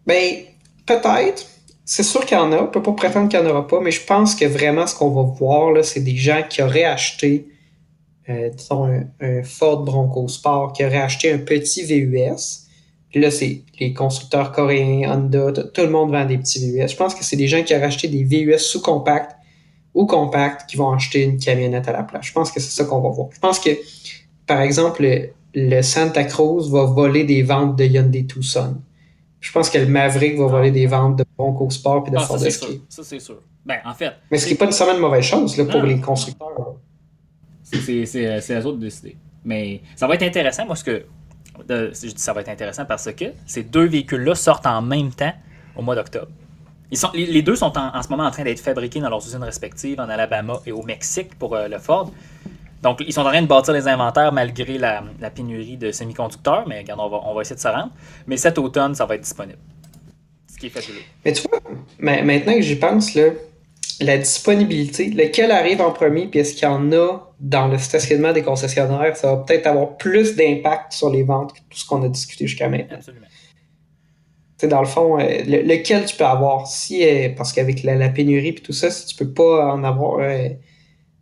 Ben, 0.05 0.43
peut-être. 0.85 1.45
C'est 1.83 2.03
sûr 2.03 2.25
qu'il 2.25 2.37
y 2.37 2.39
en 2.39 2.51
a. 2.51 2.57
On 2.57 2.63
ne 2.63 2.67
peut 2.67 2.83
pas 2.83 2.91
prétendre 2.91 3.29
qu'il 3.29 3.39
n'y 3.39 3.47
en 3.47 3.49
aura 3.49 3.65
pas, 3.65 3.79
mais 3.79 3.91
je 3.91 4.03
pense 4.03 4.35
que 4.35 4.45
vraiment 4.45 4.85
ce 4.85 4.93
qu'on 4.93 5.09
va 5.09 5.21
voir, 5.21 5.83
c'est 5.85 6.01
des 6.01 6.17
gens 6.17 6.43
qui 6.47 6.61
auraient 6.61 6.83
acheté 6.83 7.47
euh, 8.29 8.49
disons, 8.49 8.85
un, 8.85 9.03
un, 9.21 9.43
Ford 9.43 9.83
Bronco 9.83 10.27
Sport, 10.27 10.73
qui 10.73 10.83
auraient 10.85 10.97
acheté 11.01 11.31
un 11.31 11.39
petit 11.39 11.83
VUS. 11.83 12.67
Puis 13.09 13.21
là, 13.21 13.31
c'est 13.31 13.63
les 13.79 13.93
constructeurs 13.93 14.51
coréens, 14.51 15.11
Honda, 15.11 15.51
tout 15.51 15.81
le 15.81 15.89
monde 15.89 16.11
vend 16.11 16.25
des 16.25 16.37
petits 16.37 16.59
VUS. 16.59 16.87
Je 16.87 16.95
pense 16.95 17.15
que 17.15 17.23
c'est 17.23 17.37
des 17.37 17.47
gens 17.47 17.63
qui 17.63 17.73
auraient 17.73 17.85
acheté 17.85 18.07
des 18.07 18.23
VUS 18.23 18.59
sous-compacts 18.59 19.37
ou 19.93 20.05
compact 20.05 20.69
qui 20.69 20.77
vont 20.77 20.91
acheter 20.91 21.23
une 21.23 21.39
camionnette 21.39 21.87
à 21.87 21.91
la 21.91 22.03
place. 22.03 22.27
Je 22.27 22.33
pense 22.33 22.51
que 22.51 22.59
c'est 22.59 22.69
ça 22.69 22.85
qu'on 22.85 23.01
va 23.01 23.09
voir. 23.09 23.29
Je 23.31 23.39
pense 23.39 23.59
que, 23.59 23.71
par 24.45 24.61
exemple, 24.61 25.07
le, 25.55 25.81
Santa 25.81 26.23
Cruz 26.25 26.69
va 26.69 26.83
voler 26.83 27.23
des 27.23 27.41
ventes 27.41 27.77
de 27.77 27.85
Hyundai 27.85 28.25
Tucson. 28.25 28.75
Je 29.39 29.51
pense 29.51 29.69
que 29.69 29.77
le 29.77 29.87
Maverick 29.87 30.37
va 30.37 30.47
voler 30.47 30.71
des 30.71 30.85
ventes 30.85 31.17
de 31.17 31.25
Bronco 31.37 31.69
Sport 31.69 32.05
et 32.07 32.11
de 32.11 32.17
ah, 32.17 32.21
Ford 32.21 32.45
Escape. 32.45 32.69
Ça, 32.89 33.03
c'est 33.03 33.19
sûr. 33.19 33.39
Ben, 33.65 33.77
en 33.85 33.93
fait. 33.93 34.13
Mais 34.29 34.37
ce 34.37 34.45
qui 34.45 34.53
n'est 34.53 34.57
pas 34.57 34.65
nécessairement 34.65 34.95
une 34.95 35.01
mauvaise 35.01 35.23
chose 35.23 35.57
là, 35.57 35.65
pour 35.65 35.81
les 35.81 35.99
constructeurs. 35.99 36.75
C'est 37.71 38.55
à 38.55 38.59
eux 38.59 38.73
de 38.73 38.77
décider. 38.77 39.17
Mais 39.43 39.81
ça 39.95 40.07
va 40.07 40.15
être 40.15 40.23
intéressant, 40.23 40.65
moi, 40.65 40.75
ce 40.75 40.83
que. 40.83 41.05
je 41.67 42.07
dis 42.07 42.13
ça 42.17 42.33
va 42.33 42.41
être 42.41 42.49
intéressant 42.49 42.85
parce 42.85 43.11
que 43.13 43.25
ces 43.45 43.63
deux 43.63 43.85
véhicules-là 43.85 44.35
sortent 44.35 44.67
en 44.67 44.81
même 44.81 45.11
temps 45.11 45.33
au 45.75 45.81
mois 45.81 45.95
d'octobre 45.95 46.31
les, 47.13 47.41
deux 47.41 47.55
sont 47.55 47.73
en, 47.77 48.01
ce 48.01 48.09
moment 48.09 48.23
en 48.23 48.31
train 48.31 48.43
d'être 48.43 48.59
fabriqués 48.59 48.99
dans 48.99 49.09
leurs 49.09 49.25
usines 49.25 49.43
respectives 49.43 49.99
en 49.99 50.09
Alabama 50.09 50.61
et 50.65 50.71
au 50.71 50.83
Mexique 50.83 51.37
pour 51.37 51.55
euh, 51.55 51.67
le 51.67 51.79
Ford. 51.79 52.11
Donc, 52.81 53.03
ils 53.05 53.11
sont 53.11 53.21
en 53.21 53.29
train 53.29 53.41
de 53.41 53.47
bâtir 53.47 53.73
les 53.73 53.87
inventaires 53.87 54.31
malgré 54.31 54.77
la, 54.77 55.03
pénurie 55.33 55.77
de 55.77 55.91
semi-conducteurs, 55.91 56.65
mais 56.67 56.79
regarde, 56.79 56.99
on 57.01 57.33
va, 57.33 57.41
essayer 57.41 57.55
de 57.55 57.61
se 57.61 57.67
rendre. 57.67 57.91
Mais 58.27 58.37
cet 58.37 58.57
automne, 58.57 58.93
ça 58.95 59.05
va 59.05 59.15
être 59.15 59.21
disponible. 59.21 59.57
Ce 60.47 60.57
qui 60.57 60.67
est 60.67 60.69
fabuleux. 60.69 61.01
Mais 61.25 61.33
tu 61.33 61.43
vois, 61.47 61.59
maintenant 61.99 62.53
que 62.53 62.61
j'y 62.61 62.75
pense, 62.75 63.15
là, 63.15 63.31
la 63.99 64.17
disponibilité, 64.17 65.09
lequel 65.09 65.51
arrive 65.51 65.81
en 65.81 65.91
premier, 65.91 66.27
puis 66.27 66.39
est-ce 66.39 66.53
qu'il 66.53 66.63
y 66.63 66.71
en 66.71 66.91
a 66.91 67.26
dans 67.39 67.67
le 67.67 67.77
stationnement 67.77 68.33
des 68.33 68.41
concessionnaires, 68.41 69.15
ça 69.15 69.35
va 69.35 69.43
peut-être 69.43 69.67
avoir 69.67 69.97
plus 69.97 70.35
d'impact 70.35 70.93
sur 70.93 71.09
les 71.09 71.23
ventes 71.23 71.53
que 71.53 71.59
tout 71.69 71.77
ce 71.77 71.85
qu'on 71.85 72.03
a 72.03 72.09
discuté 72.09 72.47
jusqu'à 72.47 72.67
maintenant. 72.67 72.95
Absolument 72.95 73.27
dans 74.65 74.81
le 74.81 74.87
fond, 74.87 75.19
euh, 75.19 75.43
lequel 75.45 76.05
tu 76.05 76.15
peux 76.15 76.25
avoir. 76.25 76.65
Si, 76.67 77.03
euh, 77.03 77.29
parce 77.37 77.53
qu'avec 77.53 77.83
la, 77.83 78.09
pénurie 78.09 78.49
et 78.49 78.55
tout 78.55 78.73
ça, 78.73 78.89
si 78.89 79.05
tu 79.05 79.15
peux 79.15 79.31
pas 79.31 79.71
en 79.71 79.83
avoir, 79.83 80.19
euh, 80.19 80.49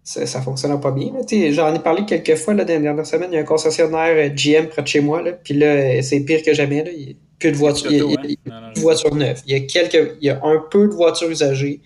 ça, 0.04 0.26
ça 0.26 0.42
fonctionnera 0.42 0.80
pas 0.80 0.92
bien. 0.92 1.12
J'en 1.52 1.74
ai 1.74 1.80
parlé 1.80 2.06
quelques 2.06 2.36
fois 2.36 2.54
là, 2.54 2.64
dans 2.64 2.74
les 2.74 2.80
dernières 2.80 3.06
semaines. 3.06 3.30
Il 3.32 3.36
y 3.36 3.38
a 3.38 3.42
un 3.42 3.46
concessionnaire 3.46 4.34
GM 4.34 4.68
près 4.68 4.84
de 4.84 4.88
chez 4.88 5.02
moi, 5.02 5.22
puis 5.44 5.56
là, 5.56 6.02
c'est 6.02 6.22
pire 6.22 6.44
que 6.44 6.54
jamais. 6.54 6.84
Là. 6.84 6.92
Il 6.96 7.10
y 7.10 7.12
a 7.12 7.16
plus 7.40 7.52
de 7.52 7.58
voitures. 7.58 7.92
Il 7.92 7.98
y 7.98 8.52
a, 8.52 8.72
de 8.74 8.80
voitures 8.80 9.16
neuves. 9.16 9.42
Il 9.48 9.52
y 9.52 9.56
a 9.56 9.60
quelques. 9.66 10.16
Il 10.22 10.28
y 10.28 10.30
a 10.30 10.40
un 10.42 10.64
peu 10.72 10.88
de 10.88 10.94
voitures 10.94 11.30
usagées. 11.30 11.82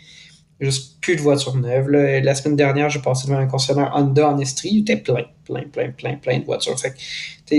Juste 0.60 1.00
plus 1.00 1.15
de 1.15 1.22
voitures 1.22 1.56
neuves. 1.56 1.89
Là. 1.89 2.19
La 2.19 2.36
semaine 2.36 2.56
dernière, 2.58 2.89
j'ai 2.89 3.00
passé 3.00 3.28
devant 3.28 3.39
un 3.39 3.48
concessionnaire 3.48 3.91
Honda 3.95 4.30
en 4.30 4.38
Estrie. 4.39 4.69
Il 4.74 4.82
était 4.82 4.98
plein, 4.98 5.24
plein, 5.45 5.63
plein, 5.63 5.91
plein, 5.91 6.15
plein 6.15 6.39
de 6.39 6.45
voitures. 6.45 6.78
Fait 6.78 6.93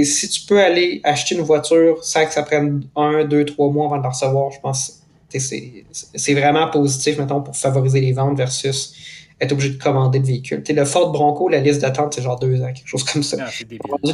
si 0.04 0.28
tu 0.28 0.42
peux 0.42 0.60
aller 0.60 1.00
acheter 1.02 1.34
une 1.34 1.40
voiture 1.40 2.04
sans 2.04 2.26
que 2.26 2.32
ça 2.32 2.42
prenne 2.42 2.84
un, 2.96 3.24
deux, 3.24 3.44
trois 3.44 3.70
mois 3.70 3.86
avant 3.86 3.98
de 3.98 4.02
la 4.02 4.10
recevoir, 4.10 4.50
je 4.52 4.60
pense 4.60 5.02
que 5.32 5.38
c'est 5.38 6.34
vraiment 6.34 6.68
positif, 6.68 7.18
mettons, 7.18 7.40
pour 7.40 7.56
favoriser 7.56 8.00
les 8.00 8.12
ventes 8.12 8.36
versus 8.36 8.94
être 9.40 9.52
obligé 9.52 9.70
de 9.70 9.82
commander 9.82 10.18
de 10.18 10.26
véhicules. 10.26 10.62
le 10.68 10.84
Ford 10.84 11.12
Bronco, 11.12 11.48
la 11.48 11.60
liste 11.60 11.80
d'attente, 11.80 12.14
c'est 12.14 12.22
genre 12.22 12.38
deux 12.38 12.60
ans, 12.62 12.72
quelque 12.72 12.86
chose 12.86 13.04
comme 13.04 13.22
ça. 13.22 13.36
Ah, 13.40 13.50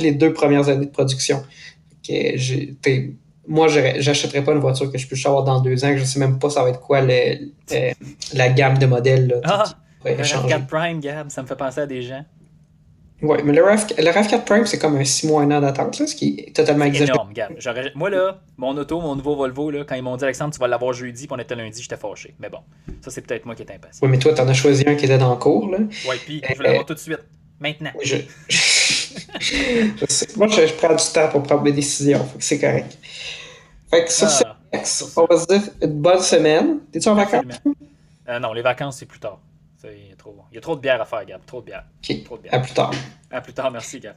les 0.00 0.12
deux 0.12 0.32
premières 0.32 0.68
années 0.68 0.86
de 0.86 0.90
production. 0.90 1.42
Moi, 3.48 3.68
j'achèterais 3.68 4.42
pas 4.42 4.52
une 4.52 4.58
voiture 4.58 4.90
que 4.90 4.98
je 4.98 5.06
puisse 5.06 5.24
avoir 5.26 5.44
dans 5.44 5.60
deux 5.60 5.84
ans, 5.84 5.92
que 5.92 5.98
je 5.98 6.04
sais 6.04 6.18
même 6.18 6.38
pas 6.38 6.50
ça 6.50 6.62
va 6.62 6.70
être 6.70 6.80
quoi 6.80 7.00
la 7.00 8.48
gamme 8.48 8.78
de 8.78 8.86
modèles. 8.86 9.28
Là, 9.28 9.36
ah, 9.44 9.64
le 10.04 10.48
4 10.48 10.66
Prime, 10.66 11.00
Gab, 11.00 11.30
ça 11.30 11.42
me 11.42 11.46
fait 11.46 11.56
penser 11.56 11.80
à 11.80 11.86
des 11.86 12.02
gens. 12.02 12.24
Oui, 13.22 13.38
mais 13.44 13.54
le, 13.54 13.64
RAV, 13.64 13.86
le 13.96 14.10
RAV4 14.10 14.44
Prime, 14.44 14.66
c'est 14.66 14.78
comme 14.78 14.96
un 14.96 15.04
6 15.04 15.26
mois, 15.26 15.42
un 15.42 15.50
an 15.50 15.62
d'attente, 15.62 15.94
ce 15.94 16.14
qui 16.14 16.44
est 16.46 16.54
totalement 16.54 16.84
exagéré. 16.84 17.12
énorme, 17.12 17.32
Gab. 17.32 17.52
Moi, 17.94 18.10
là, 18.10 18.42
mon 18.58 18.76
auto, 18.76 19.00
mon 19.00 19.16
nouveau 19.16 19.36
Volvo, 19.36 19.70
là, 19.70 19.84
quand 19.88 19.94
ils 19.94 20.02
m'ont 20.02 20.16
dit, 20.16 20.24
Alexandre, 20.24 20.52
tu 20.52 20.60
vas 20.60 20.68
l'avoir 20.68 20.92
jeudi, 20.92 21.26
puis 21.26 21.34
on 21.34 21.40
était 21.40 21.54
lundi, 21.54 21.80
j'étais 21.80 21.96
fâché. 21.96 22.34
Mais 22.38 22.50
bon, 22.50 22.58
ça, 23.00 23.10
c'est 23.10 23.22
peut-être 23.22 23.46
moi 23.46 23.54
qui 23.54 23.62
étais 23.62 23.74
impatient. 23.74 24.00
Oui, 24.02 24.10
mais 24.10 24.18
toi, 24.18 24.34
t'en 24.34 24.46
as 24.46 24.52
choisi 24.52 24.84
un 24.86 24.96
qui 24.96 25.06
était 25.06 25.16
dans 25.16 25.30
le 25.30 25.36
cours, 25.36 25.70
là. 25.70 25.78
Oui, 26.08 26.16
puis 26.26 26.42
je 26.46 26.58
veux 26.58 26.64
l'avoir 26.64 26.84
tout 26.84 26.94
de 26.94 26.98
suite. 26.98 27.20
Maintenant. 27.58 27.92
Oui, 27.98 28.04
je... 28.04 28.16
Moi, 30.36 30.48
je, 30.48 30.72
prends 30.74 30.94
du 30.94 31.04
temps 31.12 31.28
pour 31.30 31.42
prendre 31.42 31.62
mes 31.62 31.72
décisions, 31.72 32.26
c'est 32.38 32.58
correct. 32.58 32.98
Fait 33.90 34.04
que 34.04 34.10
ça, 34.10 34.28
ah. 34.44 34.56
On 35.16 35.24
va 35.24 35.38
se 35.38 35.46
dire 35.46 35.62
une 35.82 36.00
bonne 36.00 36.20
semaine. 36.20 36.80
T'es-tu 36.92 37.08
en 37.08 37.14
vacances? 37.14 37.60
Euh, 38.28 38.38
non, 38.40 38.52
les 38.52 38.62
vacances, 38.62 38.98
c'est 38.98 39.06
plus 39.06 39.20
tard. 39.20 39.38
Il 39.84 40.08
y, 40.08 40.12
a 40.12 40.16
trop... 40.16 40.34
Y 40.52 40.58
a 40.58 40.60
trop 40.60 40.74
de 40.74 40.80
bière 40.80 41.00
à 41.00 41.04
faire, 41.04 41.24
Gab. 41.24 41.44
Trop 41.46 41.60
de 41.60 41.66
bière. 41.66 41.84
Trop 42.24 42.36
de 42.36 42.42
bière. 42.42 42.54
À 42.54 42.58
plus 42.58 42.74
tard. 42.74 42.90
À 43.30 43.40
plus 43.40 43.52
tard. 43.52 43.70
Merci, 43.70 44.00
Gab. 44.00 44.16